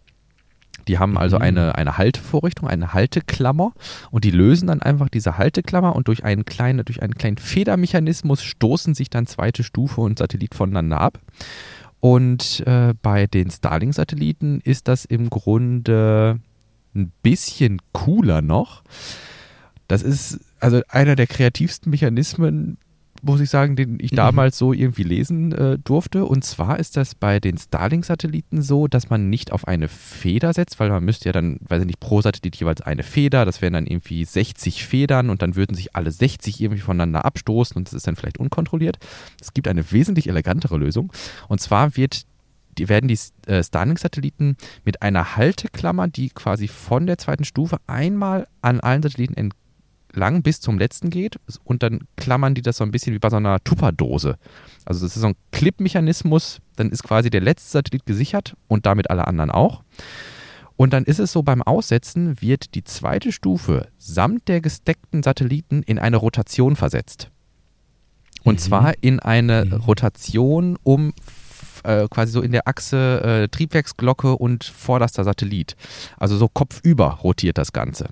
Die 0.88 0.98
haben 0.98 1.16
also 1.16 1.36
mhm. 1.36 1.42
eine, 1.42 1.74
eine 1.76 1.98
Haltevorrichtung, 1.98 2.68
eine 2.68 2.92
Halteklammer 2.92 3.72
und 4.10 4.24
die 4.24 4.30
lösen 4.30 4.66
dann 4.66 4.82
einfach 4.82 5.08
diese 5.08 5.38
Halteklammer 5.38 5.96
und 5.96 6.08
durch 6.08 6.24
einen 6.24 6.44
kleinen, 6.44 6.84
durch 6.84 7.02
einen 7.02 7.14
kleinen 7.14 7.38
Federmechanismus 7.38 8.42
stoßen 8.42 8.94
sich 8.94 9.08
dann 9.08 9.26
zweite 9.26 9.64
Stufe 9.64 10.00
und 10.00 10.18
Satellit 10.18 10.54
voneinander 10.54 11.00
ab. 11.00 11.18
Und 12.04 12.62
äh, 12.66 12.92
bei 13.00 13.26
den 13.26 13.50
Starlink-Satelliten 13.50 14.60
ist 14.62 14.88
das 14.88 15.06
im 15.06 15.30
Grunde 15.30 16.38
ein 16.94 17.10
bisschen 17.22 17.80
cooler 17.92 18.42
noch. 18.42 18.82
Das 19.88 20.02
ist 20.02 20.38
also 20.60 20.82
einer 20.90 21.16
der 21.16 21.26
kreativsten 21.26 21.88
Mechanismen, 21.88 22.76
muss 23.24 23.40
ich 23.40 23.50
sagen, 23.50 23.76
den 23.76 23.98
ich 24.00 24.12
mhm. 24.12 24.16
damals 24.16 24.58
so 24.58 24.72
irgendwie 24.72 25.02
lesen 25.02 25.52
äh, 25.52 25.78
durfte. 25.78 26.24
Und 26.24 26.44
zwar 26.44 26.78
ist 26.78 26.96
das 26.96 27.14
bei 27.14 27.40
den 27.40 27.58
Starlink-Satelliten 27.58 28.62
so, 28.62 28.86
dass 28.86 29.10
man 29.10 29.30
nicht 29.30 29.52
auf 29.52 29.66
eine 29.66 29.88
Feder 29.88 30.52
setzt, 30.52 30.78
weil 30.80 30.90
man 30.90 31.04
müsste 31.04 31.28
ja 31.28 31.32
dann, 31.32 31.58
weiß 31.68 31.80
ich 31.80 31.86
nicht, 31.86 32.00
pro 32.00 32.20
Satellit 32.20 32.56
jeweils 32.56 32.80
eine 32.80 33.02
Feder. 33.02 33.44
Das 33.44 33.62
wären 33.62 33.72
dann 33.72 33.86
irgendwie 33.86 34.24
60 34.24 34.84
Federn 34.84 35.30
und 35.30 35.42
dann 35.42 35.56
würden 35.56 35.74
sich 35.74 35.96
alle 35.96 36.10
60 36.10 36.60
irgendwie 36.60 36.82
voneinander 36.82 37.24
abstoßen 37.24 37.76
und 37.76 37.88
das 37.88 37.94
ist 37.94 38.06
dann 38.06 38.16
vielleicht 38.16 38.38
unkontrolliert. 38.38 38.98
Es 39.40 39.52
gibt 39.52 39.68
eine 39.68 39.90
wesentlich 39.92 40.28
elegantere 40.28 40.76
Lösung. 40.76 41.12
Und 41.48 41.60
zwar 41.60 41.96
wird 41.96 42.26
die 42.78 42.88
werden 42.88 43.06
die 43.06 43.18
äh, 43.46 43.62
Starlink-Satelliten 43.62 44.56
mit 44.84 45.00
einer 45.02 45.36
Halteklammer, 45.36 46.08
die 46.08 46.30
quasi 46.30 46.66
von 46.66 47.06
der 47.06 47.18
zweiten 47.18 47.44
Stufe 47.44 47.76
einmal 47.86 48.48
an 48.62 48.80
allen 48.80 49.02
Satelliten 49.02 49.34
lang 50.16 50.42
bis 50.42 50.60
zum 50.60 50.78
letzten 50.78 51.10
geht 51.10 51.38
und 51.64 51.82
dann 51.82 52.00
klammern 52.16 52.54
die 52.54 52.62
das 52.62 52.78
so 52.78 52.84
ein 52.84 52.90
bisschen 52.90 53.14
wie 53.14 53.18
bei 53.18 53.30
so 53.30 53.36
einer 53.36 53.62
Tupperdose. 53.62 54.36
Also 54.84 55.04
das 55.04 55.16
ist 55.16 55.22
so 55.22 55.28
ein 55.28 55.36
Clip-Mechanismus, 55.52 56.60
dann 56.76 56.90
ist 56.90 57.02
quasi 57.02 57.30
der 57.30 57.40
letzte 57.40 57.70
Satellit 57.70 58.06
gesichert 58.06 58.56
und 58.68 58.86
damit 58.86 59.10
alle 59.10 59.26
anderen 59.26 59.50
auch. 59.50 59.82
Und 60.76 60.92
dann 60.92 61.04
ist 61.04 61.20
es 61.20 61.32
so, 61.32 61.42
beim 61.42 61.62
Aussetzen 61.62 62.40
wird 62.40 62.74
die 62.74 62.84
zweite 62.84 63.30
Stufe 63.30 63.88
samt 63.96 64.48
der 64.48 64.60
gesteckten 64.60 65.22
Satelliten 65.22 65.82
in 65.82 65.98
eine 65.98 66.16
Rotation 66.16 66.74
versetzt. 66.74 67.30
Und 68.42 68.54
mhm. 68.54 68.58
zwar 68.58 68.94
in 69.00 69.20
eine 69.20 69.64
mhm. 69.64 69.72
Rotation 69.74 70.76
um 70.82 71.12
äh, 71.84 72.08
quasi 72.08 72.32
so 72.32 72.40
in 72.40 72.52
der 72.52 72.66
Achse 72.66 73.22
äh, 73.22 73.48
Triebwerksglocke 73.48 74.36
und 74.36 74.64
vorderster 74.64 75.24
Satellit. 75.24 75.76
Also 76.16 76.36
so 76.36 76.48
kopfüber 76.48 77.18
rotiert 77.22 77.58
das 77.58 77.72
Ganze. 77.72 78.08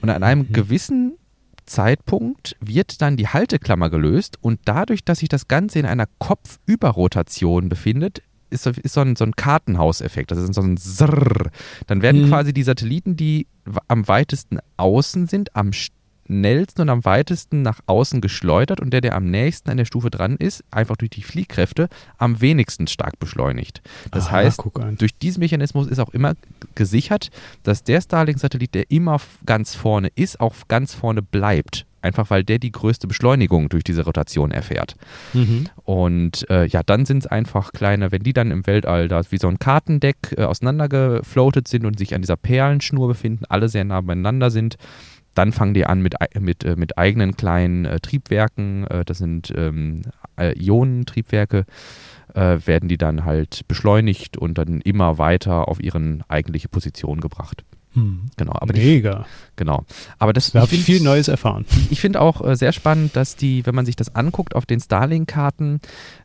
Und 0.00 0.10
an 0.10 0.22
einem 0.22 0.46
mhm. 0.48 0.52
gewissen 0.52 1.18
Zeitpunkt 1.66 2.56
wird 2.60 3.02
dann 3.02 3.16
die 3.16 3.28
Halteklammer 3.28 3.90
gelöst 3.90 4.38
und 4.40 4.60
dadurch, 4.64 5.04
dass 5.04 5.18
sich 5.18 5.28
das 5.28 5.48
Ganze 5.48 5.78
in 5.78 5.86
einer 5.86 6.06
Kopfüberrotation 6.18 7.68
befindet, 7.68 8.22
ist, 8.50 8.66
ist 8.66 8.94
so 8.94 9.00
ein, 9.00 9.14
so 9.16 9.24
ein 9.24 9.32
Kartenhauseffekt. 9.32 10.30
Das 10.30 10.38
ist 10.38 10.54
so 10.54 10.62
ein 10.62 10.76
Zrrr. 10.78 11.50
Dann 11.86 12.02
werden 12.02 12.22
mhm. 12.22 12.28
quasi 12.28 12.54
die 12.54 12.62
Satelliten, 12.62 13.16
die 13.16 13.46
am 13.88 14.08
weitesten 14.08 14.58
außen 14.78 15.26
sind, 15.26 15.54
am 15.54 15.72
schnellsten 16.28 16.82
und 16.82 16.90
am 16.90 17.04
weitesten 17.04 17.62
nach 17.62 17.80
außen 17.86 18.20
geschleudert 18.20 18.80
und 18.80 18.90
der, 18.90 19.00
der 19.00 19.14
am 19.14 19.30
nächsten 19.30 19.70
an 19.70 19.78
der 19.78 19.86
Stufe 19.86 20.10
dran 20.10 20.36
ist, 20.36 20.62
einfach 20.70 20.96
durch 20.96 21.10
die 21.10 21.22
Fliehkräfte, 21.22 21.88
am 22.18 22.40
wenigsten 22.40 22.86
stark 22.86 23.18
beschleunigt. 23.18 23.82
Das 24.10 24.26
Aha, 24.26 24.36
heißt, 24.36 24.62
durch 24.98 25.16
diesen 25.18 25.40
Mechanismus 25.40 25.88
ist 25.88 25.98
auch 25.98 26.10
immer 26.10 26.34
gesichert, 26.74 27.30
dass 27.62 27.82
der 27.82 28.00
Starlink-Satellit, 28.00 28.74
der 28.74 28.90
immer 28.90 29.18
ganz 29.46 29.74
vorne 29.74 30.08
ist, 30.14 30.40
auch 30.40 30.54
ganz 30.68 30.94
vorne 30.94 31.22
bleibt. 31.22 31.86
Einfach 32.00 32.30
weil 32.30 32.44
der 32.44 32.58
die 32.60 32.70
größte 32.70 33.08
Beschleunigung 33.08 33.68
durch 33.70 33.82
diese 33.82 34.04
Rotation 34.04 34.52
erfährt. 34.52 34.94
Mhm. 35.32 35.66
Und 35.82 36.48
äh, 36.48 36.64
ja, 36.66 36.82
dann 36.84 37.06
sind 37.06 37.24
es 37.24 37.26
einfach 37.26 37.72
kleine, 37.72 38.12
wenn 38.12 38.22
die 38.22 38.32
dann 38.32 38.52
im 38.52 38.68
Weltall 38.68 39.08
da 39.08 39.20
wie 39.30 39.38
so 39.38 39.48
ein 39.48 39.58
Kartendeck 39.58 40.34
äh, 40.36 40.44
auseinandergefloatet 40.44 41.66
sind 41.66 41.84
und 41.86 41.98
sich 41.98 42.14
an 42.14 42.20
dieser 42.20 42.36
Perlenschnur 42.36 43.08
befinden, 43.08 43.44
alle 43.48 43.68
sehr 43.68 43.84
nah 43.84 44.00
beieinander 44.00 44.52
sind, 44.52 44.76
dann 45.38 45.52
fangen 45.52 45.72
die 45.72 45.86
an 45.86 46.02
mit, 46.02 46.16
mit, 46.40 46.64
äh, 46.64 46.74
mit 46.76 46.98
eigenen 46.98 47.36
kleinen 47.36 47.84
äh, 47.84 48.00
Triebwerken, 48.00 48.86
äh, 48.88 49.04
das 49.04 49.18
sind 49.18 49.52
ähm, 49.56 50.02
äh, 50.36 50.52
Ionentriebwerke, 50.58 51.64
äh, 52.34 52.58
werden 52.64 52.88
die 52.88 52.98
dann 52.98 53.24
halt 53.24 53.62
beschleunigt 53.68 54.36
und 54.36 54.58
dann 54.58 54.80
immer 54.80 55.16
weiter 55.18 55.68
auf 55.68 55.80
ihren 55.80 56.24
eigentliche 56.28 56.68
Position 56.68 57.20
gebracht. 57.20 57.64
Hm. 57.92 58.26
Genau, 58.36 58.52
aber 58.54 58.74
Mega. 58.74 59.20
Die, 59.20 59.24
genau. 59.56 59.84
Aber 60.18 60.32
das 60.32 60.50
da 60.50 60.60
habe 60.60 60.74
ich 60.74 60.82
viel 60.82 61.02
Neues 61.02 61.28
erfahren. 61.28 61.64
Ich, 61.70 61.92
ich 61.92 62.00
finde 62.00 62.20
auch 62.20 62.44
äh, 62.44 62.56
sehr 62.56 62.72
spannend, 62.72 63.14
dass 63.16 63.36
die, 63.36 63.64
wenn 63.64 63.74
man 63.74 63.86
sich 63.86 63.96
das 63.96 64.14
anguckt 64.14 64.56
auf 64.56 64.66
den 64.66 64.80
Starlink-Karten, 64.80 65.80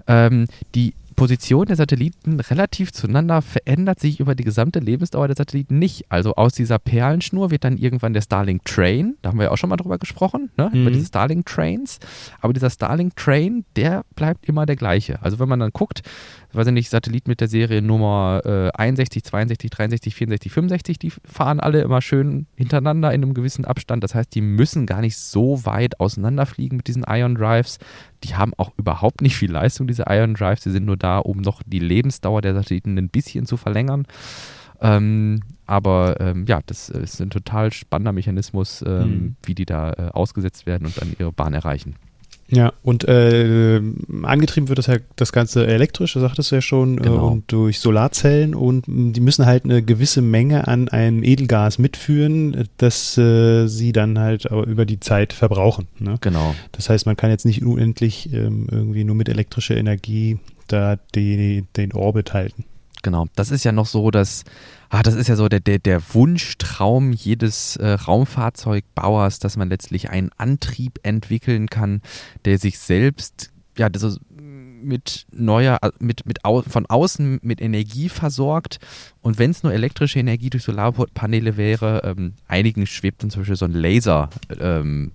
ähm, 0.08 0.47
die 0.76 0.93
Position 1.23 1.67
der 1.67 1.77
Satelliten 1.77 2.41
relativ 2.41 2.91
zueinander 2.91 3.41
verändert 3.41 3.97
sich 4.01 4.19
über 4.19 4.36
die 4.36 4.43
gesamte 4.43 4.79
Lebensdauer 4.79 5.27
der 5.27 5.38
Satelliten 5.38 5.79
nicht. 5.79 6.03
Also 6.09 6.36
aus 6.36 6.51
dieser 6.51 6.79
Perlenschnur 6.79 7.49
wird 7.49 7.63
dann 7.63 7.77
irgendwann 7.77 8.12
der 8.12 8.19
Starlink 8.19 8.65
Train, 8.65 9.15
da 9.21 9.29
haben 9.29 9.39
wir 9.39 9.45
ja 9.45 9.51
auch 9.51 9.57
schon 9.57 9.69
mal 9.69 9.77
drüber 9.77 9.97
gesprochen, 9.97 10.51
ne? 10.57 10.69
Mhm. 10.73 10.81
über 10.81 10.91
diese 10.91 11.05
Starlink 11.05 11.45
Trains. 11.45 11.99
Aber 12.41 12.51
dieser 12.51 12.69
Starlink 12.69 13.15
Train, 13.15 13.63
der 13.77 14.03
bleibt 14.15 14.49
immer 14.49 14.65
der 14.65 14.75
gleiche. 14.75 15.21
Also 15.21 15.39
wenn 15.39 15.47
man 15.47 15.62
dann 15.62 15.71
guckt, 15.71 16.01
weiß 16.55 16.67
ich 16.67 16.73
nicht, 16.73 16.89
Satellit 16.89 17.27
mit 17.27 17.41
der 17.41 17.47
Serie 17.47 17.81
Nummer 17.81 18.41
äh, 18.45 18.69
61, 18.73 19.23
62, 19.23 19.69
63, 19.69 20.15
64, 20.15 20.51
65, 20.51 20.99
die 20.99 21.11
fahren 21.25 21.59
alle 21.59 21.81
immer 21.81 22.01
schön 22.01 22.47
hintereinander 22.55 23.13
in 23.13 23.23
einem 23.23 23.33
gewissen 23.33 23.65
Abstand. 23.65 24.03
Das 24.03 24.15
heißt, 24.15 24.33
die 24.33 24.41
müssen 24.41 24.85
gar 24.85 25.01
nicht 25.01 25.17
so 25.17 25.65
weit 25.65 25.99
auseinanderfliegen 25.99 26.77
mit 26.77 26.87
diesen 26.87 27.03
Ion 27.07 27.35
Drives. 27.35 27.79
Die 28.23 28.35
haben 28.35 28.53
auch 28.57 28.71
überhaupt 28.77 29.21
nicht 29.21 29.35
viel 29.35 29.51
Leistung, 29.51 29.87
diese 29.87 30.05
Ion 30.07 30.33
Drives. 30.33 30.61
Die 30.61 30.71
sind 30.71 30.85
nur 30.85 30.97
da, 30.97 31.19
um 31.19 31.37
noch 31.37 31.61
die 31.65 31.79
Lebensdauer 31.79 32.41
der 32.41 32.53
Satelliten 32.53 32.97
ein 32.97 33.09
bisschen 33.09 33.45
zu 33.45 33.57
verlängern. 33.57 34.05
Ähm, 34.81 35.41
aber 35.65 36.19
ähm, 36.19 36.45
ja, 36.47 36.59
das 36.65 36.89
ist 36.89 37.21
ein 37.21 37.29
total 37.29 37.71
spannender 37.71 38.11
Mechanismus, 38.11 38.83
ähm, 38.85 39.09
mhm. 39.09 39.35
wie 39.43 39.55
die 39.55 39.65
da 39.65 39.91
äh, 39.91 40.09
ausgesetzt 40.11 40.65
werden 40.65 40.85
und 40.85 40.99
dann 40.99 41.15
ihre 41.17 41.31
Bahn 41.31 41.53
erreichen. 41.53 41.95
Ja, 42.49 42.73
und 42.84 43.08
äh, 43.08 43.82
angetrieben 44.23 44.67
wird 44.67 44.77
das 44.77 44.88
ja 44.88 44.97
das 45.15 45.32
Ganze 45.32 45.65
elektrisch, 45.65 46.13
das 46.13 46.21
sagtest 46.21 46.51
du 46.51 46.56
ja 46.56 46.62
schon, 46.62 46.97
äh, 46.97 47.01
genau. 47.01 47.15
äh, 47.15 47.32
und 47.32 47.51
durch 47.51 47.79
Solarzellen 47.79 48.53
und 48.53 48.86
die 48.88 49.21
müssen 49.21 49.45
halt 49.45 49.63
eine 49.63 49.82
gewisse 49.82 50.21
Menge 50.21 50.67
an 50.67 50.89
einem 50.89 51.23
Edelgas 51.23 51.79
mitführen, 51.79 52.67
das 52.78 53.17
äh, 53.17 53.67
sie 53.67 53.91
dann 53.91 54.20
halt 54.20 54.45
über 54.45 54.86
die 54.86 54.99
Zeit 54.99 55.34
verbrauchen. 55.34 55.88
Ne? 55.99 56.17
Genau. 56.22 56.53
Das 56.74 56.89
heißt, 56.89 57.05
man 57.05 57.17
kann 57.17 57.30
jetzt 57.30 57.45
nicht 57.45 57.63
unendlich 57.63 58.32
ähm, 58.34 58.67
irgendwie 58.70 59.03
nur 59.03 59.15
mit 59.15 59.30
elektrischer 59.30 59.78
Energie 59.78 60.38
da 60.67 60.97
die, 61.15 61.65
den 61.76 61.93
Orbit 61.93 62.34
halten. 62.34 62.65
Genau. 63.03 63.28
Das 63.36 63.51
ist 63.51 63.63
ja 63.63 63.72
noch 63.72 63.86
so, 63.86 64.11
dass 64.11 64.45
ah, 64.93 65.03
das 65.03 65.15
ist 65.15 65.27
ja 65.27 65.35
so 65.35 65.49
der, 65.49 65.59
der, 65.59 65.79
der 65.79 66.01
Wunschtraum 66.13 67.11
jedes 67.11 67.75
äh, 67.77 67.93
Raumfahrzeugbauers, 67.93 69.39
dass 69.39 69.57
man 69.57 69.69
letztlich 69.69 70.09
einen 70.09 70.29
Antrieb 70.37 70.99
entwickeln 71.03 71.67
kann, 71.67 72.01
der 72.45 72.59
sich 72.59 72.77
selbst, 72.77 73.51
ja, 73.77 73.89
das 73.89 74.03
ist, 74.03 74.19
mit 74.84 75.25
neuer, 75.31 75.79
mit, 75.99 76.25
mit 76.25 76.45
au, 76.45 76.61
von 76.61 76.86
außen 76.86 77.39
mit 77.41 77.61
Energie 77.61 78.09
versorgt. 78.09 78.79
Und 79.21 79.39
wenn 79.39 79.51
es 79.51 79.63
nur 79.63 79.73
elektrische 79.73 80.19
Energie 80.19 80.49
durch 80.49 80.63
Solarpaneele 80.63 81.57
wäre, 81.57 82.01
ähm, 82.03 82.34
einigen 82.47 82.86
schwebt 82.86 83.21
zum 83.21 83.29
Beispiel 83.29 83.55
so 83.55 83.65
ein 83.65 83.73
Laserantrieb 83.73 84.61
ähm, 84.61 85.11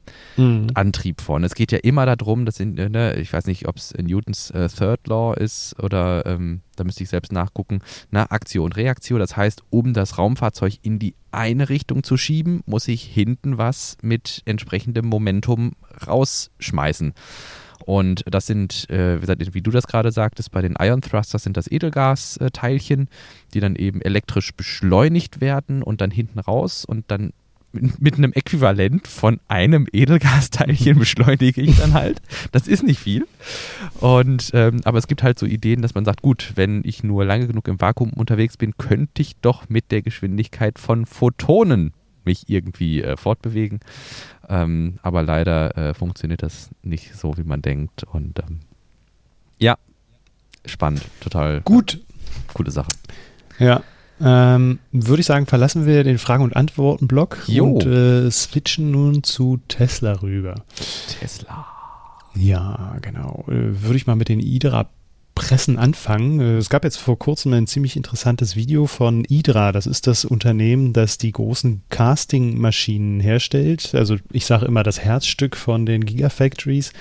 mhm. 0.76 1.14
von. 1.22 1.44
Es 1.44 1.54
geht 1.54 1.72
ja 1.72 1.78
immer 1.78 2.06
darum, 2.06 2.46
dass 2.46 2.58
in, 2.60 2.74
ne, 2.74 3.16
ich 3.16 3.32
weiß 3.32 3.46
nicht, 3.46 3.68
ob 3.68 3.76
es 3.76 3.94
Newtons 3.94 4.50
äh, 4.50 4.68
Third 4.68 5.06
Law 5.06 5.34
ist 5.34 5.78
oder 5.82 6.24
ähm, 6.26 6.62
da 6.76 6.84
müsste 6.84 7.02
ich 7.02 7.08
selbst 7.08 7.32
nachgucken, 7.32 7.80
na, 8.10 8.30
Aktion 8.30 8.66
und 8.66 8.76
Reaktion. 8.76 9.18
Das 9.18 9.36
heißt, 9.36 9.62
um 9.70 9.94
das 9.94 10.18
Raumfahrzeug 10.18 10.74
in 10.82 10.98
die 10.98 11.14
eine 11.30 11.68
Richtung 11.68 12.02
zu 12.02 12.16
schieben, 12.16 12.62
muss 12.66 12.88
ich 12.88 13.02
hinten 13.02 13.58
was 13.58 13.96
mit 14.02 14.42
entsprechendem 14.44 15.06
Momentum 15.06 15.72
rausschmeißen. 16.06 17.14
Und 17.84 18.24
das 18.26 18.46
sind, 18.46 18.88
äh, 18.90 19.20
wie 19.54 19.62
du 19.62 19.70
das 19.70 19.86
gerade 19.86 20.12
sagtest, 20.12 20.50
bei 20.50 20.62
den 20.62 20.76
Ion 20.78 21.00
Thrusters 21.00 21.42
sind 21.42 21.56
das 21.56 21.70
Edelgas-Teilchen, 21.70 23.08
die 23.54 23.60
dann 23.60 23.76
eben 23.76 24.02
elektrisch 24.02 24.52
beschleunigt 24.54 25.40
werden 25.40 25.82
und 25.82 26.00
dann 26.00 26.10
hinten 26.10 26.38
raus 26.38 26.84
und 26.84 27.04
dann 27.08 27.32
mit 27.72 28.16
einem 28.16 28.32
Äquivalent 28.32 29.06
von 29.06 29.40
einem 29.46 29.86
Edelgasteilchen 29.92 30.98
beschleunige 30.98 31.60
ich 31.60 31.76
dann 31.76 31.92
halt. 31.92 32.20
Das 32.52 32.66
ist 32.66 32.82
nicht 32.82 32.98
viel. 32.98 33.26
Und 34.00 34.50
ähm, 34.54 34.80
aber 34.84 34.98
es 34.98 35.06
gibt 35.06 35.22
halt 35.22 35.38
so 35.38 35.46
Ideen, 35.46 35.82
dass 35.82 35.94
man 35.94 36.04
sagt, 36.04 36.22
gut, 36.22 36.52
wenn 36.54 36.82
ich 36.84 37.04
nur 37.04 37.24
lange 37.24 37.46
genug 37.46 37.68
im 37.68 37.80
Vakuum 37.80 38.12
unterwegs 38.14 38.56
bin, 38.56 38.76
könnte 38.78 39.22
ich 39.22 39.36
doch 39.36 39.68
mit 39.68 39.90
der 39.90 40.02
Geschwindigkeit 40.02 40.78
von 40.78 41.04
Photonen 41.04 41.92
mich 42.24 42.48
irgendwie 42.48 43.02
äh, 43.02 43.16
fortbewegen. 43.16 43.80
Ähm, 44.48 44.98
aber 45.02 45.22
leider 45.22 45.76
äh, 45.76 45.94
funktioniert 45.94 46.42
das 46.42 46.70
nicht 46.82 47.14
so, 47.14 47.36
wie 47.36 47.44
man 47.44 47.62
denkt. 47.62 48.04
Und 48.04 48.38
ähm, 48.38 48.60
ja, 49.58 49.76
spannend, 50.64 51.04
total 51.20 51.60
gut. 51.60 52.00
Coole 52.54 52.70
Sache. 52.70 52.88
Ja. 53.58 53.82
Ähm, 54.20 54.80
würde 54.90 55.20
ich 55.20 55.26
sagen, 55.26 55.46
verlassen 55.46 55.86
wir 55.86 56.02
den 56.02 56.18
Fragen- 56.18 56.42
und 56.42 56.56
Antworten-Block 56.56 57.46
und 57.60 57.86
äh, 57.86 58.28
switchen 58.30 58.90
nun 58.90 59.22
zu 59.22 59.60
Tesla 59.68 60.12
rüber. 60.14 60.64
Tesla. 61.20 61.66
Ja, 62.34 62.96
genau. 63.00 63.44
Äh, 63.48 63.82
würde 63.82 63.96
ich 63.96 64.06
mal 64.06 64.16
mit 64.16 64.28
den 64.28 64.40
IDRA 64.40 64.88
Pressen 65.38 65.78
anfangen. 65.78 66.40
Äh, 66.40 66.56
es 66.56 66.68
gab 66.68 66.84
jetzt 66.84 66.96
vor 66.96 67.18
kurzem 67.18 67.52
ein 67.52 67.66
ziemlich 67.66 67.96
interessantes 67.96 68.56
Video 68.56 68.86
von 68.86 69.24
IDRA. 69.24 69.72
Das 69.72 69.86
ist 69.86 70.06
das 70.06 70.24
Unternehmen, 70.24 70.92
das 70.92 71.16
die 71.16 71.32
großen 71.32 71.82
Casting-Maschinen 71.88 73.20
herstellt. 73.20 73.94
Also 73.94 74.16
ich 74.32 74.46
sage 74.46 74.66
immer 74.66 74.82
das 74.82 75.00
Herzstück 75.00 75.56
von 75.56 75.86
den 75.86 76.04
Gigafactories. 76.04 76.92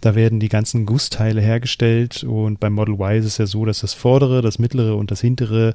Da 0.00 0.14
werden 0.14 0.38
die 0.40 0.48
ganzen 0.48 0.86
Gussteile 0.86 1.40
hergestellt 1.40 2.22
und 2.24 2.60
beim 2.60 2.72
Model 2.72 2.94
Y 2.94 3.18
ist 3.18 3.24
es 3.24 3.38
ja 3.38 3.46
so, 3.46 3.64
dass 3.64 3.80
das 3.80 3.94
vordere, 3.94 4.42
das 4.42 4.58
mittlere 4.58 4.96
und 4.96 5.10
das 5.10 5.20
hintere 5.20 5.74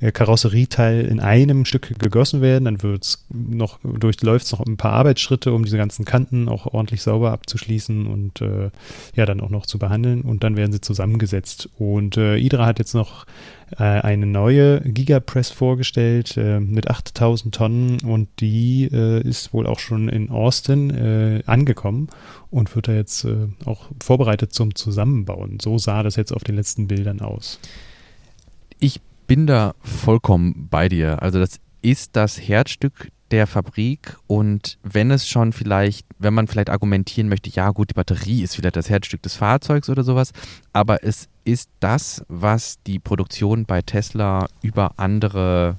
äh, 0.00 0.12
Karosserieteil 0.12 1.06
in 1.06 1.20
einem 1.20 1.64
Stück 1.64 1.98
gegossen 1.98 2.42
werden. 2.42 2.66
Dann 2.66 2.82
wird's 2.82 3.26
noch, 3.30 3.78
durchläuft 3.82 4.46
es 4.46 4.52
noch 4.52 4.60
ein 4.60 4.76
paar 4.76 4.92
Arbeitsschritte, 4.92 5.52
um 5.52 5.64
diese 5.64 5.78
ganzen 5.78 6.04
Kanten 6.04 6.48
auch 6.48 6.66
ordentlich 6.66 7.02
sauber 7.02 7.32
abzuschließen 7.32 8.06
und 8.06 8.40
äh, 8.40 8.70
ja, 9.14 9.24
dann 9.24 9.40
auch 9.40 9.50
noch 9.50 9.66
zu 9.66 9.78
behandeln. 9.78 10.22
Und 10.22 10.44
dann 10.44 10.56
werden 10.56 10.72
sie 10.72 10.80
zusammengesetzt. 10.80 11.70
Und 11.78 12.16
äh, 12.16 12.36
Idra 12.36 12.66
hat 12.66 12.78
jetzt 12.78 12.94
noch 12.94 13.24
eine 13.80 14.26
neue 14.26 14.80
Gigapress 14.80 15.50
vorgestellt 15.50 16.36
äh, 16.36 16.60
mit 16.60 16.88
8000 16.88 17.54
Tonnen 17.54 18.00
und 18.02 18.28
die 18.40 18.88
äh, 18.92 19.20
ist 19.26 19.52
wohl 19.52 19.66
auch 19.66 19.78
schon 19.78 20.08
in 20.08 20.30
Austin 20.30 20.90
äh, 20.90 21.42
angekommen 21.46 22.08
und 22.50 22.74
wird 22.74 22.88
da 22.88 22.92
jetzt 22.92 23.24
äh, 23.24 23.48
auch 23.64 23.90
vorbereitet 24.02 24.52
zum 24.52 24.74
Zusammenbauen. 24.74 25.58
So 25.60 25.78
sah 25.78 26.02
das 26.02 26.16
jetzt 26.16 26.32
auf 26.32 26.44
den 26.44 26.56
letzten 26.56 26.88
Bildern 26.88 27.20
aus. 27.20 27.58
Ich 28.78 29.00
bin 29.26 29.46
da 29.46 29.74
vollkommen 29.80 30.68
bei 30.70 30.88
dir. 30.88 31.22
Also 31.22 31.38
das 31.38 31.60
ist 31.82 32.16
das 32.16 32.40
Herzstück 32.40 33.10
der 33.30 33.46
Fabrik 33.46 34.16
und 34.26 34.78
wenn 34.82 35.10
es 35.10 35.28
schon 35.28 35.52
vielleicht, 35.52 36.06
wenn 36.18 36.34
man 36.34 36.46
vielleicht 36.46 36.70
argumentieren 36.70 37.28
möchte, 37.28 37.50
ja 37.50 37.70
gut, 37.70 37.90
die 37.90 37.94
Batterie 37.94 38.42
ist 38.42 38.56
vielleicht 38.56 38.76
das 38.76 38.90
Herzstück 38.90 39.22
des 39.22 39.34
Fahrzeugs 39.34 39.88
oder 39.88 40.04
sowas, 40.04 40.32
aber 40.72 41.04
es 41.04 41.28
ist 41.44 41.70
das, 41.80 42.24
was 42.28 42.78
die 42.86 42.98
Produktion 42.98 43.64
bei 43.64 43.82
Tesla 43.82 44.46
über 44.62 44.92
andere, 44.98 45.76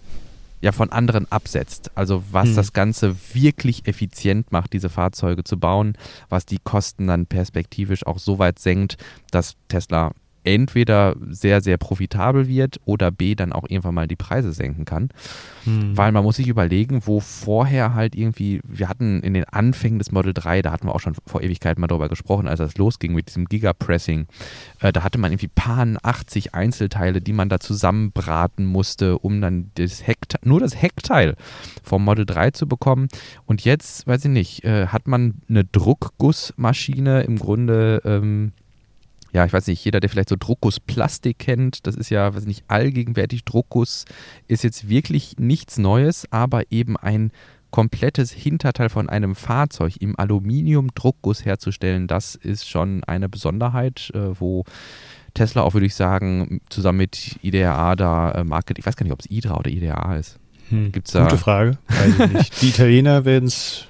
ja 0.61 0.71
von 0.71 0.91
anderen 0.91 1.31
absetzt. 1.31 1.91
Also 1.95 2.23
was 2.31 2.49
hm. 2.49 2.55
das 2.55 2.73
Ganze 2.73 3.15
wirklich 3.33 3.87
effizient 3.87 4.51
macht, 4.51 4.73
diese 4.73 4.89
Fahrzeuge 4.89 5.43
zu 5.43 5.57
bauen, 5.57 5.97
was 6.29 6.45
die 6.45 6.59
Kosten 6.63 7.07
dann 7.07 7.25
perspektivisch 7.25 8.05
auch 8.05 8.19
so 8.19 8.39
weit 8.39 8.59
senkt, 8.59 8.97
dass 9.31 9.55
Tesla 9.67 10.11
entweder 10.45 11.15
sehr, 11.29 11.61
sehr 11.61 11.77
profitabel 11.77 12.47
wird 12.47 12.79
oder 12.85 13.11
B, 13.11 13.35
dann 13.35 13.51
auch 13.51 13.65
irgendwann 13.67 13.95
mal 13.95 14.07
die 14.07 14.15
Preise 14.15 14.53
senken 14.53 14.85
kann. 14.85 15.09
Hm. 15.63 15.97
Weil 15.97 16.11
man 16.11 16.23
muss 16.23 16.37
sich 16.37 16.47
überlegen, 16.47 17.01
wo 17.05 17.19
vorher 17.19 17.93
halt 17.93 18.15
irgendwie, 18.15 18.61
wir 18.67 18.87
hatten 18.89 19.21
in 19.21 19.33
den 19.33 19.45
Anfängen 19.45 19.99
des 19.99 20.11
Model 20.11 20.33
3, 20.33 20.61
da 20.61 20.71
hatten 20.71 20.87
wir 20.87 20.95
auch 20.95 20.99
schon 20.99 21.15
vor 21.25 21.41
Ewigkeiten 21.41 21.81
mal 21.81 21.87
darüber 21.87 22.09
gesprochen, 22.09 22.47
als 22.47 22.59
das 22.59 22.77
losging 22.77 23.13
mit 23.13 23.27
diesem 23.27 23.45
Gigapressing, 23.45 24.27
äh, 24.79 24.93
da 24.93 25.03
hatte 25.03 25.17
man 25.17 25.31
irgendwie 25.31 25.47
paar 25.47 25.85
80 26.03 26.53
Einzelteile, 26.53 27.21
die 27.21 27.33
man 27.33 27.49
da 27.49 27.59
zusammenbraten 27.59 28.65
musste, 28.65 29.17
um 29.17 29.41
dann 29.41 29.71
das 29.75 30.05
Heckteil, 30.05 30.41
nur 30.43 30.59
das 30.59 30.81
Heckteil 30.81 31.35
vom 31.83 32.03
Model 32.03 32.25
3 32.25 32.51
zu 32.51 32.67
bekommen. 32.67 33.07
Und 33.45 33.65
jetzt, 33.65 34.07
weiß 34.07 34.25
ich 34.25 34.31
nicht, 34.31 34.63
äh, 34.63 34.87
hat 34.87 35.07
man 35.07 35.41
eine 35.49 35.65
Druckgussmaschine 35.65 37.23
im 37.23 37.37
Grunde 37.37 38.01
ähm, 38.05 38.53
ja, 39.35 39.45
ich 39.45 39.51
weiß 39.51 39.67
nicht, 39.67 39.83
jeder, 39.83 39.99
der 39.99 40.09
vielleicht 40.09 40.29
so 40.29 40.37
Druckgussplastik 40.39 41.37
kennt, 41.37 41.85
das 41.87 41.97
ist 41.97 42.09
ja, 42.09 42.33
weiß 42.33 42.45
nicht, 42.45 42.63
allgegenwärtig. 42.69 43.43
Druckguss 43.43 44.05
ist 44.47 44.63
jetzt 44.63 44.87
wirklich 44.87 45.35
nichts 45.37 45.77
Neues, 45.77 46.25
aber 46.31 46.71
eben 46.71 46.95
ein 46.95 47.31
komplettes 47.69 48.31
Hinterteil 48.31 48.87
von 48.87 49.09
einem 49.09 49.35
Fahrzeug 49.35 49.97
im 49.99 50.17
Aluminium-Druckguss 50.17 51.43
herzustellen, 51.43 52.07
das 52.07 52.35
ist 52.35 52.69
schon 52.69 53.03
eine 53.03 53.27
Besonderheit, 53.27 54.09
äh, 54.13 54.39
wo 54.39 54.63
Tesla 55.33 55.63
auch, 55.63 55.73
würde 55.73 55.87
ich 55.87 55.95
sagen, 55.95 56.61
zusammen 56.69 56.99
mit 56.99 57.37
IDRA 57.41 57.97
da 57.97 58.31
äh, 58.31 58.43
Market, 58.45 58.79
ich 58.79 58.85
weiß 58.85 58.95
gar 58.95 59.03
nicht, 59.03 59.11
ob 59.11 59.19
es 59.19 59.29
IDRA 59.29 59.57
oder 59.57 59.69
IDRA 59.69 60.15
ist. 60.15 60.39
Hm, 60.69 60.93
Gibt's 60.93 61.11
da, 61.11 61.23
Gute 61.23 61.37
Frage. 61.37 61.77
Weiß 61.89 62.19
ich 62.19 62.33
nicht. 62.33 62.61
Die 62.61 62.69
Italiener 62.69 63.25
werden 63.25 63.47
es 63.47 63.85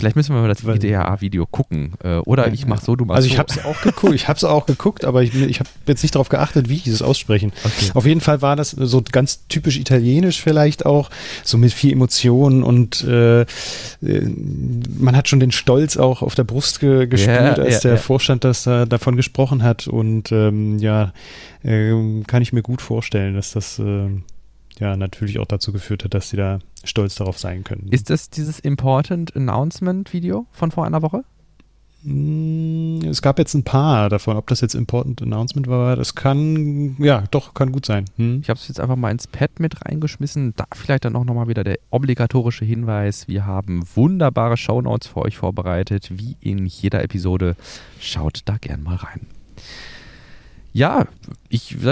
Vielleicht 0.00 0.16
müssen 0.16 0.34
wir 0.34 0.40
mal 0.40 0.48
das 0.48 0.64
IDRA-Video 0.64 1.44
gucken. 1.44 1.92
Äh, 2.02 2.16
oder 2.20 2.46
ja, 2.46 2.54
ich 2.54 2.66
mache 2.66 2.82
so, 2.82 2.96
du 2.96 3.04
machst 3.04 3.16
Also 3.16 3.26
ich 3.26 3.34
so. 3.34 3.38
habe 3.38 3.52
es 3.52 3.62
auch 3.62 3.82
geguckt, 3.82 4.14
ich 4.14 4.28
habe 4.28 4.38
es 4.38 4.44
auch 4.44 4.64
geguckt, 4.64 5.04
aber 5.04 5.22
ich, 5.22 5.34
ich 5.34 5.60
habe 5.60 5.68
jetzt 5.86 6.02
nicht 6.02 6.14
darauf 6.14 6.30
geachtet, 6.30 6.70
wie 6.70 6.76
ich 6.76 6.84
dieses 6.84 7.02
aussprechen. 7.02 7.52
Okay. 7.62 7.90
Auf 7.92 8.06
jeden 8.06 8.22
Fall 8.22 8.40
war 8.40 8.56
das 8.56 8.70
so 8.70 9.02
ganz 9.12 9.46
typisch 9.48 9.78
italienisch 9.78 10.40
vielleicht 10.40 10.86
auch, 10.86 11.10
so 11.44 11.58
mit 11.58 11.74
viel 11.74 11.92
Emotionen 11.92 12.62
und 12.62 13.04
äh, 13.04 13.42
äh 13.42 13.46
man 14.98 15.14
hat 15.16 15.28
schon 15.28 15.38
den 15.38 15.52
Stolz 15.52 15.98
auch 15.98 16.22
auf 16.22 16.34
der 16.34 16.44
Brust 16.44 16.80
ge 16.80 17.06
gespürt, 17.06 17.58
ja, 17.58 17.62
als 17.62 17.82
ja, 17.82 17.90
der 17.90 17.98
Vorstand 17.98 18.44
das 18.44 18.62
da, 18.62 18.86
davon 18.86 19.16
gesprochen 19.16 19.62
hat. 19.62 19.86
Und 19.86 20.32
ähm, 20.32 20.78
ja, 20.78 21.12
äh, 21.62 21.92
kann 22.26 22.40
ich 22.40 22.54
mir 22.54 22.62
gut 22.62 22.80
vorstellen, 22.80 23.34
dass 23.34 23.52
das 23.52 23.78
äh, 23.78 24.08
ja 24.80 24.96
natürlich 24.96 25.38
auch 25.38 25.46
dazu 25.46 25.72
geführt 25.72 26.04
hat, 26.04 26.14
dass 26.14 26.30
sie 26.30 26.36
da 26.36 26.58
stolz 26.84 27.14
darauf 27.14 27.38
sein 27.38 27.64
können. 27.64 27.88
Ist 27.90 28.10
das 28.10 28.30
dieses 28.30 28.58
Important 28.58 29.36
Announcement 29.36 30.12
Video 30.12 30.46
von 30.50 30.70
vor 30.70 30.84
einer 30.84 31.02
Woche? 31.02 31.24
Mm, 32.02 33.02
es 33.04 33.20
gab 33.20 33.38
jetzt 33.38 33.52
ein 33.54 33.62
paar 33.62 34.08
davon. 34.08 34.36
Ob 34.36 34.46
das 34.46 34.62
jetzt 34.62 34.74
Important 34.74 35.20
Announcement 35.20 35.66
war, 35.66 35.96
das 35.96 36.14
kann, 36.14 36.96
ja, 36.98 37.24
doch, 37.30 37.52
kann 37.52 37.72
gut 37.72 37.84
sein. 37.84 38.06
Hm? 38.16 38.40
Ich 38.42 38.48
habe 38.48 38.58
es 38.58 38.68
jetzt 38.68 38.80
einfach 38.80 38.96
mal 38.96 39.10
ins 39.10 39.26
Pad 39.26 39.60
mit 39.60 39.84
reingeschmissen. 39.84 40.54
Da 40.56 40.64
vielleicht 40.72 41.04
dann 41.04 41.16
auch 41.16 41.24
nochmal 41.24 41.48
wieder 41.48 41.64
der 41.64 41.78
obligatorische 41.90 42.64
Hinweis. 42.64 43.28
Wir 43.28 43.44
haben 43.44 43.82
wunderbare 43.94 44.56
Shownotes 44.56 45.08
für 45.08 45.22
euch 45.22 45.36
vorbereitet, 45.36 46.10
wie 46.10 46.36
in 46.40 46.64
jeder 46.66 47.02
Episode. 47.04 47.54
Schaut 48.00 48.40
da 48.46 48.56
gern 48.56 48.82
mal 48.82 48.96
rein. 48.96 49.26
Ja, 50.72 51.06
ich 51.48 51.82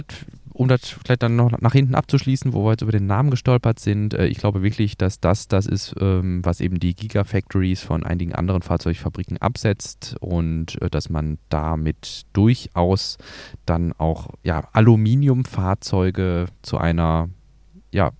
um 0.58 0.66
das 0.66 0.88
vielleicht 0.88 1.22
dann 1.22 1.36
noch 1.36 1.52
nach 1.60 1.72
hinten 1.72 1.94
abzuschließen, 1.94 2.52
wo 2.52 2.64
wir 2.64 2.72
jetzt 2.72 2.82
über 2.82 2.90
den 2.90 3.06
Namen 3.06 3.30
gestolpert 3.30 3.78
sind, 3.78 4.12
äh, 4.12 4.26
ich 4.26 4.38
glaube 4.38 4.62
wirklich, 4.62 4.96
dass 4.96 5.20
das 5.20 5.46
das 5.46 5.66
ist, 5.66 5.94
ähm, 6.00 6.44
was 6.44 6.60
eben 6.60 6.80
die 6.80 6.94
Gigafactories 6.94 7.82
von 7.82 8.02
einigen 8.02 8.34
anderen 8.34 8.62
Fahrzeugfabriken 8.62 9.38
absetzt 9.38 10.16
und 10.18 10.82
äh, 10.82 10.90
dass 10.90 11.10
man 11.10 11.38
damit 11.48 12.22
durchaus 12.32 13.18
dann 13.66 13.92
auch 13.92 14.30
ja, 14.42 14.64
Aluminiumfahrzeuge 14.72 16.46
zu 16.62 16.78
einer 16.78 17.28
ja, 17.92 18.10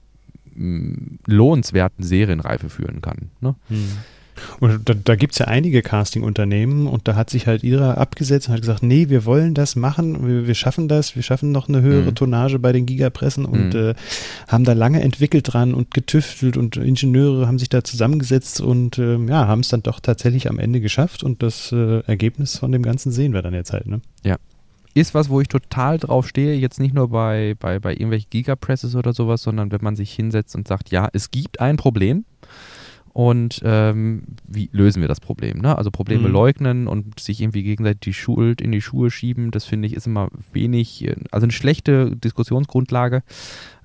lohnenswerten 0.55 2.05
Serienreife 2.05 2.69
führen 2.69 3.01
kann. 3.01 3.33
Ne? 3.41 3.57
Hm. 3.69 3.89
Und 4.61 4.89
da, 4.89 4.95
da 4.95 5.17
gibt 5.17 5.33
es 5.33 5.39
ja 5.39 5.47
einige 5.47 5.83
Casting-Unternehmen 5.83 6.87
und 6.87 7.09
da 7.09 7.15
hat 7.15 7.31
sich 7.31 7.47
halt 7.47 7.63
ihrer 7.63 7.99
abgesetzt 7.99 8.49
und 8.49 8.55
hat 8.55 8.61
gesagt, 8.61 8.83
nee, 8.83 9.09
wir 9.09 9.25
wollen 9.25 9.55
das 9.55 9.77
machen, 9.77 10.27
wir, 10.27 10.47
wir 10.47 10.55
schaffen 10.55 10.89
das, 10.89 11.17
wir 11.17 11.23
schaffen 11.23 11.53
noch 11.53 11.69
eine 11.69 11.83
höhere 11.83 12.11
mhm. 12.11 12.15
Tonnage 12.15 12.59
bei 12.59 12.73
den 12.73 12.87
Gigapressen 12.87 13.45
und 13.45 13.75
mhm. 13.75 13.81
äh, 13.91 13.95
haben 14.49 14.65
da 14.65 14.73
lange 14.73 15.01
entwickelt 15.01 15.53
dran 15.53 15.75
und 15.75 15.93
getüftelt 15.93 16.57
und 16.57 16.77
Ingenieure 16.77 17.47
haben 17.47 17.59
sich 17.59 17.69
da 17.69 17.85
zusammengesetzt 17.85 18.61
und 18.61 18.99
äh, 18.99 19.17
ja, 19.17 19.47
haben 19.47 19.61
es 19.61 19.69
dann 19.69 19.83
doch 19.83 20.01
tatsächlich 20.01 20.49
am 20.49 20.59
Ende 20.59 20.81
geschafft 20.81 21.23
und 21.23 21.43
das 21.43 21.73
äh, 21.73 22.01
Ergebnis 22.07 22.59
von 22.59 22.73
dem 22.73 22.83
Ganzen 22.83 23.13
sehen 23.13 23.33
wir 23.33 23.43
dann 23.43 23.55
jetzt 23.55 23.73
halt, 23.73 23.87
ne? 23.87 24.01
Ja, 24.25 24.37
ist 24.95 25.15
was, 25.15 25.29
wo 25.29 25.41
ich 25.41 25.49
total 25.49 25.99
drauf 25.99 26.29
stehe. 26.29 26.55
Jetzt 26.55 26.81
nicht 26.81 26.95
nur 26.95 27.09
bei, 27.09 27.55
bei, 27.59 27.79
bei 27.79 27.93
irgendwelchen 27.93 28.31
Gigapresses 28.31 28.95
oder 28.95 29.13
sowas, 29.13 29.43
sondern 29.43 29.71
wenn 29.71 29.83
man 29.83 29.97
sich 29.97 30.13
hinsetzt 30.13 30.55
und 30.57 30.67
sagt, 30.67 30.91
ja, 30.91 31.09
es 31.13 31.31
gibt 31.31 31.61
ein 31.61 31.77
Problem 31.77 32.25
und 33.19 33.63
ähm, 33.65 34.23
wie 34.47 34.71
lösen 34.71 35.01
wir 35.01 35.09
das 35.09 35.19
Problem? 35.19 35.59
Ne? 35.59 35.77
Also 35.77 35.91
Probleme 35.91 36.29
mhm. 36.29 36.33
leugnen 36.33 36.87
und 36.87 37.19
sich 37.19 37.41
irgendwie 37.41 37.65
gegenseitig 37.65 37.99
die 37.99 38.15
Schuld 38.15 38.61
in 38.61 38.71
die 38.71 38.81
Schuhe 38.81 39.11
schieben, 39.11 39.51
das 39.51 39.65
finde 39.65 39.89
ich 39.89 39.95
ist 39.95 40.07
immer 40.07 40.29
wenig, 40.53 41.05
äh, 41.05 41.17
also 41.33 41.47
eine 41.47 41.53
schlechte 41.53 42.15
Diskussionsgrundlage, 42.15 43.25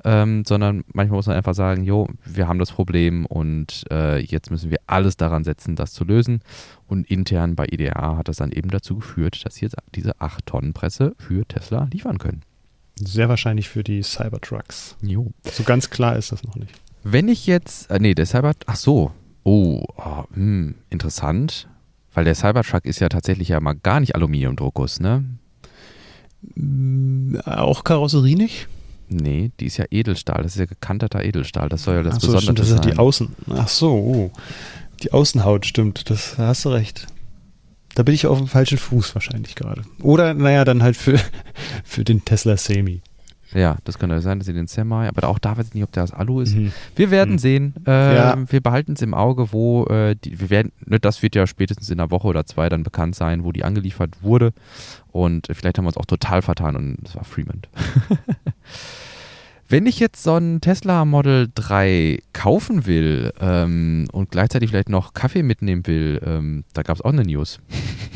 ähm, 0.03 0.45
sondern 0.45 0.83
manchmal 0.93 1.17
muss 1.17 1.25
man 1.25 1.35
einfach 1.35 1.55
sagen, 1.55 1.83
jo, 1.83 2.09
wir 2.23 2.47
haben 2.47 2.59
das 2.59 2.71
Problem 2.71 3.25
und 3.25 3.85
äh, 3.89 4.19
jetzt 4.19 4.51
müssen 4.51 4.69
wir 4.69 4.77
alles 4.85 5.17
daran 5.17 5.43
setzen, 5.43 5.75
das 5.75 5.93
zu 5.93 6.03
lösen. 6.03 6.41
Und 6.85 7.09
intern 7.09 7.55
bei 7.55 7.65
IDA 7.65 8.17
hat 8.17 8.27
das 8.27 8.37
dann 8.37 8.51
eben 8.51 8.69
dazu 8.69 8.97
geführt, 8.97 9.43
dass 9.47 9.55
sie 9.55 9.65
jetzt 9.65 9.77
diese 9.95 10.11
8-Tonnen-Presse 10.17 11.15
für 11.17 11.43
Tesla 11.47 11.87
liefern 11.91 12.19
können. 12.19 12.43
Sehr 12.97 13.29
wahrscheinlich 13.29 13.67
für 13.67 13.83
die 13.83 14.03
Cybertrucks. 14.03 14.95
Jo. 15.01 15.31
So 15.43 15.63
ganz 15.63 15.89
klar 15.89 16.17
ist 16.17 16.31
das 16.31 16.43
noch 16.43 16.55
nicht. 16.55 16.71
Wenn 17.01 17.27
ich 17.27 17.47
jetzt, 17.47 17.89
äh, 17.89 17.97
nee, 17.99 18.13
der 18.13 18.27
Cyber, 18.27 18.53
ach 18.67 18.75
so, 18.75 19.11
oh, 19.43 19.83
oh 19.97 20.23
hm, 20.33 20.75
interessant, 20.89 21.67
weil 22.13 22.25
der 22.25 22.35
Cybertruck 22.35 22.85
ist 22.85 22.99
ja 22.99 23.09
tatsächlich 23.09 23.49
ja 23.49 23.59
mal 23.59 23.75
gar 23.75 23.99
nicht 23.99 24.15
Aluminiumdruckus, 24.15 24.99
ne? 24.99 25.23
Mm, 26.55 27.37
auch 27.45 27.83
Karosserie 27.83 28.35
nicht? 28.35 28.67
Nee, 29.09 29.51
die 29.59 29.65
ist 29.65 29.77
ja 29.77 29.85
Edelstahl, 29.91 30.43
das 30.43 30.53
ist 30.53 30.59
ja 30.59 30.65
gekanterter 30.65 31.23
Edelstahl, 31.23 31.69
das 31.69 31.83
soll 31.83 31.95
ja 31.95 32.03
das 32.03 32.15
ach 32.15 32.21
so, 32.21 32.27
Besondere 32.27 32.41
stimmt, 32.41 32.59
das 32.59 32.69
sein. 32.69 32.77
ist 32.77 32.85
die 32.85 32.97
Außen, 32.97 33.35
ach 33.51 33.67
so, 33.67 33.91
oh. 33.91 34.31
die 35.03 35.11
Außenhaut, 35.11 35.65
stimmt, 35.65 36.09
das 36.09 36.35
da 36.37 36.47
hast 36.47 36.65
du 36.65 36.69
recht. 36.69 37.07
Da 37.95 38.01
bin 38.01 38.15
ich 38.15 38.25
auf 38.25 38.39
dem 38.39 38.47
falschen 38.47 38.79
Fuß 38.79 39.13
wahrscheinlich 39.13 39.53
gerade. 39.53 39.83
Oder, 40.01 40.33
naja, 40.33 40.65
dann 40.65 40.81
halt 40.81 40.97
für, 40.97 41.19
für 41.83 42.03
den 42.03 42.25
Tesla 42.25 42.57
Semi. 42.57 43.01
Ja, 43.53 43.77
das 43.83 43.99
könnte 43.99 44.19
sein, 44.21 44.39
dass 44.39 44.47
sie 44.47 44.53
den 44.53 44.67
Semi, 44.67 45.07
aber 45.07 45.27
auch 45.27 45.39
da 45.39 45.57
weiß 45.57 45.67
ich 45.67 45.73
nicht, 45.73 45.83
ob 45.83 45.91
der 45.91 46.03
aus 46.03 46.13
Alu 46.13 46.41
ist. 46.41 46.55
Mhm. 46.55 46.71
Wir 46.95 47.11
werden 47.11 47.35
mhm. 47.35 47.39
sehen. 47.39 47.73
Äh, 47.85 48.15
ja. 48.15 48.37
Wir 48.47 48.61
behalten 48.61 48.93
es 48.93 49.01
im 49.01 49.13
Auge, 49.13 49.51
wo 49.51 49.85
äh, 49.85 50.15
die, 50.15 50.39
wir 50.39 50.49
werden, 50.49 50.71
ne, 50.85 50.99
das 50.99 51.21
wird 51.21 51.35
ja 51.35 51.45
spätestens 51.47 51.89
in 51.89 51.99
einer 51.99 52.11
Woche 52.11 52.27
oder 52.27 52.45
zwei 52.45 52.69
dann 52.69 52.83
bekannt 52.83 53.15
sein, 53.15 53.43
wo 53.43 53.51
die 53.51 53.63
angeliefert 53.63 54.21
wurde. 54.21 54.53
Und 55.11 55.47
vielleicht 55.51 55.77
haben 55.77 55.85
wir 55.85 55.89
uns 55.89 55.97
auch 55.97 56.05
total 56.05 56.41
vertan 56.41 56.75
und 56.75 56.97
es 57.05 57.15
war 57.15 57.23
Fremont. 57.23 57.69
Wenn 59.69 59.85
ich 59.87 59.99
jetzt 59.99 60.21
so 60.21 60.35
ein 60.35 60.61
Tesla 60.61 61.05
Model 61.05 61.49
3 61.55 62.19
kaufen 62.33 62.85
will 62.85 63.31
ähm, 63.39 64.07
und 64.11 64.29
gleichzeitig 64.29 64.69
vielleicht 64.69 64.89
noch 64.89 65.13
Kaffee 65.13 65.41
mitnehmen 65.41 65.87
will, 65.87 66.21
ähm, 66.23 66.63
da 66.73 66.83
gab 66.83 66.97
es 66.97 67.01
auch 67.01 67.11
eine 67.11 67.23
News. 67.23 67.59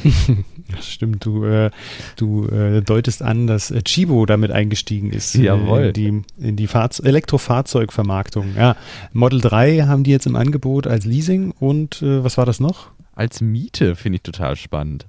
Stimmt, 0.81 1.25
du, 1.25 1.45
äh, 1.45 1.71
du 2.15 2.47
äh, 2.47 2.81
deutest 2.81 3.21
an, 3.21 3.47
dass 3.47 3.71
äh, 3.71 3.81
Chibo 3.83 4.25
damit 4.25 4.51
eingestiegen 4.51 5.11
ist 5.11 5.35
äh, 5.35 5.43
Jawohl. 5.43 5.85
in 5.85 5.93
die, 5.93 6.45
in 6.45 6.55
die 6.55 6.67
Elektrofahrzeugvermarktung. 7.03 8.55
Ja, 8.55 8.75
Model 9.13 9.41
3 9.41 9.83
haben 9.83 10.03
die 10.03 10.11
jetzt 10.11 10.25
im 10.27 10.35
Angebot 10.35 10.87
als 10.87 11.05
Leasing 11.05 11.51
und 11.51 12.01
äh, 12.01 12.23
was 12.23 12.37
war 12.37 12.45
das 12.45 12.59
noch? 12.59 12.91
Als 13.15 13.41
Miete 13.41 13.95
finde 13.95 14.17
ich 14.17 14.21
total 14.23 14.55
spannend. 14.55 15.07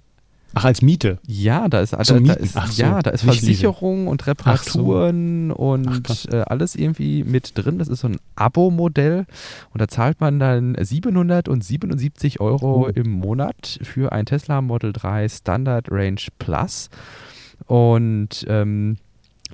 Ach, 0.59 0.65
als 0.65 0.83
Miete? 0.83 1.19
Ja, 1.27 1.69
da 1.69 1.81
ist, 1.81 1.93
da, 1.93 1.99
da 1.99 2.33
ist, 2.35 2.55
so, 2.55 2.83
ja, 2.83 3.01
da 3.01 3.11
ist 3.11 3.23
Versicherung 3.23 4.09
und 4.09 4.27
Reparaturen 4.27 5.51
so. 5.51 5.55
und 5.55 6.09
Ach, 6.11 6.33
äh, 6.33 6.43
alles 6.47 6.75
irgendwie 6.75 7.23
mit 7.23 7.53
drin. 7.57 7.79
Das 7.79 7.87
ist 7.87 8.01
so 8.01 8.09
ein 8.09 8.19
Abo-Modell 8.35 9.27
und 9.73 9.81
da 9.81 9.87
zahlt 9.87 10.21
man 10.21 10.41
dann 10.41 10.77
777 10.79 12.41
Euro 12.41 12.87
oh. 12.87 12.89
im 12.89 13.13
Monat 13.13 13.79
für 13.83 14.11
ein 14.11 14.27
Tesla 14.27 14.61
Model 14.61 14.93
3 14.93 15.29
Standard 15.29 15.91
Range 15.91 16.21
Plus. 16.39 16.91
Und 17.67 18.45
ähm, 18.49 18.97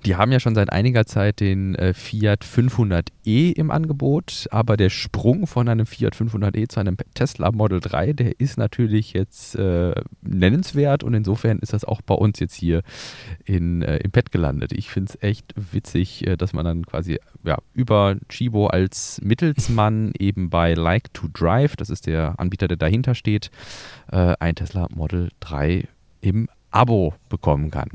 die 0.04 0.16
haben 0.16 0.32
ja 0.32 0.40
schon 0.40 0.54
seit 0.54 0.72
einiger 0.72 1.06
Zeit 1.06 1.40
den 1.40 1.74
äh, 1.76 1.94
Fiat 1.94 2.44
500e 2.44 3.52
im 3.52 3.70
Angebot, 3.70 4.46
aber 4.50 4.76
der 4.76 4.90
Sprung 4.90 5.46
von 5.46 5.68
einem 5.68 5.86
Fiat 5.86 6.14
500e 6.14 6.68
zu 6.68 6.80
einem 6.80 6.96
Tesla 7.14 7.52
Model 7.52 7.80
3, 7.80 8.12
der 8.12 8.40
ist 8.40 8.58
natürlich 8.58 9.12
jetzt 9.12 9.54
äh, 9.56 9.94
nennenswert 10.22 11.04
und 11.04 11.14
insofern 11.14 11.58
ist 11.60 11.72
das 11.72 11.84
auch 11.84 12.02
bei 12.02 12.14
uns 12.14 12.40
jetzt 12.40 12.54
hier 12.54 12.82
in, 13.44 13.82
äh, 13.82 13.98
im 13.98 14.10
Pad 14.10 14.32
gelandet. 14.32 14.72
Ich 14.72 14.90
finde 14.90 15.12
es 15.12 15.22
echt 15.22 15.54
witzig, 15.72 16.26
äh, 16.26 16.36
dass 16.36 16.52
man 16.52 16.64
dann 16.64 16.84
quasi 16.86 17.18
ja, 17.44 17.58
über 17.72 18.16
Chibo 18.28 18.66
als 18.66 19.20
Mittelsmann 19.22 20.12
eben 20.18 20.50
bei 20.50 20.74
Like 20.74 21.14
to 21.14 21.28
Drive, 21.32 21.76
das 21.76 21.90
ist 21.90 22.06
der 22.06 22.34
Anbieter, 22.38 22.68
der 22.68 22.76
dahinter 22.76 23.14
steht, 23.14 23.50
äh, 24.10 24.34
ein 24.38 24.54
Tesla 24.54 24.88
Model 24.94 25.30
3 25.40 25.88
im 26.20 26.48
Abo 26.70 27.14
bekommen 27.28 27.70
kann. 27.70 27.90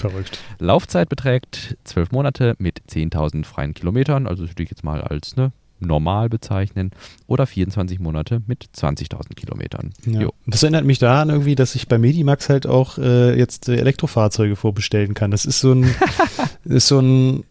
Verrückt. 0.00 0.38
Laufzeit 0.58 1.08
beträgt 1.08 1.76
zwölf 1.84 2.10
Monate 2.10 2.54
mit 2.58 2.80
10.000 2.88 3.44
freien 3.44 3.74
Kilometern, 3.74 4.26
also 4.26 4.44
das 4.44 4.52
würde 4.52 4.62
ich 4.62 4.70
jetzt 4.70 4.82
mal 4.82 5.02
als 5.02 5.36
ne, 5.36 5.52
normal 5.78 6.28
bezeichnen, 6.28 6.90
oder 7.26 7.46
24 7.46 8.00
Monate 8.00 8.40
mit 8.46 8.68
20.000 8.74 9.34
Kilometern. 9.34 9.92
Ja. 10.06 10.28
Das 10.46 10.62
erinnert 10.62 10.84
mich 10.84 10.98
daran 10.98 11.28
irgendwie, 11.28 11.54
dass 11.54 11.74
ich 11.74 11.86
bei 11.86 11.98
Medimax 11.98 12.48
halt 12.48 12.66
auch 12.66 12.96
äh, 12.98 13.36
jetzt 13.38 13.68
äh, 13.68 13.76
Elektrofahrzeuge 13.76 14.56
vorbestellen 14.56 15.12
kann. 15.12 15.30
Das 15.30 15.44
ist 15.44 15.60
so 15.60 15.72
ein, 15.72 15.94
ist 16.64 16.88
so 16.88 17.00
ein, 17.00 17.44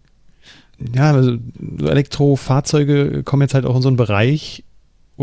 ja, 0.96 1.12
also 1.12 1.38
Elektrofahrzeuge 1.82 3.24
kommen 3.24 3.44
jetzt 3.44 3.54
halt 3.54 3.66
auch 3.66 3.76
in 3.76 3.82
so 3.82 3.90
einen 3.90 3.98
Bereich, 3.98 4.64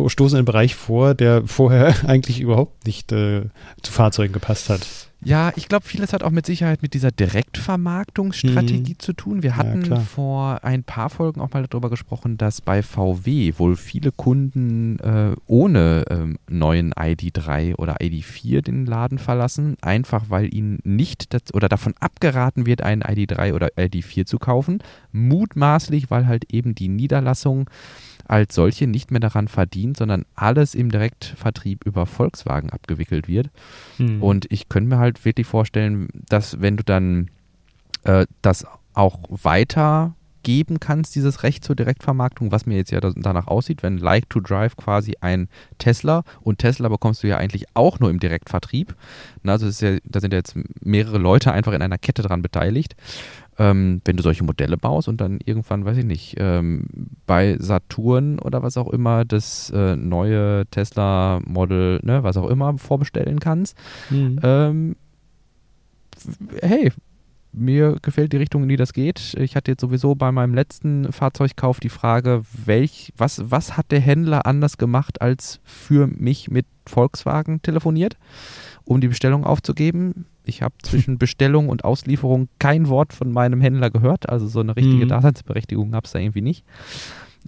stoßen 0.06 0.36
in 0.36 0.40
einen 0.40 0.46
Bereich 0.46 0.74
vor, 0.76 1.14
der 1.14 1.46
vorher 1.46 1.94
eigentlich 2.06 2.40
überhaupt 2.40 2.86
nicht 2.86 3.10
äh, 3.10 3.42
zu 3.82 3.92
Fahrzeugen 3.92 4.32
gepasst 4.32 4.68
hat. 4.70 4.86
Ja, 5.24 5.52
ich 5.56 5.68
glaube, 5.68 5.86
vieles 5.86 6.12
hat 6.12 6.22
auch 6.22 6.30
mit 6.30 6.46
Sicherheit 6.46 6.82
mit 6.82 6.94
dieser 6.94 7.10
Direktvermarktungsstrategie 7.10 8.92
mhm. 8.92 8.98
zu 8.98 9.12
tun. 9.12 9.42
Wir 9.42 9.56
hatten 9.56 9.84
ja, 9.84 9.96
vor 9.96 10.62
ein 10.62 10.84
paar 10.84 11.10
Folgen 11.10 11.40
auch 11.40 11.52
mal 11.52 11.66
darüber 11.66 11.90
gesprochen, 11.90 12.36
dass 12.36 12.60
bei 12.60 12.82
VW 12.82 13.54
wohl 13.56 13.76
viele 13.76 14.12
Kunden 14.12 14.98
äh, 14.98 15.34
ohne 15.46 16.04
ähm, 16.10 16.38
neuen 16.48 16.92
ID3 16.92 17.76
oder 17.76 17.96
ID4 17.96 18.60
den 18.60 18.86
Laden 18.86 19.18
verlassen, 19.18 19.76
einfach 19.80 20.26
weil 20.28 20.52
ihnen 20.54 20.80
nicht 20.84 21.32
das, 21.32 21.54
oder 21.54 21.68
davon 21.68 21.94
abgeraten 21.98 22.66
wird, 22.66 22.82
einen 22.82 23.02
ID3 23.02 23.54
oder 23.54 23.68
ID4 23.68 24.26
zu 24.26 24.38
kaufen. 24.38 24.80
Mutmaßlich, 25.12 26.10
weil 26.10 26.26
halt 26.26 26.52
eben 26.52 26.74
die 26.74 26.88
Niederlassung 26.88 27.70
als 28.28 28.54
solche 28.54 28.86
nicht 28.86 29.10
mehr 29.10 29.20
daran 29.20 29.48
verdient, 29.48 29.96
sondern 29.96 30.24
alles 30.34 30.74
im 30.74 30.90
Direktvertrieb 30.90 31.84
über 31.84 32.06
Volkswagen 32.06 32.70
abgewickelt 32.70 33.28
wird. 33.28 33.50
Hm. 33.96 34.22
Und 34.22 34.50
ich 34.50 34.68
könnte 34.68 34.90
mir 34.90 34.98
halt 34.98 35.24
wirklich 35.24 35.46
vorstellen, 35.46 36.08
dass 36.28 36.60
wenn 36.60 36.76
du 36.76 36.84
dann 36.84 37.30
äh, 38.04 38.26
das 38.42 38.66
auch 38.94 39.20
weiter 39.28 40.14
geben 40.46 40.78
kannst, 40.78 41.16
dieses 41.16 41.42
Recht 41.42 41.64
zur 41.64 41.74
Direktvermarktung, 41.74 42.52
was 42.52 42.66
mir 42.66 42.76
jetzt 42.76 42.92
ja 42.92 43.00
danach 43.00 43.48
aussieht, 43.48 43.82
wenn 43.82 43.98
Like 43.98 44.30
to 44.30 44.38
Drive 44.38 44.76
quasi 44.76 45.14
ein 45.20 45.48
Tesla 45.78 46.22
und 46.40 46.58
Tesla 46.58 46.88
bekommst 46.88 47.24
du 47.24 47.26
ja 47.26 47.36
eigentlich 47.36 47.64
auch 47.74 47.98
nur 47.98 48.10
im 48.10 48.20
Direktvertrieb. 48.20 48.94
Also 49.44 49.66
ja, 49.84 49.98
da 50.04 50.20
sind 50.20 50.32
ja 50.32 50.38
jetzt 50.38 50.54
mehrere 50.80 51.18
Leute 51.18 51.50
einfach 51.50 51.72
in 51.72 51.82
einer 51.82 51.98
Kette 51.98 52.22
dran 52.22 52.42
beteiligt 52.42 52.94
ähm, 53.58 54.00
wenn 54.04 54.16
du 54.16 54.22
solche 54.22 54.44
Modelle 54.44 54.76
baust 54.76 55.08
und 55.08 55.20
dann 55.20 55.38
irgendwann, 55.44 55.84
weiß 55.84 55.96
ich 55.98 56.04
nicht, 56.04 56.36
ähm, 56.38 56.86
bei 57.26 57.56
Saturn 57.58 58.38
oder 58.38 58.62
was 58.62 58.76
auch 58.76 58.88
immer 58.88 59.24
das 59.24 59.70
äh, 59.70 59.96
neue 59.96 60.66
Tesla-Model, 60.70 62.00
ne, 62.02 62.22
was 62.22 62.36
auch 62.36 62.48
immer, 62.48 62.76
vorbestellen 62.78 63.40
kannst. 63.40 63.76
Mhm. 64.10 64.40
Ähm, 64.42 64.96
hey, 66.62 66.92
mir 67.52 67.96
gefällt 68.02 68.32
die 68.32 68.36
Richtung, 68.36 68.62
in 68.64 68.68
die 68.68 68.76
das 68.76 68.92
geht. 68.92 69.34
Ich 69.38 69.56
hatte 69.56 69.70
jetzt 69.70 69.80
sowieso 69.80 70.14
bei 70.14 70.30
meinem 70.30 70.54
letzten 70.54 71.10
Fahrzeugkauf 71.10 71.80
die 71.80 71.88
Frage, 71.88 72.42
welch, 72.66 73.12
was, 73.16 73.50
was 73.50 73.78
hat 73.78 73.90
der 73.90 74.00
Händler 74.00 74.44
anders 74.44 74.76
gemacht, 74.76 75.22
als 75.22 75.60
für 75.64 76.06
mich 76.06 76.50
mit 76.50 76.66
Volkswagen 76.86 77.62
telefoniert, 77.62 78.16
um 78.86 79.00
die 79.00 79.08
Bestellung 79.08 79.44
aufzugeben? 79.44 80.24
Ich 80.44 80.62
habe 80.62 80.74
zwischen 80.82 81.18
Bestellung 81.18 81.68
und 81.68 81.84
Auslieferung 81.84 82.48
kein 82.58 82.88
Wort 82.88 83.12
von 83.12 83.30
meinem 83.30 83.60
Händler 83.60 83.90
gehört. 83.90 84.28
Also 84.28 84.46
so 84.46 84.60
eine 84.60 84.74
richtige 84.74 85.04
mhm. 85.04 85.08
Daseinsberechtigung 85.08 85.90
gab 85.90 86.06
es 86.06 86.12
da 86.12 86.18
irgendwie 86.18 86.40
nicht. 86.40 86.64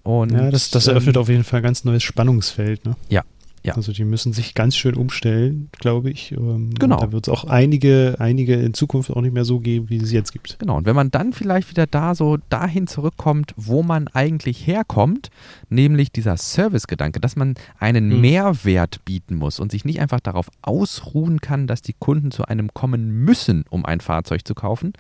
Und, 0.03 0.33
ja, 0.33 0.51
das, 0.51 0.71
das 0.71 0.87
eröffnet 0.87 1.17
ähm, 1.17 1.23
auf 1.23 1.29
jeden 1.29 1.45
Fall 1.45 1.61
ein 1.61 1.65
ganz 1.65 1.85
neues 1.85 2.03
Spannungsfeld. 2.03 2.85
Ne? 2.85 2.95
Ja, 3.09 3.23
ja. 3.69 3.75
Also 3.75 3.93
die 3.93 4.05
müssen 4.05 4.33
sich 4.33 4.55
ganz 4.55 4.77
schön 4.77 4.95
umstellen, 4.95 5.69
glaube 5.79 6.11
ich. 6.11 6.33
Ähm, 6.33 6.71
genau. 6.75 6.99
Da 6.99 7.13
wird 7.13 7.29
es 7.29 7.33
auch 7.33 7.45
einige, 7.45 8.17
einige 8.19 8.55
in 8.55 8.75
Zukunft 8.75 9.11
auch 9.11 9.21
nicht 9.21 9.35
mehr 9.35 9.45
so 9.45 9.61
geben, 9.61 9.89
wie 9.91 9.99
es 9.99 10.13
jetzt 10.13 10.33
gibt. 10.33 10.59
Genau. 10.59 10.77
Und 10.77 10.87
wenn 10.87 10.97
man 10.97 11.11
dann 11.11 11.33
vielleicht 11.33 11.71
wieder 11.71 11.87
da 11.87 12.15
so 12.15 12.39
dahin 12.49 12.87
zurückkommt, 12.87 13.55
wo 13.57 13.83
man 13.83 14.09
eigentlich 14.09 14.67
herkommt, 14.67 15.31
nämlich 15.69 16.13
dieser 16.13 16.37
Servicegedanke, 16.37 17.21
dass 17.21 17.37
man 17.37 17.55
einen 17.79 18.11
hm. 18.11 18.21
Mehrwert 18.21 19.05
bieten 19.05 19.37
muss 19.37 19.61
und 19.61 19.71
sich 19.71 19.85
nicht 19.85 20.01
einfach 20.01 20.21
darauf 20.21 20.49
ausruhen 20.63 21.41
kann, 21.41 21.67
dass 21.67 21.83
die 21.83 21.95
Kunden 21.99 22.31
zu 22.31 22.45
einem 22.45 22.73
kommen 22.75 23.25
müssen, 23.25 23.65
um 23.71 23.85
ein 23.85 24.01
Fahrzeug 24.01 24.47
zu 24.47 24.55
kaufen, 24.55 24.93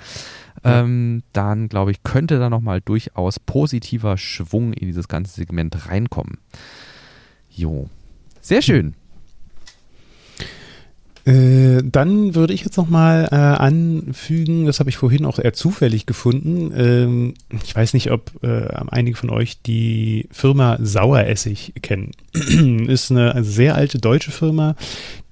ja. 0.64 0.82
ähm, 0.82 1.22
dann 1.32 1.68
glaube 1.68 1.90
ich, 1.90 2.02
könnte 2.02 2.38
da 2.38 2.50
nochmal 2.50 2.80
durchaus 2.80 3.38
positiver 3.40 4.16
Schwung 4.16 4.72
in 4.72 4.86
dieses 4.86 5.08
ganze 5.08 5.34
Segment 5.34 5.88
reinkommen. 5.88 6.38
Jo, 7.50 7.88
sehr 8.48 8.62
schön. 8.62 8.94
Äh, 11.26 11.82
dann 11.84 12.34
würde 12.34 12.54
ich 12.54 12.64
jetzt 12.64 12.78
nochmal 12.78 13.28
äh, 13.30 13.34
anfügen, 13.34 14.64
das 14.64 14.80
habe 14.80 14.88
ich 14.88 14.96
vorhin 14.96 15.26
auch 15.26 15.38
eher 15.38 15.52
zufällig 15.52 16.06
gefunden. 16.06 16.72
Ähm, 16.74 17.34
ich 17.62 17.76
weiß 17.76 17.92
nicht, 17.92 18.10
ob 18.10 18.32
äh, 18.42 18.68
einige 18.88 19.18
von 19.18 19.28
euch 19.28 19.60
die 19.60 20.26
Firma 20.32 20.78
Saueressig 20.80 21.74
kennen. 21.82 22.12
Ist 22.32 23.10
eine 23.10 23.44
sehr 23.44 23.74
alte 23.74 23.98
deutsche 23.98 24.30
Firma, 24.30 24.74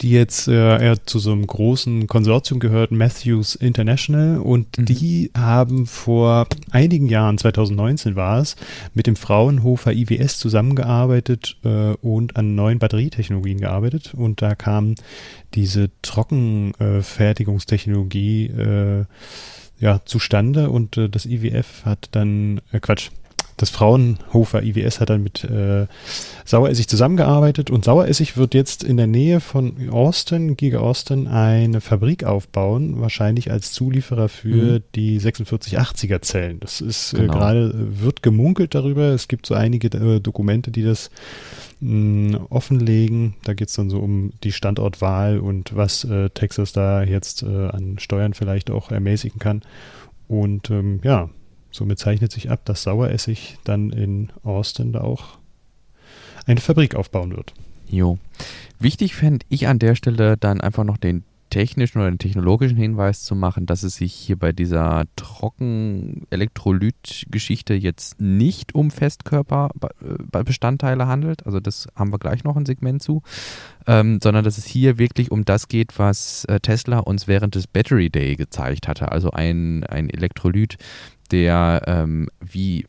die 0.02 0.10
jetzt 0.10 0.46
äh, 0.48 0.52
eher 0.52 1.06
zu 1.06 1.18
so 1.18 1.32
einem 1.32 1.46
großen 1.46 2.06
Konsortium 2.06 2.60
gehört, 2.60 2.90
Matthews 2.90 3.54
International. 3.54 4.38
Und 4.38 4.76
mhm. 4.78 4.84
die 4.84 5.30
haben 5.36 5.86
vor 5.86 6.46
einigen 6.70 7.08
Jahren, 7.08 7.38
2019 7.38 8.16
war 8.16 8.40
es, 8.40 8.56
mit 8.92 9.06
dem 9.06 9.16
Fraunhofer 9.16 9.92
IWS 9.92 10.38
zusammengearbeitet 10.38 11.56
äh, 11.64 11.94
und 12.02 12.36
an 12.36 12.54
neuen 12.54 12.78
Batterietechnologien 12.78 13.60
gearbeitet. 13.60 14.12
Und 14.14 14.42
da 14.42 14.54
kam 14.54 14.96
diese 15.54 15.88
Trockenfertigungstechnologie 16.02 18.46
äh, 18.46 19.06
ja, 19.78 20.00
zustande 20.04 20.70
und 20.70 20.96
äh, 20.96 21.08
das 21.08 21.26
IWF 21.26 21.84
hat 21.84 22.08
dann, 22.12 22.60
äh, 22.72 22.80
Quatsch, 22.80 23.10
das 23.56 23.70
Fraunhofer 23.70 24.62
IWS 24.62 25.00
hat 25.00 25.10
dann 25.10 25.22
mit 25.22 25.44
äh, 25.44 25.86
Saueressig 26.44 26.88
zusammengearbeitet 26.88 27.70
und 27.70 27.84
Saueressig 27.84 28.36
wird 28.36 28.54
jetzt 28.54 28.84
in 28.84 28.96
der 28.96 29.06
Nähe 29.06 29.40
von 29.40 29.88
Austin, 29.90 30.56
Giga 30.56 30.78
Austin, 30.78 31.26
eine 31.26 31.80
Fabrik 31.80 32.24
aufbauen, 32.24 33.00
wahrscheinlich 33.00 33.50
als 33.50 33.72
Zulieferer 33.72 34.28
für 34.28 34.80
mhm. 34.80 34.82
die 34.94 35.20
4680er 35.20 36.20
Zellen. 36.20 36.60
Das 36.60 36.80
ist 36.80 37.14
äh, 37.14 37.18
genau. 37.18 37.32
äh, 37.32 37.36
gerade, 37.36 37.72
wird 38.02 38.22
gemunkelt 38.22 38.74
darüber. 38.74 39.04
Es 39.14 39.28
gibt 39.28 39.46
so 39.46 39.54
einige 39.54 39.88
äh, 39.88 40.20
Dokumente, 40.20 40.70
die 40.70 40.82
das 40.82 41.10
mh, 41.80 42.46
offenlegen. 42.50 43.34
Da 43.44 43.54
geht 43.54 43.68
es 43.68 43.74
dann 43.74 43.90
so 43.90 43.98
um 44.00 44.32
die 44.44 44.52
Standortwahl 44.52 45.38
und 45.38 45.74
was 45.74 46.04
äh, 46.04 46.30
Texas 46.30 46.72
da 46.72 47.02
jetzt 47.02 47.42
äh, 47.42 47.68
an 47.68 47.98
Steuern 47.98 48.34
vielleicht 48.34 48.70
auch 48.70 48.90
ermäßigen 48.90 49.38
kann. 49.38 49.62
Und 50.28 50.70
ähm, 50.70 51.00
ja, 51.02 51.30
somit 51.76 51.98
zeichnet 51.98 52.32
sich 52.32 52.50
ab, 52.50 52.64
dass 52.64 52.82
Saueressig 52.82 53.58
dann 53.64 53.90
in 53.90 54.30
Austin 54.42 54.92
da 54.92 55.02
auch 55.02 55.38
eine 56.46 56.60
Fabrik 56.60 56.94
aufbauen 56.94 57.36
wird. 57.36 57.52
Jo. 57.88 58.18
Wichtig 58.78 59.14
fände 59.14 59.44
ich 59.48 59.68
an 59.68 59.78
der 59.78 59.94
Stelle 59.94 60.36
dann 60.36 60.60
einfach 60.60 60.84
noch 60.84 60.96
den 60.96 61.24
technischen 61.50 61.98
oder 61.98 62.10
den 62.10 62.18
technologischen 62.18 62.76
Hinweis 62.76 63.22
zu 63.22 63.34
machen, 63.34 63.64
dass 63.66 63.82
es 63.82 63.96
sich 63.96 64.12
hier 64.12 64.36
bei 64.36 64.52
dieser 64.52 65.06
Trocken-Elektrolyt-Geschichte 65.16 67.74
jetzt 67.74 68.20
nicht 68.20 68.74
um 68.74 68.90
Festkörperbestandteile 68.90 71.06
handelt. 71.06 71.46
Also 71.46 71.60
das 71.60 71.88
haben 71.94 72.12
wir 72.12 72.18
gleich 72.18 72.44
noch 72.44 72.56
ein 72.56 72.66
Segment 72.66 73.02
zu. 73.02 73.22
Ähm, 73.86 74.18
sondern 74.22 74.44
dass 74.44 74.58
es 74.58 74.66
hier 74.66 74.98
wirklich 74.98 75.30
um 75.30 75.44
das 75.44 75.68
geht, 75.68 75.96
was 75.98 76.44
äh, 76.46 76.58
Tesla 76.58 76.98
uns 76.98 77.28
während 77.28 77.54
des 77.54 77.68
Battery 77.68 78.10
Day 78.10 78.34
gezeigt 78.34 78.88
hatte. 78.88 79.12
Also 79.12 79.30
ein, 79.30 79.84
ein 79.84 80.10
Elektrolyt, 80.10 80.76
der 81.28 81.82
ähm, 81.86 82.28
wie 82.40 82.86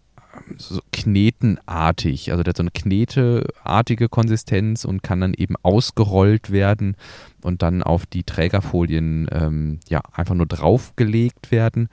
so 0.57 0.81
knetenartig, 0.91 2.31
also 2.31 2.43
der 2.43 2.51
hat 2.51 2.57
so 2.57 2.63
eine 2.63 2.71
kneteartige 2.71 4.09
Konsistenz 4.09 4.85
und 4.85 5.03
kann 5.03 5.21
dann 5.21 5.33
eben 5.33 5.55
ausgerollt 5.63 6.51
werden 6.51 6.95
und 7.41 7.61
dann 7.61 7.83
auf 7.83 8.05
die 8.05 8.23
Trägerfolien 8.23 9.27
ähm, 9.31 9.79
ja 9.89 10.01
einfach 10.13 10.35
nur 10.35 10.45
draufgelegt 10.45 11.51
werden. 11.51 11.89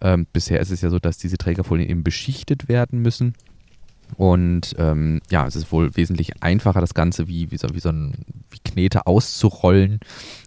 Ähm, 0.00 0.26
bisher 0.32 0.60
ist 0.60 0.70
es 0.70 0.82
ja 0.82 0.90
so, 0.90 0.98
dass 0.98 1.18
diese 1.18 1.38
Trägerfolien 1.38 1.88
eben 1.88 2.04
beschichtet 2.04 2.68
werden 2.68 3.00
müssen. 3.00 3.34
Und 4.16 4.74
ähm, 4.78 5.20
ja, 5.30 5.46
es 5.46 5.56
ist 5.56 5.72
wohl 5.72 5.96
wesentlich 5.96 6.42
einfacher, 6.42 6.80
das 6.80 6.94
Ganze 6.94 7.26
wie, 7.26 7.50
wie, 7.50 7.56
so, 7.56 7.68
wie 7.72 7.80
so 7.80 7.88
ein 7.88 8.14
wie 8.50 8.58
Knete 8.64 9.06
auszurollen 9.06 9.98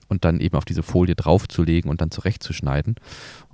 und 0.07 0.23
dann 0.23 0.39
eben 0.39 0.55
auf 0.55 0.65
diese 0.65 0.83
Folie 0.83 1.15
draufzulegen 1.15 1.89
und 1.91 1.99
dann 2.01 2.11
zurechtzuschneiden. 2.11 2.95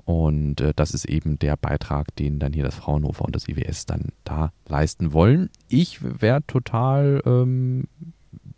Und 0.06 0.62
äh, 0.62 0.74
das 0.76 0.94
ist 0.94 1.06
eben 1.06 1.40
der 1.40 1.58
Beitrag, 1.58 2.16
den 2.16 2.40
dann 2.40 2.54
hier 2.54 2.64
das 2.64 2.76
Fraunhofer 2.76 3.26
und 3.26 3.36
das 3.36 3.48
IWS 3.48 3.88
dann 3.88 4.12
da 4.24 4.52
leisten 4.68 5.14
wollen. 5.14 5.50
Ich 5.68 6.00
wäre 6.02 6.46
total 6.46 7.22
ähm, 7.26 7.88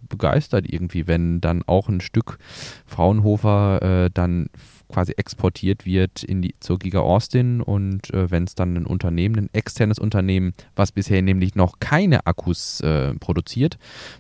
begeistert 0.10 0.66
irgendwie, 0.72 1.08
wenn 1.08 1.42
dann 1.42 1.64
auch 1.66 1.90
ein 1.90 2.02
Stück 2.02 2.38
Fraunhofer 2.86 4.06
äh, 4.06 4.10
dann 4.14 4.50
quasi 4.88 5.14
exportiert 5.18 5.86
wird 5.86 6.24
in 6.24 6.42
die, 6.42 6.56
zur 6.60 6.80
Giga 6.80 7.00
Austin 7.00 7.62
und 7.62 8.14
äh, 8.14 8.32
wenn 8.32 8.46
es 8.46 8.56
dann 8.56 8.76
ein 8.76 8.86
Unternehmen, 8.86 9.38
ein 9.38 9.50
externes 9.54 10.00
Unternehmen, 10.00 10.54
was 10.76 10.92
bisher 10.92 11.22
nämlich 11.22 11.56
noch 11.56 11.80
keine 11.80 12.26
Akkus 12.26 12.82
äh, 12.82 13.14
produziert, 13.16 13.78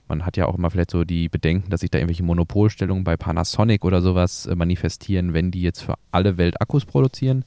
man 0.07 0.25
hat 0.25 0.37
ja 0.37 0.45
auch 0.45 0.57
immer 0.57 0.69
vielleicht 0.69 0.91
so 0.91 1.03
die 1.03 1.29
Bedenken, 1.29 1.69
dass 1.69 1.81
sich 1.81 1.91
da 1.91 1.97
irgendwelche 1.97 2.23
Monopolstellungen 2.23 3.03
bei 3.03 3.17
Panasonic 3.17 3.85
oder 3.85 4.01
sowas 4.01 4.45
äh, 4.45 4.55
manifestieren, 4.55 5.33
wenn 5.33 5.51
die 5.51 5.61
jetzt 5.61 5.81
für 5.81 5.95
alle 6.11 6.37
Welt 6.37 6.61
Akkus 6.61 6.85
produzieren. 6.85 7.45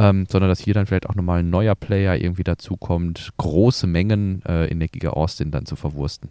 Ähm, 0.00 0.26
sondern 0.30 0.48
dass 0.48 0.60
hier 0.60 0.74
dann 0.74 0.86
vielleicht 0.86 1.08
auch 1.08 1.16
nochmal 1.16 1.40
ein 1.40 1.50
neuer 1.50 1.74
Player 1.74 2.16
irgendwie 2.16 2.44
dazukommt, 2.44 3.32
große 3.36 3.88
Mengen 3.88 4.42
äh, 4.46 4.66
in 4.66 4.78
der 4.78 4.86
Giga 4.86 5.10
Austin 5.10 5.50
dann 5.50 5.66
zu 5.66 5.74
verwursten. 5.74 6.30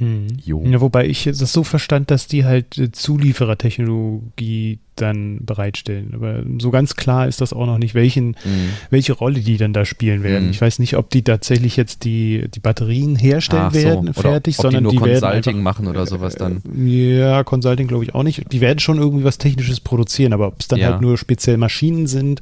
Hm. 0.00 0.28
Ja, 0.42 0.80
wobei 0.80 1.06
ich 1.06 1.24
das 1.24 1.52
so 1.52 1.62
verstand, 1.62 2.10
dass 2.10 2.26
die 2.26 2.46
halt 2.46 2.78
äh, 2.78 2.90
Zulieferertechnologie 2.90 4.78
dann 4.96 5.44
bereitstellen. 5.44 6.12
Aber 6.14 6.42
so 6.58 6.70
ganz 6.70 6.96
klar 6.96 7.28
ist 7.28 7.42
das 7.42 7.52
auch 7.52 7.66
noch 7.66 7.76
nicht, 7.76 7.94
welchen, 7.94 8.28
mhm. 8.28 8.70
welche 8.88 9.12
Rolle 9.12 9.40
die 9.40 9.58
dann 9.58 9.72
da 9.74 9.84
spielen 9.84 10.22
werden. 10.22 10.46
Mhm. 10.46 10.50
Ich 10.50 10.60
weiß 10.60 10.78
nicht, 10.78 10.96
ob 10.96 11.10
die 11.10 11.22
tatsächlich 11.22 11.76
jetzt 11.76 12.04
die, 12.04 12.46
die 12.54 12.60
Batterien 12.60 13.14
herstellen 13.14 13.68
Ach 13.68 13.74
werden, 13.74 14.12
so. 14.14 14.22
fertig, 14.22 14.58
ob 14.58 14.62
sondern 14.62 14.84
die, 14.84 14.84
nur 14.84 14.92
die 14.92 14.98
Consulting 14.98 15.22
werden 15.22 15.46
einfach, 15.46 15.62
machen 15.62 15.86
oder 15.86 16.06
sowas 16.06 16.34
dann. 16.34 16.62
Äh, 16.74 17.18
ja, 17.18 17.44
Consulting 17.44 17.86
glaube 17.86 18.04
ich 18.04 18.14
auch 18.14 18.22
nicht. 18.22 18.50
Die 18.52 18.60
werden 18.62 18.78
schon 18.78 18.98
irgendwie 18.98 19.24
was 19.24 19.36
Technisches 19.36 19.80
produzieren, 19.80 20.32
aber 20.32 20.46
ob 20.46 20.60
es 20.60 20.68
dann 20.68 20.78
ja. 20.78 20.92
halt 20.92 21.02
nur 21.02 21.18
speziell 21.18 21.58
Maschinen 21.58 22.06
sind, 22.06 22.40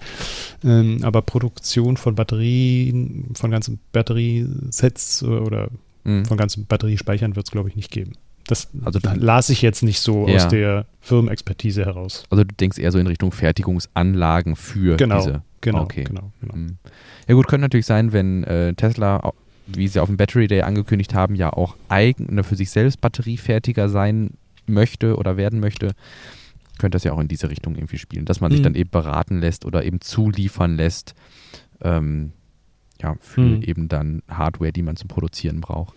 ähm, 0.64 1.00
aber 1.02 1.22
Produktion 1.22 1.96
von 1.96 2.14
Batterien, 2.14 3.30
von 3.34 3.50
ganzen 3.50 3.80
Batteriesets 3.92 5.24
oder 5.24 5.70
Mhm. 6.08 6.24
Von 6.24 6.36
ganzen 6.36 6.66
Batteriespeichern 6.66 7.36
wird 7.36 7.46
es, 7.46 7.52
glaube 7.52 7.68
ich, 7.68 7.76
nicht 7.76 7.90
geben. 7.90 8.12
Das 8.46 8.68
also 8.82 8.98
du, 8.98 9.10
las 9.14 9.50
ich 9.50 9.60
jetzt 9.60 9.82
nicht 9.82 10.00
so 10.00 10.26
ja. 10.26 10.36
aus 10.36 10.48
der 10.48 10.86
Firmenexpertise 11.00 11.84
heraus. 11.84 12.24
Also 12.30 12.44
du 12.44 12.54
denkst 12.54 12.78
eher 12.78 12.90
so 12.90 12.98
in 12.98 13.06
Richtung 13.06 13.30
Fertigungsanlagen 13.30 14.56
für 14.56 14.96
genau, 14.96 15.18
diese. 15.18 15.42
Genau, 15.60 15.82
okay. 15.82 16.04
genau, 16.04 16.32
genau. 16.40 16.56
Mhm. 16.56 16.78
Ja 17.28 17.34
gut, 17.34 17.46
könnte 17.46 17.62
natürlich 17.62 17.84
sein, 17.84 18.12
wenn 18.12 18.44
äh, 18.44 18.72
Tesla, 18.72 19.32
wie 19.66 19.86
sie 19.86 20.00
auf 20.00 20.08
dem 20.08 20.16
Battery 20.16 20.46
Day 20.46 20.62
angekündigt 20.62 21.12
haben, 21.12 21.34
ja 21.34 21.52
auch 21.52 21.76
eigene 21.90 22.42
für 22.42 22.56
sich 22.56 22.70
selbst 22.70 23.02
Batteriefertiger 23.02 23.90
sein 23.90 24.30
möchte 24.66 25.16
oder 25.16 25.36
werden 25.36 25.60
möchte, 25.60 25.92
könnte 26.78 26.96
das 26.96 27.04
ja 27.04 27.12
auch 27.12 27.20
in 27.20 27.28
diese 27.28 27.50
Richtung 27.50 27.74
irgendwie 27.74 27.98
spielen, 27.98 28.24
dass 28.24 28.40
man 28.40 28.50
mhm. 28.50 28.56
sich 28.56 28.62
dann 28.62 28.74
eben 28.74 28.88
beraten 28.88 29.40
lässt 29.40 29.66
oder 29.66 29.84
eben 29.84 30.00
zuliefern 30.00 30.76
lässt. 30.76 31.14
Ähm, 31.82 32.32
ja, 33.00 33.14
für 33.20 33.42
mhm. 33.42 33.62
eben 33.62 33.88
dann 33.88 34.22
Hardware, 34.28 34.72
die 34.72 34.82
man 34.82 34.96
zum 34.96 35.08
Produzieren 35.08 35.60
braucht. 35.60 35.94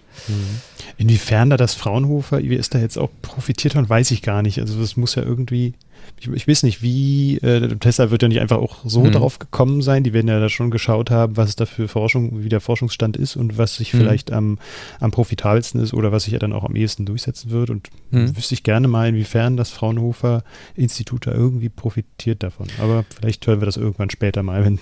Inwiefern 0.97 1.49
da 1.49 1.57
das 1.57 1.73
Fraunhofer 1.73 2.39
IWS 2.39 2.69
da 2.69 2.79
jetzt 2.79 2.97
auch 2.97 3.09
profitiert 3.21 3.75
hat, 3.75 3.89
weiß 3.89 4.11
ich 4.11 4.21
gar 4.21 4.41
nicht. 4.41 4.59
Also 4.59 4.79
das 4.79 4.97
muss 4.97 5.15
ja 5.15 5.23
irgendwie 5.23 5.73
ich, 6.19 6.27
ich 6.27 6.47
weiß 6.47 6.63
nicht, 6.63 6.81
wie, 6.81 7.37
äh, 7.37 7.75
Tesla 7.77 8.11
wird 8.11 8.21
ja 8.21 8.27
nicht 8.27 8.41
einfach 8.41 8.57
auch 8.57 8.79
so 8.85 9.03
mhm. 9.03 9.11
drauf 9.11 9.39
gekommen 9.39 9.81
sein. 9.81 10.03
Die 10.03 10.13
werden 10.13 10.27
ja 10.27 10.39
da 10.39 10.49
schon 10.49 10.71
geschaut 10.71 11.09
haben, 11.09 11.37
was 11.37 11.49
es 11.49 11.55
da 11.55 11.65
für 11.65 11.87
Forschung, 11.87 12.43
wie 12.43 12.49
der 12.49 12.61
Forschungsstand 12.61 13.17
ist 13.17 13.35
und 13.35 13.57
was 13.57 13.75
sich 13.75 13.93
mhm. 13.93 13.99
vielleicht 13.99 14.31
am, 14.31 14.59
am 14.99 15.11
profitabelsten 15.11 15.81
ist 15.81 15.93
oder 15.93 16.11
was 16.11 16.23
sich 16.23 16.33
ja 16.33 16.39
dann 16.39 16.53
auch 16.53 16.63
am 16.63 16.75
ehesten 16.75 17.05
durchsetzen 17.05 17.51
wird. 17.51 17.69
Und 17.69 17.89
mhm. 18.11 18.35
wüsste 18.35 18.53
ich 18.53 18.63
gerne 18.63 18.87
mal, 18.87 19.09
inwiefern 19.09 19.57
das 19.57 19.71
Fraunhofer 19.71 20.43
Institut 20.75 21.27
da 21.27 21.31
irgendwie 21.31 21.69
profitiert 21.69 22.43
davon. 22.43 22.67
Aber 22.79 23.05
vielleicht 23.15 23.45
hören 23.47 23.61
wir 23.61 23.65
das 23.65 23.77
irgendwann 23.77 24.09
später 24.09 24.43
mal. 24.43 24.63
Wenn 24.63 24.79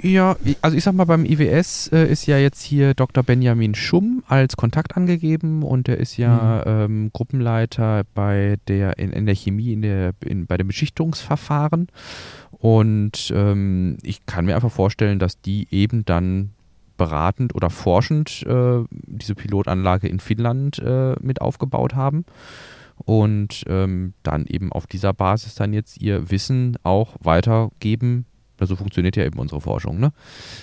ja, 0.00 0.36
also 0.60 0.76
ich 0.76 0.84
sag 0.84 0.94
mal, 0.94 1.04
beim 1.04 1.24
IWS 1.24 1.88
äh, 1.92 2.10
ist 2.10 2.26
ja 2.26 2.38
jetzt 2.38 2.62
hier 2.62 2.94
Dr. 2.94 3.22
Benjamin 3.22 3.74
Schumm 3.74 4.22
als 4.26 4.56
Kontakt 4.56 4.96
angegeben 4.96 5.62
und 5.62 5.88
er 5.88 5.98
ist 5.98 6.16
ja 6.16 6.62
mhm. 6.66 6.70
ähm, 6.72 7.10
Gruppenleiter 7.12 8.04
bei 8.14 8.56
der 8.68 8.98
in, 8.98 9.12
in 9.12 9.26
der 9.26 9.34
Chemie, 9.34 9.72
in 9.72 9.82
der, 9.82 10.12
in, 10.24 10.46
bei 10.46 10.53
dem 10.56 10.68
Beschichtungsverfahren. 10.68 11.88
Und 12.52 13.32
ähm, 13.34 13.98
ich 14.02 14.26
kann 14.26 14.46
mir 14.46 14.54
einfach 14.54 14.72
vorstellen, 14.72 15.18
dass 15.18 15.40
die 15.40 15.68
eben 15.70 16.04
dann 16.04 16.50
beratend 16.96 17.54
oder 17.54 17.70
forschend 17.70 18.44
äh, 18.46 18.84
diese 18.90 19.34
Pilotanlage 19.34 20.08
in 20.08 20.20
Finnland 20.20 20.78
äh, 20.78 21.14
mit 21.20 21.40
aufgebaut 21.40 21.94
haben 21.94 22.24
und 23.04 23.64
ähm, 23.66 24.14
dann 24.22 24.46
eben 24.46 24.72
auf 24.72 24.86
dieser 24.86 25.12
Basis 25.12 25.56
dann 25.56 25.72
jetzt 25.72 26.00
ihr 26.00 26.30
Wissen 26.30 26.78
auch 26.84 27.16
weitergeben. 27.20 28.26
So 28.58 28.62
also 28.62 28.76
funktioniert 28.76 29.16
ja 29.16 29.24
eben 29.24 29.38
unsere 29.38 29.60
Forschung, 29.60 29.98
ne? 29.98 30.12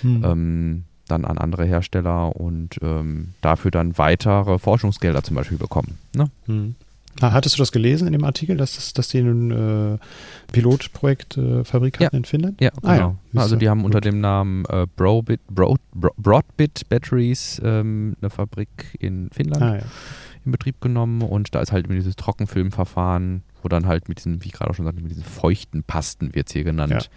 Hm. 0.01 0.23
Ähm, 0.23 0.83
dann 1.07 1.25
an 1.25 1.37
andere 1.37 1.65
Hersteller 1.65 2.35
und 2.35 2.79
ähm, 2.81 3.33
dafür 3.41 3.69
dann 3.69 3.97
weitere 3.97 4.57
Forschungsgelder 4.57 5.23
zum 5.23 5.35
Beispiel 5.35 5.57
bekommen. 5.57 5.97
Ne? 6.15 6.31
Hm. 6.45 6.75
Hattest 7.19 7.57
du 7.57 7.61
das 7.61 7.71
gelesen 7.71 8.07
in 8.07 8.13
dem 8.13 8.23
Artikel, 8.23 8.57
dass, 8.57 8.75
das, 8.75 8.93
dass 8.93 9.09
die 9.09 9.19
ein 9.19 9.51
äh, 9.51 9.97
Pilotprojekt 10.51 11.37
äh, 11.37 11.63
Fabrik 11.63 11.95
hatten 11.99 12.15
ja. 12.15 12.17
in 12.17 12.25
Finnland? 12.25 12.61
Ja, 12.61 12.69
genau. 12.69 12.87
Ah, 12.87 12.95
ja. 12.95 13.15
genau. 13.31 13.41
Also 13.41 13.55
die 13.55 13.69
haben 13.69 13.83
unter 13.83 14.01
dem 14.01 14.21
Namen 14.21 14.65
äh, 14.65 14.87
Brobit, 14.95 15.41
Bro, 15.47 15.77
Bro, 15.93 16.13
Broadbit 16.17 16.87
Batteries 16.89 17.61
ähm, 17.63 18.15
eine 18.21 18.29
Fabrik 18.29 18.95
in 18.99 19.29
Finnland 19.31 19.61
ah, 19.61 19.75
ja. 19.77 19.83
in 20.45 20.51
Betrieb 20.51 20.79
genommen 20.81 21.21
und 21.21 21.53
da 21.53 21.61
ist 21.61 21.71
halt 21.71 21.89
dieses 21.89 22.15
Trockenfilmverfahren 22.15 23.43
wo 23.61 23.69
dann 23.69 23.87
halt 23.87 24.09
mit 24.09 24.17
diesen, 24.17 24.43
wie 24.43 24.47
ich 24.47 24.53
gerade 24.53 24.71
auch 24.71 24.75
schon 24.75 24.85
sagte, 24.85 25.01
mit 25.01 25.11
diesen 25.11 25.23
feuchten 25.23 25.83
Pasten 25.83 26.33
wird 26.33 26.47
es 26.47 26.53
hier 26.53 26.63
genannt, 26.63 27.09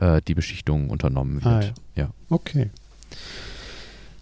ja. 0.00 0.16
äh, 0.16 0.22
die 0.26 0.34
Beschichtung 0.34 0.90
unternommen 0.90 1.36
wird. 1.36 1.46
Ah, 1.46 1.60
ja. 1.60 1.72
ja. 1.94 2.10
Okay. 2.28 2.70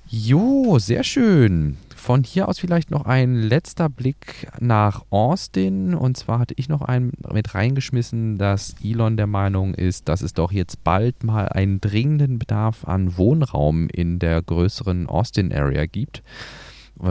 Jo, 0.09 0.79
sehr 0.79 1.05
schön. 1.05 1.77
Von 2.05 2.23
hier 2.23 2.51
aus 2.51 2.59
vielleicht 2.59 2.91
noch 2.91 3.07
ein 3.07 3.35
letzter 3.35 3.89
Blick 3.89 4.47
nach 4.61 5.07
Austin. 5.09 5.95
Und 5.95 6.19
zwar 6.19 6.39
hatte 6.39 6.53
ich 6.59 6.69
noch 6.69 6.83
einen 6.83 7.13
mit 7.33 7.55
reingeschmissen, 7.55 8.37
dass 8.37 8.75
Elon 8.85 9.17
der 9.17 9.27
Meinung 9.27 9.73
ist, 9.73 10.07
dass 10.11 10.21
es 10.21 10.35
doch 10.35 10.53
jetzt 10.53 10.85
bald 10.85 11.25
mal 11.25 11.49
einen 11.49 11.81
dringenden 11.81 12.39
Bedarf 12.39 12.85
an 12.85 13.17
Wohnraum 13.17 13.89
in 13.89 14.19
der 14.19 14.43
größeren 14.43 15.07
Austin-Area 15.07 15.87
gibt. 15.87 16.23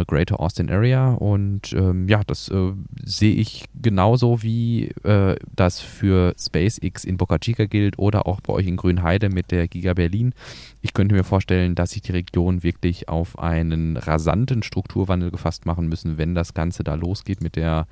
Greater 0.08 0.40
Austin 0.40 0.70
Area. 0.70 1.14
Und 1.14 1.74
ähm, 1.74 2.08
ja, 2.08 2.22
das 2.26 2.50
äh, 2.50 2.72
sehe 3.04 3.36
ich 3.36 3.66
genauso 3.80 4.42
wie 4.42 4.90
äh, 5.04 5.36
das 5.56 5.80
für 5.80 6.34
SpaceX 6.40 7.04
in 7.04 7.18
Boca 7.18 7.38
Chica 7.40 7.66
gilt 7.66 8.00
oder 8.00 8.28
auch 8.28 8.42
bei 8.42 8.54
euch 8.54 8.68
in 8.68 8.78
Grünheide 8.78 9.30
mit 9.30 9.52
der 9.52 9.68
Giga 9.68 9.94
Berlin. 9.94 10.34
Ich 10.82 10.94
könnte 10.94 11.16
mir 11.16 11.24
vorstellen, 11.24 11.76
dass 11.76 11.92
sich 11.92 12.02
die 12.02 12.12
Region 12.12 12.64
wirklich 12.64 13.10
auf 13.10 13.38
einen 13.40 13.98
rasanten 13.98 14.64
Strukturwandel 14.64 15.32
gefasst 15.32 15.66
machen 15.66 15.88
müssen, 15.88 16.18
wenn 16.18 16.36
das 16.36 16.54
Ganze 16.54 16.84
da 16.84 16.96
losgeht 16.96 17.42
mit 17.42 17.56
der 17.56 17.88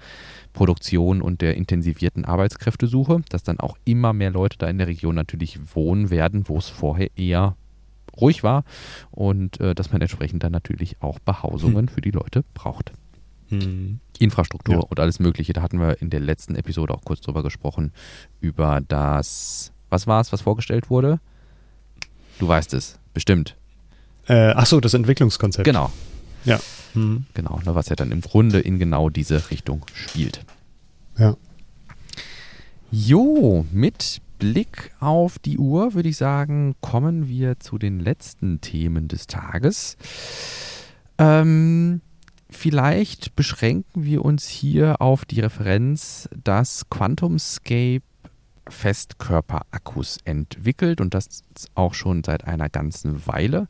Produktion 0.54 1.22
und 1.22 1.42
der 1.42 1.56
intensivierten 1.56 2.26
Arbeitskräftesuche, 2.26 3.22
dass 3.30 3.44
dann 3.44 3.60
auch 3.60 3.78
immer 3.86 4.14
mehr 4.14 4.32
Leute 4.32 4.58
da 4.58 4.68
in 4.68 4.78
der 4.78 4.88
Region 4.88 5.16
natürlich 5.16 5.60
wohnen 5.76 6.10
werden, 6.10 6.48
wo 6.48 6.58
es 6.58 6.68
vorher 6.68 7.10
eher 7.16 7.56
ruhig 8.20 8.44
war 8.44 8.64
und 9.12 9.60
äh, 9.60 9.76
dass 9.76 9.92
man 9.92 10.02
entsprechend 10.02 10.44
dann 10.44 10.52
natürlich 10.52 11.02
auch 11.02 11.20
Behausungen 11.20 11.88
hm. 11.88 11.94
für 11.94 12.02
die 12.02 12.12
Leute 12.12 12.44
braucht. 12.54 12.92
Hm. 13.50 14.00
Infrastruktur 14.20 14.76
ja. 14.76 14.82
und 14.82 15.00
alles 15.00 15.20
Mögliche. 15.20 15.54
Da 15.54 15.62
hatten 15.62 15.80
wir 15.80 16.02
in 16.02 16.10
der 16.10 16.20
letzten 16.20 16.56
Episode 16.56 16.94
auch 16.94 17.04
kurz 17.04 17.22
drüber 17.22 17.44
gesprochen, 17.44 17.92
über 18.40 18.82
das, 18.88 19.72
was 19.90 20.08
war 20.08 20.22
es, 20.22 20.32
was 20.32 20.42
vorgestellt 20.42 20.90
wurde? 20.90 21.20
Du 22.40 22.48
weißt 22.48 22.74
es, 22.74 23.00
bestimmt. 23.14 23.56
Äh, 24.28 24.54
ach 24.56 24.66
so, 24.66 24.80
das 24.80 24.94
Entwicklungskonzept. 24.94 25.66
Genau. 25.66 25.92
Ja. 26.46 26.60
Hm. 26.94 27.26
Genau, 27.34 27.60
ne, 27.66 27.76
was 27.76 27.90
ja 27.90 27.96
dann 27.96 28.12
im 28.12 28.22
Grunde 28.22 28.60
in 28.60 28.80
genau 28.80 29.10
diese 29.10 29.50
Richtung 29.52 29.86
spielt. 29.94 30.44
Ja. 31.18 31.36
Jo, 32.92 33.66
mit 33.72 34.22
Blick 34.42 34.92
auf 35.00 35.38
die 35.38 35.60
Uhr 35.60 35.94
würde 35.94 36.10
ich 36.10 36.18
sagen, 36.18 36.74
kommen 36.82 37.30
wir 37.30 37.60
zu 37.60 37.78
den 37.78 38.00
letzten 38.00 38.60
Themen 38.60 39.08
des 39.08 39.28
Tages. 39.28 39.98
Ähm, 41.20 42.02
vielleicht 42.50 43.36
beschränken 43.36 44.04
wir 44.04 44.26
uns 44.26 44.48
hier 44.48 45.00
auf 45.00 45.26
die 45.26 45.42
Referenz, 45.42 46.28
dass 46.44 46.90
QuantumScape 46.90 48.02
Festkörperakkus 48.68 50.18
entwickelt 50.26 51.02
und 51.02 51.14
das 51.14 51.44
auch 51.76 51.94
schon 51.94 52.24
seit 52.24 52.46
einer 52.48 52.70
ganzen 52.70 53.28
Weile. 53.28 53.68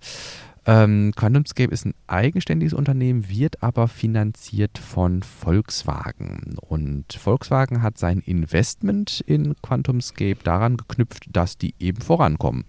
Ähm, 0.65 1.11
QuantumScape 1.15 1.71
ist 1.71 1.85
ein 1.85 1.95
eigenständiges 2.05 2.73
Unternehmen, 2.73 3.29
wird 3.29 3.63
aber 3.63 3.87
finanziert 3.87 4.77
von 4.77 5.23
Volkswagen. 5.23 6.55
Und 6.61 7.13
Volkswagen 7.13 7.81
hat 7.81 7.97
sein 7.97 8.19
Investment 8.19 9.21
in 9.21 9.55
QuantumScape 9.61 10.37
daran 10.43 10.77
geknüpft, 10.77 11.25
dass 11.31 11.57
die 11.57 11.73
eben 11.79 12.01
vorankommen. 12.01 12.65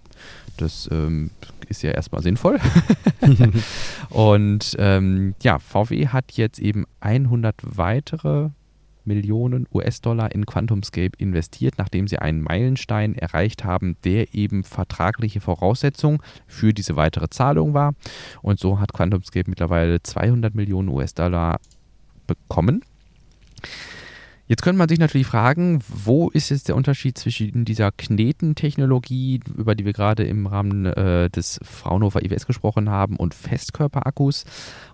Das 0.56 0.88
ähm, 0.90 1.30
ist 1.68 1.82
ja 1.82 1.90
erstmal 1.90 2.22
sinnvoll. 2.22 2.58
und 4.08 4.74
ähm, 4.78 5.34
ja, 5.42 5.58
VW 5.58 6.08
hat 6.08 6.32
jetzt 6.32 6.60
eben 6.60 6.86
100 7.00 7.56
weitere 7.62 8.50
Millionen 9.04 9.66
US-Dollar 9.72 10.32
in 10.32 10.46
QuantumScape 10.46 11.12
investiert, 11.18 11.74
nachdem 11.78 12.08
sie 12.08 12.18
einen 12.18 12.42
Meilenstein 12.42 13.14
erreicht 13.14 13.64
haben, 13.64 13.96
der 14.04 14.34
eben 14.34 14.64
vertragliche 14.64 15.40
Voraussetzung 15.40 16.22
für 16.46 16.72
diese 16.72 16.96
weitere 16.96 17.28
Zahlung 17.28 17.74
war. 17.74 17.94
Und 18.42 18.60
so 18.60 18.78
hat 18.78 18.92
QuantumScape 18.92 19.48
mittlerweile 19.48 20.02
200 20.02 20.54
Millionen 20.54 20.88
US-Dollar 20.88 21.60
bekommen. 22.26 22.84
Jetzt 24.52 24.60
könnte 24.60 24.76
man 24.76 24.90
sich 24.90 24.98
natürlich 24.98 25.26
fragen, 25.26 25.82
wo 25.88 26.28
ist 26.28 26.50
jetzt 26.50 26.68
der 26.68 26.76
Unterschied 26.76 27.16
zwischen 27.16 27.64
dieser 27.64 27.90
Knetentechnologie, 27.90 29.40
über 29.56 29.74
die 29.74 29.86
wir 29.86 29.94
gerade 29.94 30.24
im 30.24 30.46
Rahmen 30.46 30.84
äh, 30.84 31.30
des 31.30 31.58
Fraunhofer 31.62 32.22
IWS 32.22 32.44
gesprochen 32.44 32.90
haben, 32.90 33.16
und 33.16 33.32
Festkörperakkus? 33.32 34.44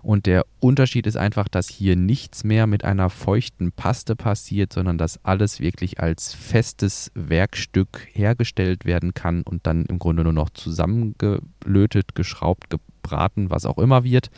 Und 0.01 0.27
der 0.27 0.45
Unterschied 0.61 1.05
ist 1.07 1.17
einfach, 1.17 1.49
dass 1.49 1.67
hier 1.67 1.97
nichts 1.97 2.45
mehr 2.45 2.67
mit 2.67 2.85
einer 2.85 3.09
feuchten 3.09 3.73
Paste 3.73 4.15
passiert, 4.15 4.71
sondern 4.71 4.97
dass 4.97 5.25
alles 5.25 5.59
wirklich 5.59 5.99
als 5.99 6.33
festes 6.33 7.11
Werkstück 7.13 8.07
hergestellt 8.13 8.85
werden 8.85 9.13
kann 9.13 9.41
und 9.41 9.67
dann 9.67 9.83
im 9.87 9.99
Grunde 9.99 10.23
nur 10.23 10.31
noch 10.31 10.51
zusammengelötet, 10.51 12.15
geschraubt, 12.15 12.69
gebraten, 12.69 13.49
was 13.49 13.65
auch 13.65 13.77
immer 13.77 14.05
wird. 14.05 14.31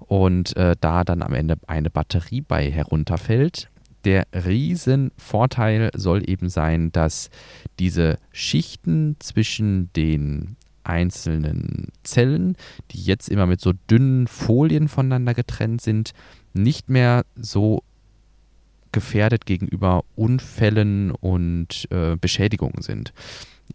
Und 0.00 0.56
äh, 0.56 0.74
da 0.80 1.04
dann 1.04 1.22
am 1.22 1.34
Ende 1.34 1.56
eine 1.68 1.88
Batterie 1.88 2.40
bei 2.40 2.68
herunterfällt 2.68 3.70
der 4.06 4.26
Riesenvorteil 4.32 5.90
soll 5.94 6.30
eben 6.30 6.48
sein, 6.48 6.92
dass 6.92 7.28
diese 7.80 8.18
Schichten 8.30 9.16
zwischen 9.18 9.92
den 9.94 10.56
einzelnen 10.84 11.88
Zellen, 12.04 12.56
die 12.92 13.02
jetzt 13.02 13.28
immer 13.28 13.46
mit 13.46 13.60
so 13.60 13.72
dünnen 13.90 14.28
Folien 14.28 14.86
voneinander 14.86 15.34
getrennt 15.34 15.80
sind, 15.80 16.12
nicht 16.54 16.88
mehr 16.88 17.24
so 17.34 17.82
gefährdet 18.92 19.44
gegenüber 19.44 20.04
Unfällen 20.14 21.10
und 21.10 21.88
äh, 21.90 22.14
Beschädigungen 22.16 22.82
sind. 22.82 23.12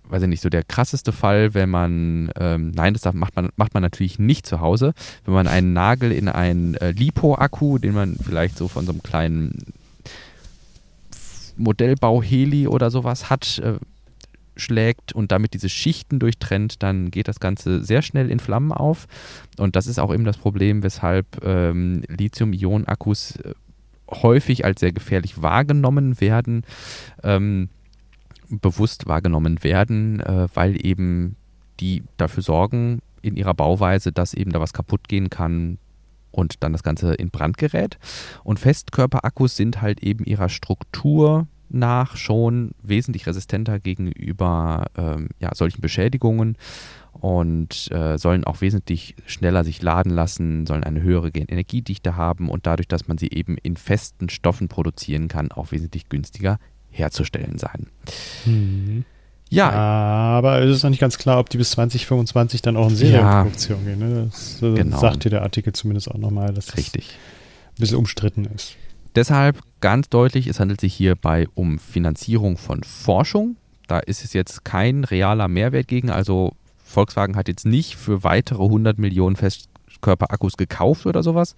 Weiß 0.06 0.24
ich 0.24 0.30
nicht, 0.30 0.42
so 0.42 0.48
der 0.48 0.64
krasseste 0.64 1.12
Fall, 1.12 1.54
wenn 1.54 1.70
man, 1.70 2.32
ähm, 2.40 2.72
nein, 2.72 2.94
das 2.94 3.14
macht 3.14 3.36
man, 3.36 3.50
macht 3.58 3.74
man 3.74 3.84
natürlich 3.84 4.18
nicht 4.18 4.46
zu 4.46 4.62
Hause, 4.62 4.94
wenn 5.26 5.34
man 5.34 5.48
einen 5.48 5.74
Nagel 5.74 6.14
in 6.14 6.30
einen 6.30 6.76
äh, 6.76 6.92
Lipo-Akku, 6.92 7.78
den 7.78 7.94
man 7.94 8.16
vielleicht 8.16 8.58
so 8.58 8.70
von 8.70 8.86
so 8.86 8.94
einem 8.94 9.04
kleinen 9.04 9.74
Modellbau 11.62 12.22
Heli 12.22 12.68
oder 12.68 12.92
sowas 12.92 13.30
hat, 13.30 13.60
äh, 13.60 13.78
schlägt 14.56 15.14
und 15.14 15.32
damit 15.32 15.54
diese 15.54 15.70
Schichten 15.70 16.20
durchtrennt, 16.20 16.84
dann 16.84 17.10
geht 17.10 17.28
das 17.28 17.40
Ganze 17.40 17.84
sehr 17.84 18.02
schnell 18.02 18.30
in 18.30 18.40
Flammen 18.40 18.72
auf. 18.72 19.08
Und 19.58 19.76
das 19.76 19.88
ist 19.88 20.00
auch 20.00 20.14
eben 20.14 20.26
das 20.26 20.38
Problem, 20.38 20.84
weshalb 20.84 21.44
ähm, 21.44 22.04
Lithium-Ionen-Akkus 22.08 23.38
äh, 23.38 23.54
häufig 24.10 24.66
als 24.66 24.82
sehr 24.82 24.92
gefährlich 24.92 25.42
wahrgenommen 25.42 26.20
werden, 26.20 26.64
ähm, 27.24 27.70
bewusst 28.50 29.08
wahrgenommen 29.08 29.64
werden, 29.64 30.20
äh, 30.20 30.48
weil 30.54 30.86
eben 30.86 31.38
die 31.80 32.04
dafür 32.18 32.44
sorgen 32.44 33.00
in 33.22 33.38
ihrer 33.38 33.54
Bauweise, 33.54 34.12
dass 34.12 34.34
eben 34.34 34.52
da 34.52 34.60
was 34.60 34.74
kaputt 34.74 35.08
gehen 35.08 35.30
kann, 35.30 35.78
und 36.32 36.64
dann 36.64 36.72
das 36.72 36.84
Ganze 36.84 37.14
in 37.14 37.30
Brand 37.30 37.58
gerät. 37.58 38.00
Und 38.44 38.60
Festkörperakkus 38.60 39.56
sind 39.56 39.82
halt 39.82 40.02
eben 40.02 40.26
ihrer 40.26 40.50
Struktur 40.50 41.48
nach 41.74 42.16
schon 42.16 42.72
wesentlich 42.82 43.28
resistenter 43.28 43.80
gegenüber 43.80 44.86
ähm, 44.98 45.30
ja, 45.40 45.54
solchen 45.54 45.82
Beschädigungen 45.82 46.58
und 47.14 47.92
äh, 47.92 48.18
sollen 48.18 48.44
auch 48.44 48.62
wesentlich 48.62 49.16
schneller 49.26 49.64
sich 49.64 49.82
laden 49.82 50.12
lassen, 50.12 50.66
sollen 50.66 50.84
eine 50.84 51.02
höhere 51.02 51.30
Energiedichte 51.30 52.16
haben 52.16 52.50
und 52.50 52.66
dadurch, 52.66 52.88
dass 52.88 53.08
man 53.08 53.18
sie 53.18 53.30
eben 53.32 53.58
in 53.58 53.78
festen 53.78 54.30
Stoffen 54.30 54.68
produzieren 54.68 55.28
kann, 55.28 55.52
auch 55.52 55.72
wesentlich 55.72 56.10
günstiger 56.10 56.58
herzustellen 56.90 57.58
sein. 57.58 57.88
Mhm. 58.46 59.06
Ja. 59.50 59.70
Aber 59.70 60.62
es 60.62 60.78
ist 60.78 60.84
noch 60.84 60.90
nicht 60.90 61.02
ganz 61.02 61.18
klar, 61.18 61.38
ob 61.38 61.50
die 61.50 61.58
bis 61.58 61.72
2025 61.72 62.62
dann 62.62 62.78
auch 62.78 62.90
in 62.90 62.96
Serienproduktion 62.96 63.80
ja, 63.80 63.86
gehen. 63.86 64.00
Ne? 64.00 64.30
Das 64.32 64.62
äh, 64.62 64.74
genau. 64.74 64.98
sagt 64.98 65.24
hier 65.24 65.30
der 65.30 65.42
Artikel 65.44 65.74
zumindest 65.74 66.10
auch 66.10 66.18
nochmal, 66.18 66.54
dass 66.54 66.78
Richtig. 66.78 67.08
das 67.08 67.14
ein 67.14 67.82
bisschen 67.82 67.98
umstritten 67.98 68.46
ist. 68.46 68.78
Deshalb 69.16 69.60
ganz 69.82 70.10
deutlich, 70.10 70.48
es 70.48 70.60
handelt 70.60 70.80
sich 70.80 70.94
hierbei 70.94 71.48
um 71.54 71.80
Finanzierung 71.80 72.58
von 72.58 72.84
Forschung. 72.84 73.58
Da 73.88 74.00
ist 74.00 74.24
es 74.24 74.32
jetzt 74.32 74.64
kein 74.64 75.04
realer 75.04 75.50
Mehrwert 75.50 75.90
gegen. 75.90 76.10
Also 76.10 76.54
Volkswagen 76.92 77.36
hat 77.36 77.50
jetzt 77.50 77.66
nicht 77.66 77.96
für 77.96 78.24
weitere 78.24 78.64
100 78.64 78.98
Millionen 79.00 79.36
Festkörperakkus 79.36 80.56
gekauft 80.56 81.06
oder 81.06 81.24
sowas, 81.24 81.56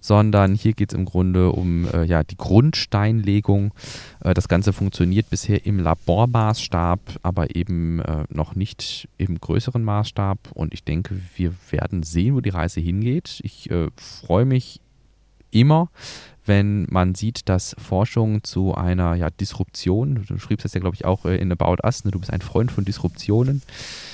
sondern 0.00 0.54
hier 0.54 0.74
geht 0.74 0.92
es 0.92 0.98
im 0.98 1.06
Grunde 1.06 1.52
um 1.52 1.86
äh, 1.86 2.04
ja, 2.04 2.24
die 2.24 2.36
Grundsteinlegung. 2.36 3.72
Äh, 4.20 4.34
das 4.34 4.48
Ganze 4.48 4.74
funktioniert 4.74 5.30
bisher 5.30 5.64
im 5.64 5.78
Labormaßstab, 5.78 7.00
aber 7.22 7.56
eben 7.56 8.00
äh, 8.00 8.24
noch 8.28 8.54
nicht 8.54 9.08
im 9.16 9.40
größeren 9.40 9.82
Maßstab. 9.82 10.38
Und 10.52 10.74
ich 10.74 10.84
denke, 10.84 11.18
wir 11.36 11.54
werden 11.70 12.02
sehen, 12.02 12.34
wo 12.34 12.40
die 12.40 12.50
Reise 12.50 12.80
hingeht. 12.80 13.40
Ich 13.42 13.70
äh, 13.70 13.88
freue 13.96 14.44
mich 14.44 14.80
immer, 15.50 15.90
wenn 16.44 16.86
man 16.90 17.14
sieht, 17.14 17.48
dass 17.48 17.76
Forschung 17.78 18.42
zu 18.42 18.74
einer 18.74 19.14
ja, 19.14 19.30
Disruption, 19.30 20.24
du 20.26 20.38
schriebst 20.38 20.64
das 20.64 20.74
ja, 20.74 20.80
glaube 20.80 20.96
ich, 20.96 21.04
auch 21.04 21.24
äh, 21.24 21.36
in 21.36 21.52
About 21.52 21.76
Us, 21.84 22.04
ne? 22.04 22.10
du 22.10 22.18
bist 22.18 22.32
ein 22.32 22.40
Freund 22.40 22.72
von 22.72 22.84
Disruptionen 22.84 23.62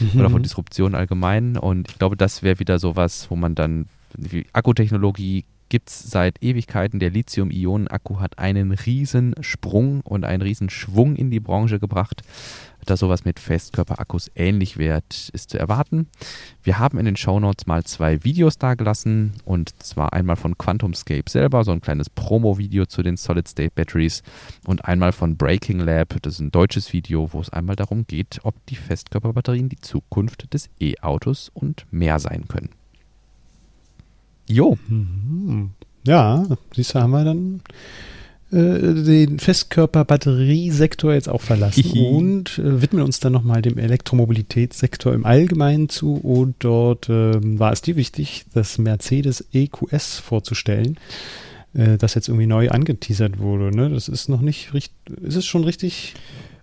mhm. 0.00 0.20
oder 0.20 0.30
von 0.30 0.42
Disruptionen 0.42 0.94
allgemein 0.94 1.56
und 1.56 1.88
ich 1.88 1.98
glaube, 1.98 2.16
das 2.16 2.42
wäre 2.42 2.58
wieder 2.58 2.78
sowas, 2.78 3.30
wo 3.30 3.36
man 3.36 3.54
dann, 3.54 3.86
die 4.16 4.46
Akkutechnologie 4.52 5.44
gibt 5.68 5.90
es 5.90 6.10
seit 6.10 6.42
Ewigkeiten. 6.42 6.98
Der 6.98 7.10
Lithium-Ionen-Akku 7.10 8.20
hat 8.20 8.38
einen 8.38 8.72
riesen 8.72 9.34
Sprung 9.40 10.00
und 10.00 10.24
einen 10.24 10.42
riesen 10.42 10.70
Schwung 10.70 11.14
in 11.14 11.30
die 11.30 11.40
Branche 11.40 11.78
gebracht 11.78 12.22
dass 12.88 13.00
sowas 13.00 13.24
mit 13.24 13.38
Festkörperakkus 13.38 14.30
ähnlich 14.34 14.78
wird, 14.78 15.30
ist 15.32 15.50
zu 15.50 15.58
erwarten. 15.58 16.08
Wir 16.62 16.78
haben 16.78 16.98
in 16.98 17.04
den 17.04 17.16
Shownotes 17.16 17.66
mal 17.66 17.84
zwei 17.84 18.24
Videos 18.24 18.58
dagelassen 18.58 19.34
und 19.44 19.82
zwar 19.82 20.12
einmal 20.12 20.36
von 20.36 20.56
QuantumScape 20.56 21.28
selber, 21.28 21.64
so 21.64 21.72
ein 21.72 21.80
kleines 21.80 22.08
Promo-Video 22.10 22.86
zu 22.86 23.02
den 23.02 23.16
Solid-State-Batteries 23.16 24.22
und 24.66 24.84
einmal 24.84 25.12
von 25.12 25.36
Breaking 25.36 25.80
Lab, 25.80 26.16
das 26.22 26.34
ist 26.34 26.40
ein 26.40 26.50
deutsches 26.50 26.92
Video, 26.92 27.32
wo 27.32 27.40
es 27.40 27.50
einmal 27.50 27.76
darum 27.76 28.06
geht, 28.06 28.40
ob 28.42 28.54
die 28.66 28.76
Festkörperbatterien 28.76 29.68
die 29.68 29.80
Zukunft 29.80 30.52
des 30.54 30.70
E-Autos 30.80 31.50
und 31.52 31.86
mehr 31.90 32.18
sein 32.18 32.48
können. 32.48 32.70
Jo. 34.48 34.78
Mhm. 34.88 35.70
Ja, 36.04 36.44
siehst 36.74 36.94
du, 36.94 37.00
haben 37.00 37.10
wir 37.10 37.24
dann 37.24 37.60
den 38.50 39.38
Festkörper-Batteriesektor 39.38 41.12
jetzt 41.12 41.28
auch 41.28 41.42
verlassen 41.42 41.90
und 41.98 42.58
äh, 42.58 42.80
widmen 42.80 43.02
uns 43.02 43.20
dann 43.20 43.34
nochmal 43.34 43.60
dem 43.60 43.76
Elektromobilitätssektor 43.76 45.12
im 45.12 45.26
Allgemeinen 45.26 45.90
zu. 45.90 46.14
Und 46.14 46.56
dort 46.60 47.10
äh, 47.10 47.34
war 47.58 47.72
es 47.72 47.82
dir 47.82 47.96
wichtig, 47.96 48.46
das 48.54 48.78
Mercedes 48.78 49.44
EQS 49.52 50.18
vorzustellen, 50.20 50.96
äh, 51.74 51.98
das 51.98 52.14
jetzt 52.14 52.28
irgendwie 52.28 52.46
neu 52.46 52.70
angeteasert 52.70 53.38
wurde. 53.38 53.76
Ne? 53.76 53.90
Das 53.90 54.08
ist 54.08 54.28
noch 54.28 54.40
nicht 54.40 54.72
richtig, 54.72 54.94
ist 55.20 55.36
es 55.36 55.44
schon 55.44 55.64
richtig 55.64 56.14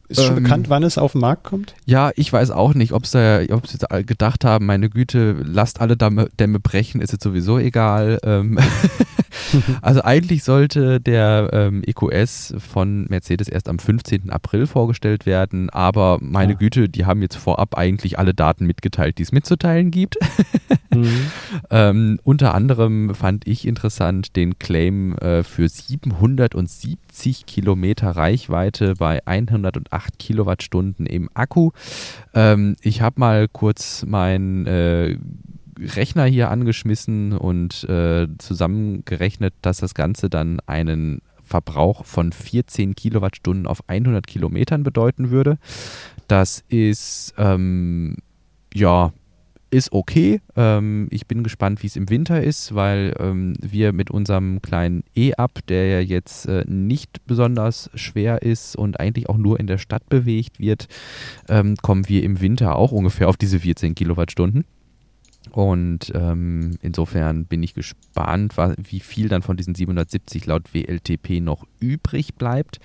ist 0.08 0.24
schon 0.24 0.38
ähm, 0.38 0.44
bekannt, 0.44 0.70
wann 0.70 0.84
es 0.84 0.98
auf 0.98 1.14
den 1.14 1.22
Markt 1.22 1.44
kommt? 1.44 1.76
Ja, 1.86 2.12
ich 2.16 2.32
weiß 2.32 2.52
auch 2.52 2.74
nicht, 2.74 2.92
ob 2.94 3.08
sie, 3.08 3.48
sie 3.68 4.04
gedacht 4.06 4.46
haben, 4.46 4.66
meine 4.66 4.90
Güte, 4.90 5.36
lasst 5.44 5.82
alle 5.82 5.98
Dämme, 5.98 6.30
Dämme 6.40 6.60
brechen, 6.60 7.02
ist 7.02 7.12
jetzt 7.12 7.24
sowieso 7.24 7.58
egal. 7.58 8.20
Ähm 8.24 8.60
also 9.82 10.04
eigentlich 10.04 10.44
sollte 10.44 11.00
der 11.00 11.50
ähm, 11.54 11.84
EQS 11.86 12.56
von 12.58 13.06
Mercedes 13.10 13.48
erst 13.48 13.68
am 13.68 13.80
15. 13.80 14.30
April 14.30 14.68
vorgestellt 14.68 15.26
werden, 15.26 15.70
aber 15.70 16.20
meine 16.22 16.54
ja. 16.54 16.60
Güte, 16.60 16.90
die 16.90 17.06
haben 17.06 17.22
jetzt 17.22 17.36
vorab 17.36 17.76
eigentlich 17.78 18.20
alle 18.20 18.34
Daten 18.34 18.66
mitgeteilt, 18.66 19.18
die 19.18 19.24
es 19.24 19.32
mitzuteilen 19.32 19.92
gibt. 19.92 20.18
mhm. 20.94 21.32
ähm, 21.72 22.20
unter 22.24 22.54
anderem 22.54 23.16
fand 23.16 23.48
ich 23.48 23.68
interessant 23.68 24.36
den 24.36 24.60
Claim 24.60 25.18
äh, 25.18 25.44
für 25.44 25.68
770 25.68 26.98
Kilometer 27.46 28.12
Reichweite 28.12 28.94
bei 28.96 29.26
108 29.26 30.20
Kilowattstunden 30.20 31.06
im 31.06 31.30
Akku. 31.34 31.72
Ähm, 32.34 32.76
ich 32.82 33.02
habe 33.02 33.20
mal 33.20 33.48
kurz 33.48 34.06
mein 34.08 34.66
äh, 34.68 35.18
Rechner 35.80 36.26
hier 36.26 36.50
angeschmissen 36.52 37.34
und 37.34 37.84
äh, 37.86 38.28
zusammengerechnet, 38.38 39.54
dass 39.62 39.78
das 39.78 39.94
Ganze 39.94 40.30
dann 40.30 40.60
einen 40.66 41.22
Verbrauch 41.44 42.06
von 42.06 42.32
14 42.32 42.96
Kilowattstunden 42.96 43.68
auf 43.68 43.88
100 43.88 44.26
Kilometern 44.26 44.84
bedeuten 44.84 45.30
würde. 45.30 45.58
Das 46.28 46.64
ist, 46.70 47.34
ähm, 47.38 48.18
ja, 48.74 49.14
ist 49.76 49.92
okay. 49.92 50.42
Ähm, 50.56 51.08
ich 51.12 51.28
bin 51.28 51.44
gespannt, 51.44 51.84
wie 51.84 51.88
es 51.88 51.98
im 51.98 52.10
Winter 52.10 52.42
ist, 52.42 52.76
weil 52.76 53.14
ähm, 53.20 53.54
wir 53.62 53.92
mit 53.92 54.10
unserem 54.10 54.62
kleinen 54.62 55.04
E-Up, 55.16 55.60
der 55.68 55.88
ja 55.88 56.00
jetzt 56.00 56.48
äh, 56.48 56.64
nicht 56.66 57.26
besonders 57.28 57.90
schwer 57.94 58.42
ist 58.42 58.78
und 58.78 59.00
eigentlich 59.00 59.28
auch 59.28 59.38
nur 59.38 59.60
in 59.60 59.68
der 59.68 59.78
Stadt 59.78 60.08
bewegt 60.08 60.60
wird, 60.60 60.88
ähm, 61.50 61.76
kommen 61.82 62.08
wir 62.08 62.24
im 62.24 62.40
Winter 62.40 62.78
auch 62.78 62.94
ungefähr 62.94 63.28
auf 63.28 63.38
diese 63.38 63.60
14 63.60 63.96
Kilowattstunden. 63.96 64.64
Und 65.56 66.12
ähm, 66.14 66.78
insofern 66.82 67.46
bin 67.46 67.64
ich 67.64 67.74
gespannt, 67.74 68.56
wie 68.58 69.00
viel 69.00 69.30
dann 69.30 69.42
von 69.42 69.56
diesen 69.56 69.74
770 69.74 70.48
laut 70.48 70.74
WLTP 70.74 71.40
noch 71.40 71.66
übrig 71.80 72.36
bleibt. 72.36 72.82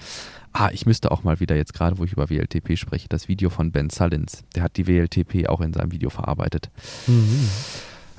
Ah, 0.53 0.71
ich 0.73 0.87
müsste 0.87 1.11
auch 1.11 1.25
mal 1.25 1.41
wieder 1.41 1.57
jetzt 1.57 1.75
gerade, 1.75 1.99
wo 1.99 2.05
ich 2.05 2.13
über 2.13 2.31
WLTP 2.31 2.79
spreche, 2.79 3.09
das 3.09 3.27
Video 3.27 3.51
von 3.51 3.73
Ben 3.73 3.91
Sullins. 3.91 4.45
Der 4.55 4.63
hat 4.63 4.77
die 4.77 4.87
WLTP 4.87 5.49
auch 5.49 5.61
in 5.61 5.73
seinem 5.73 5.91
Video 5.91 6.11
verarbeitet. 6.11 6.71
Mhm. 7.09 7.49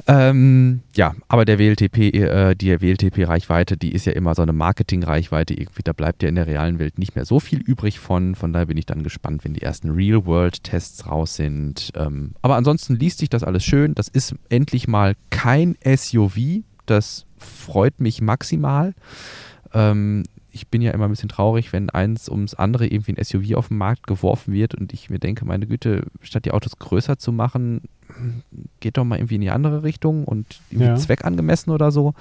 Ähm, 0.08 0.82
ja, 0.95 1.14
aber 1.28 1.45
der 1.45 1.60
WLTP, 1.60 1.97
äh, 2.14 2.56
die 2.56 2.80
WLTP-Reichweite, 2.80 3.78
die 3.78 3.91
ist 3.91 4.06
ja 4.06 4.14
immer 4.14 4.36
so 4.36 4.41
eine 4.41 4.54
Marketing-Reichweite. 4.54 5.54
Irgendwie, 5.54 5.84
da 5.84 5.93
bleibt 5.93 6.24
ja 6.24 6.30
in 6.30 6.36
der 6.36 6.47
realen 6.47 6.80
Welt 6.80 6.97
nicht 6.97 7.16
mehr 7.16 7.26
so 7.26 7.39
viel 7.39 7.60
übrig 7.60 7.99
von. 7.99 8.36
Von 8.36 8.54
daher 8.54 8.68
bin 8.68 8.78
ich 8.78 8.86
dann 8.86 9.04
gespannt, 9.04 9.43
wenn 9.43 9.54
die 9.54 9.62
ersten 9.62 9.91
Real-World-Tests 9.91 11.08
raus 11.08 11.36
sind. 11.36 11.91
Ähm, 11.95 12.32
aber 12.41 12.56
ansonsten 12.56 12.95
liest 12.95 13.20
sich 13.20 13.30
das 13.30 13.43
alles 13.43 13.64
schön. 13.64 13.95
Das 13.95 14.08
ist 14.08 14.36
endlich 14.49 14.88
mal 14.88 15.16
kein 15.30 15.76
SUV. 15.84 16.64
Das 16.86 17.26
freut 17.38 17.99
mich 17.99 18.22
maximal. 18.22 18.93
Ähm, 19.74 20.24
ich 20.52 20.68
bin 20.68 20.82
ja 20.82 20.91
immer 20.91 21.06
ein 21.06 21.12
bisschen 21.12 21.30
traurig, 21.30 21.72
wenn 21.72 21.89
eins 21.89 22.28
ums 22.28 22.54
andere 22.54 22.88
irgendwie 22.88 23.14
ein 23.14 23.24
SUV 23.24 23.56
auf 23.56 23.70
den 23.70 23.78
Markt 23.78 24.06
geworfen 24.06 24.54
wird 24.54 24.76
und 24.76 24.93
ich 24.93 25.10
mir 25.10 25.20
denke, 25.20 25.45
meine 25.45 25.66
Güte, 25.66 26.08
statt 26.22 26.45
die 26.45 26.52
Autos 26.52 26.78
größer 26.78 27.18
zu 27.18 27.32
machen, 27.32 27.82
geht 28.80 28.97
doch 28.97 29.03
mal 29.03 29.18
irgendwie 29.18 29.36
in 29.36 29.41
die 29.41 29.49
andere 29.49 29.84
Richtung 29.84 30.26
und 30.26 30.59
irgendwie 30.70 30.89
ja. 30.89 30.95
zweckangemessen 30.95 31.72
oder 31.72 31.91
so. 31.91 32.14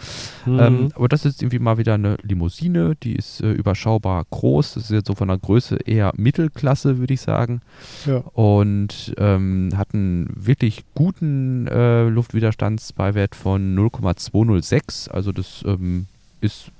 Mhm. 0.46 0.58
Ähm, 0.58 0.92
aber 0.94 1.08
das 1.08 1.24
ist 1.24 1.42
irgendwie 1.42 1.58
mal 1.58 1.78
wieder 1.78 1.94
eine 1.94 2.16
Limousine, 2.22 2.96
die 3.02 3.14
ist 3.14 3.40
äh, 3.40 3.52
überschaubar 3.52 4.24
groß. 4.30 4.74
Das 4.74 4.84
ist 4.84 4.90
jetzt 4.90 5.08
so 5.08 5.14
von 5.14 5.28
der 5.28 5.38
Größe 5.38 5.76
eher 5.84 6.12
Mittelklasse, 6.16 6.98
würde 6.98 7.14
ich 7.14 7.20
sagen. 7.20 7.62
Ja. 8.06 8.18
Und 8.34 9.14
ähm, 9.18 9.70
hat 9.76 9.94
einen 9.94 10.30
wirklich 10.34 10.84
guten 10.94 11.66
äh, 11.66 12.08
Luftwiderstandsbeiwert 12.08 13.34
von 13.34 13.74
0,206. 13.74 15.08
Also 15.08 15.32
das 15.32 15.62
ähm, 15.66 16.06
ist 16.40 16.70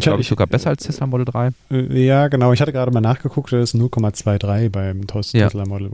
glaube 0.00 0.20
ich, 0.20 0.28
sogar 0.28 0.46
besser 0.46 0.70
als 0.70 0.84
Tesla 0.84 1.06
Model 1.06 1.24
3. 1.24 1.50
Äh, 1.70 2.04
ja, 2.04 2.28
genau. 2.28 2.52
Ich 2.52 2.60
hatte 2.60 2.72
gerade 2.72 2.90
mal 2.92 3.00
nachgeguckt, 3.00 3.52
das 3.52 3.74
ist 3.74 3.80
0,23 3.80 4.70
beim 4.70 5.06
Tesla 5.06 5.48
ja. 5.48 5.66
Model 5.66 5.92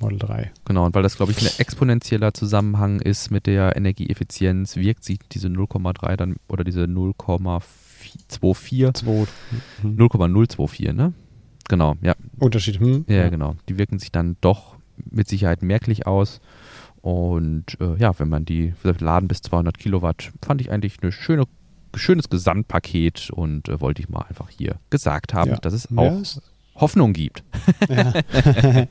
Model 0.00 0.18
3. 0.18 0.50
Genau, 0.64 0.86
und 0.86 0.94
weil 0.94 1.02
das, 1.02 1.16
glaube 1.16 1.32
ich, 1.32 1.40
ein 1.40 1.48
exponentieller 1.58 2.32
Zusammenhang 2.34 3.00
ist 3.00 3.30
mit 3.30 3.46
der 3.46 3.76
Energieeffizienz, 3.76 4.76
wirkt 4.76 5.04
sich 5.04 5.18
diese 5.30 5.48
0,3 5.48 6.16
dann 6.16 6.36
oder 6.48 6.64
diese 6.64 6.84
0,24 6.84 9.28
0,024, 9.82 10.92
ne? 10.94 11.12
Genau, 11.68 11.96
ja. 12.02 12.14
Unterschied, 12.38 12.80
hm? 12.80 13.04
Ja, 13.06 13.16
ja, 13.16 13.28
genau. 13.28 13.56
Die 13.68 13.78
wirken 13.78 13.98
sich 13.98 14.10
dann 14.10 14.36
doch 14.40 14.76
mit 15.10 15.28
Sicherheit 15.28 15.62
merklich 15.62 16.06
aus. 16.06 16.40
Und 17.00 17.80
äh, 17.80 17.96
ja, 17.96 18.18
wenn 18.18 18.28
man 18.28 18.44
die 18.44 18.74
laden 18.82 19.28
bis 19.28 19.40
200 19.42 19.78
Kilowatt, 19.78 20.32
fand 20.44 20.60
ich 20.60 20.70
eigentlich 20.70 20.96
eine 21.00 21.12
schöne 21.12 21.44
schönes 21.96 22.28
Gesamtpaket 22.28 23.30
und 23.30 23.68
äh, 23.68 23.80
wollte 23.80 24.02
ich 24.02 24.08
mal 24.08 24.24
einfach 24.28 24.48
hier 24.48 24.76
gesagt 24.90 25.34
haben, 25.34 25.50
ja. 25.50 25.56
dass 25.56 25.72
es 25.72 25.88
auch 25.96 26.22
ja, 26.22 26.42
Hoffnung 26.80 27.12
gibt. 27.12 27.42
Ja. 27.88 28.14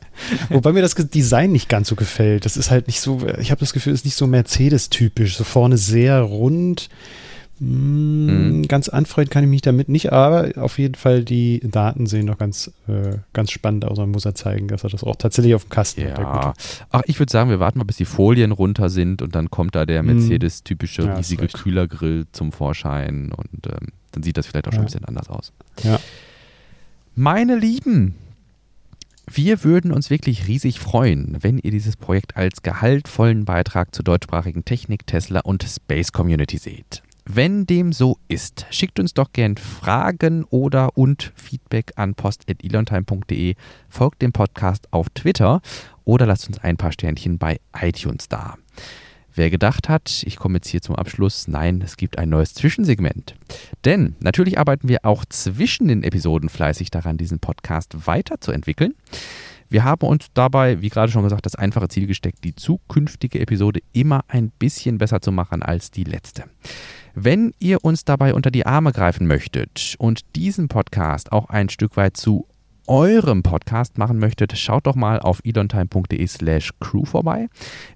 Wobei 0.50 0.74
mir 0.74 0.82
das 0.82 0.96
Design 0.96 1.52
nicht 1.52 1.70
ganz 1.70 1.88
so 1.88 1.96
gefällt. 1.96 2.46
Das 2.46 2.58
ist 2.58 2.72
halt 2.72 2.88
nicht 2.88 3.02
so, 3.02 3.22
ich 3.40 3.52
habe 3.52 3.60
das 3.60 3.74
Gefühl, 3.74 3.94
es 3.94 4.02
ist 4.02 4.06
nicht 4.06 4.16
so 4.16 4.28
Mercedes-typisch. 4.28 5.38
So 5.38 5.44
vorne 5.44 5.78
sehr 5.78 6.22
rund. 6.22 6.90
Mm, 7.60 8.60
mhm. 8.60 8.68
Ganz 8.68 8.88
anfreunden 8.88 9.32
kann 9.32 9.44
ich 9.44 9.50
mich 9.50 9.62
damit 9.62 9.90
nicht, 9.90 10.14
aber 10.14 10.52
auf 10.56 10.80
jeden 10.80 10.96
Fall 10.96 11.24
die 11.24 11.60
Daten 11.64 12.06
sehen 12.06 12.28
doch 12.28 12.38
ganz, 12.38 12.72
äh, 12.88 13.18
ganz 13.34 13.52
spannend 13.52 13.86
aus. 13.86 13.98
Man 13.98 14.12
muss 14.12 14.26
er 14.26 14.34
zeigen, 14.34 14.70
dass 14.70 14.84
er 14.84 14.90
das 14.90 15.04
auch 15.04 15.18
tatsächlich 15.18 15.56
auf 15.56 15.66
dem 15.66 15.70
Kasten 15.70 16.02
ja. 16.02 16.18
hat. 16.18 16.58
Ach, 16.90 17.02
ich 17.06 17.20
würde 17.20 17.32
sagen, 17.32 17.50
wir 17.50 17.60
warten 17.60 17.80
mal, 17.80 17.84
bis 17.84 17.98
die 17.98 18.06
Folien 18.06 18.52
runter 18.52 18.90
sind 18.90 19.22
und 19.22 19.36
dann 19.36 19.50
kommt 19.50 19.76
da 19.76 19.86
der 19.86 20.04
mhm. 20.04 20.20
Mercedes-typische 20.20 21.04
ja, 21.04 21.16
riesige 21.16 21.48
Kühlergrill 21.48 22.28
zum 22.32 22.54
Vorschein 22.54 23.32
und 23.34 23.68
ähm, 23.68 23.90
dann 24.14 24.24
sieht 24.24 24.38
das 24.38 24.48
vielleicht 24.48 24.68
auch 24.68 24.72
schon 24.72 24.80
ja. 24.80 24.84
ein 24.84 24.86
bisschen 24.86 25.06
anders 25.06 25.30
aus. 25.30 25.52
Ja. 25.84 26.00
Meine 27.16 27.56
Lieben, 27.56 28.16
wir 29.30 29.64
würden 29.64 29.92
uns 29.92 30.10
wirklich 30.10 30.48
riesig 30.48 30.80
freuen, 30.80 31.38
wenn 31.42 31.58
ihr 31.58 31.72
dieses 31.72 31.98
Projekt 31.98 32.38
als 32.38 32.62
gehaltvollen 32.62 33.46
Beitrag 33.46 33.94
zur 33.94 34.04
deutschsprachigen 34.04 34.64
Technik, 34.64 35.06
Tesla 35.06 35.42
und 35.42 35.64
Space 35.64 36.12
Community 36.12 36.58
seht. 36.58 37.04
Wenn 37.26 37.66
dem 37.66 37.94
so 37.94 38.18
ist, 38.28 38.66
schickt 38.72 39.00
uns 39.00 39.14
doch 39.14 39.34
gern 39.34 39.58
Fragen 39.58 40.46
oder 40.46 40.98
und 40.98 41.32
Feedback 41.36 41.92
an 41.96 42.16
post.elontime.de, 42.16 43.56
folgt 43.88 44.22
dem 44.22 44.32
Podcast 44.32 44.92
auf 44.92 45.10
Twitter 45.10 45.62
oder 46.06 46.26
lasst 46.26 46.48
uns 46.48 46.58
ein 46.60 46.78
paar 46.78 46.92
Sternchen 46.92 47.38
bei 47.38 47.60
iTunes 47.80 48.30
da. 48.30 48.56
Wer 49.40 49.50
gedacht 49.50 49.88
hat, 49.88 50.24
ich 50.26 50.36
komme 50.36 50.56
jetzt 50.56 50.68
hier 50.68 50.82
zum 50.82 50.98
Abschluss, 50.98 51.48
nein, 51.48 51.82
es 51.82 51.96
gibt 51.96 52.18
ein 52.18 52.28
neues 52.28 52.54
Zwischensegment. 52.54 53.36
Denn 53.86 54.18
natürlich 54.20 54.60
arbeiten 54.60 54.90
wir 54.90 55.06
auch 55.06 55.24
zwischen 55.24 55.88
den 55.88 56.04
Episoden 56.04 56.50
fleißig 56.50 56.92
daran, 56.92 57.16
diesen 57.16 57.40
Podcast 57.40 58.06
weiterzuentwickeln. 58.06 58.96
Wir 59.70 59.86
haben 59.86 60.06
uns 60.06 60.28
dabei, 60.34 60.82
wie 60.82 60.90
gerade 60.90 61.10
schon 61.10 61.24
gesagt, 61.24 61.46
das 61.46 61.56
einfache 61.56 61.88
Ziel 61.88 62.06
gesteckt, 62.06 62.44
die 62.44 62.54
zukünftige 62.54 63.40
Episode 63.40 63.80
immer 63.94 64.26
ein 64.28 64.50
bisschen 64.60 64.98
besser 64.98 65.22
zu 65.22 65.32
machen 65.32 65.64
als 65.64 65.90
die 65.90 66.04
letzte. 66.04 66.44
Wenn 67.16 67.54
ihr 67.60 67.86
uns 67.86 68.04
dabei 68.04 68.34
unter 68.34 68.52
die 68.52 68.66
Arme 68.66 68.92
greifen 68.92 69.26
möchtet 69.26 69.96
und 70.00 70.36
diesen 70.36 70.68
Podcast 70.68 71.32
auch 71.32 71.48
ein 71.48 71.70
Stück 71.70 71.96
weit 71.96 72.18
zu 72.18 72.46
eurem 72.90 73.44
Podcast 73.44 74.00
machen 74.00 74.18
möchtet, 74.18 74.58
schaut 74.58 74.88
doch 74.88 74.96
mal 74.96 75.20
auf 75.20 75.42
edontime.de 75.44 76.26
slash 76.26 76.72
crew 76.80 77.06
vorbei. 77.06 77.48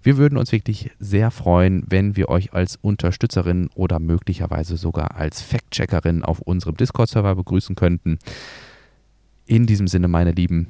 Wir 0.03 0.17
würden 0.17 0.37
uns 0.37 0.51
wirklich 0.51 0.91
sehr 0.99 1.31
freuen, 1.31 1.83
wenn 1.87 2.15
wir 2.15 2.29
euch 2.29 2.53
als 2.53 2.77
Unterstützerin 2.79 3.69
oder 3.73 3.99
möglicherweise 3.99 4.77
sogar 4.77 5.15
als 5.15 5.41
Fact-Checkerin 5.41 6.23
auf 6.23 6.39
unserem 6.39 6.77
Discord-Server 6.77 7.35
begrüßen 7.35 7.75
könnten. 7.75 8.19
In 9.47 9.65
diesem 9.65 9.87
Sinne, 9.87 10.07
meine 10.07 10.31
Lieben, 10.31 10.67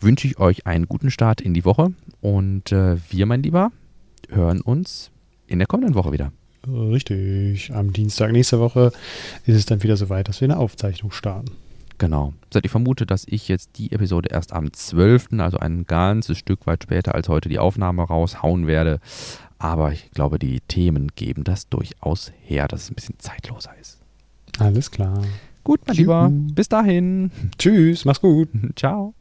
wünsche 0.00 0.28
ich 0.28 0.38
euch 0.38 0.66
einen 0.66 0.86
guten 0.86 1.10
Start 1.10 1.40
in 1.40 1.52
die 1.52 1.64
Woche 1.64 1.92
und 2.20 2.70
äh, 2.70 2.96
wir, 3.10 3.26
mein 3.26 3.42
Lieber, 3.42 3.72
hören 4.28 4.60
uns 4.60 5.10
in 5.48 5.58
der 5.58 5.66
kommenden 5.66 5.96
Woche 5.96 6.12
wieder. 6.12 6.32
Richtig. 6.68 7.72
Am 7.74 7.92
Dienstag 7.92 8.30
nächste 8.30 8.60
Woche 8.60 8.92
ist 9.44 9.56
es 9.56 9.66
dann 9.66 9.82
wieder 9.82 9.96
soweit, 9.96 10.28
dass 10.28 10.40
wir 10.40 10.46
eine 10.46 10.58
Aufzeichnung 10.58 11.10
starten. 11.10 11.50
Genau. 12.00 12.32
Seit 12.50 12.64
ich 12.64 12.70
vermute, 12.70 13.04
dass 13.04 13.26
ich 13.28 13.46
jetzt 13.48 13.76
die 13.76 13.92
Episode 13.92 14.30
erst 14.30 14.54
am 14.54 14.72
12., 14.72 15.28
also 15.38 15.58
ein 15.58 15.84
ganzes 15.84 16.38
Stück 16.38 16.66
weit 16.66 16.82
später 16.82 17.14
als 17.14 17.28
heute 17.28 17.50
die 17.50 17.58
Aufnahme 17.58 18.02
raushauen 18.02 18.66
werde. 18.66 19.00
Aber 19.58 19.92
ich 19.92 20.10
glaube, 20.12 20.38
die 20.38 20.60
Themen 20.62 21.08
geben 21.14 21.44
das 21.44 21.68
durchaus 21.68 22.32
her, 22.40 22.68
dass 22.68 22.84
es 22.84 22.90
ein 22.90 22.94
bisschen 22.94 23.18
zeitloser 23.18 23.72
ist. 23.78 23.98
Alles 24.58 24.90
klar. 24.90 25.22
Gut, 25.62 25.80
mein 25.86 25.96
Lieber. 25.96 26.30
Bis 26.32 26.70
dahin. 26.70 27.30
Tschüss, 27.58 28.06
mach's 28.06 28.22
gut. 28.22 28.48
Ciao. 28.76 29.12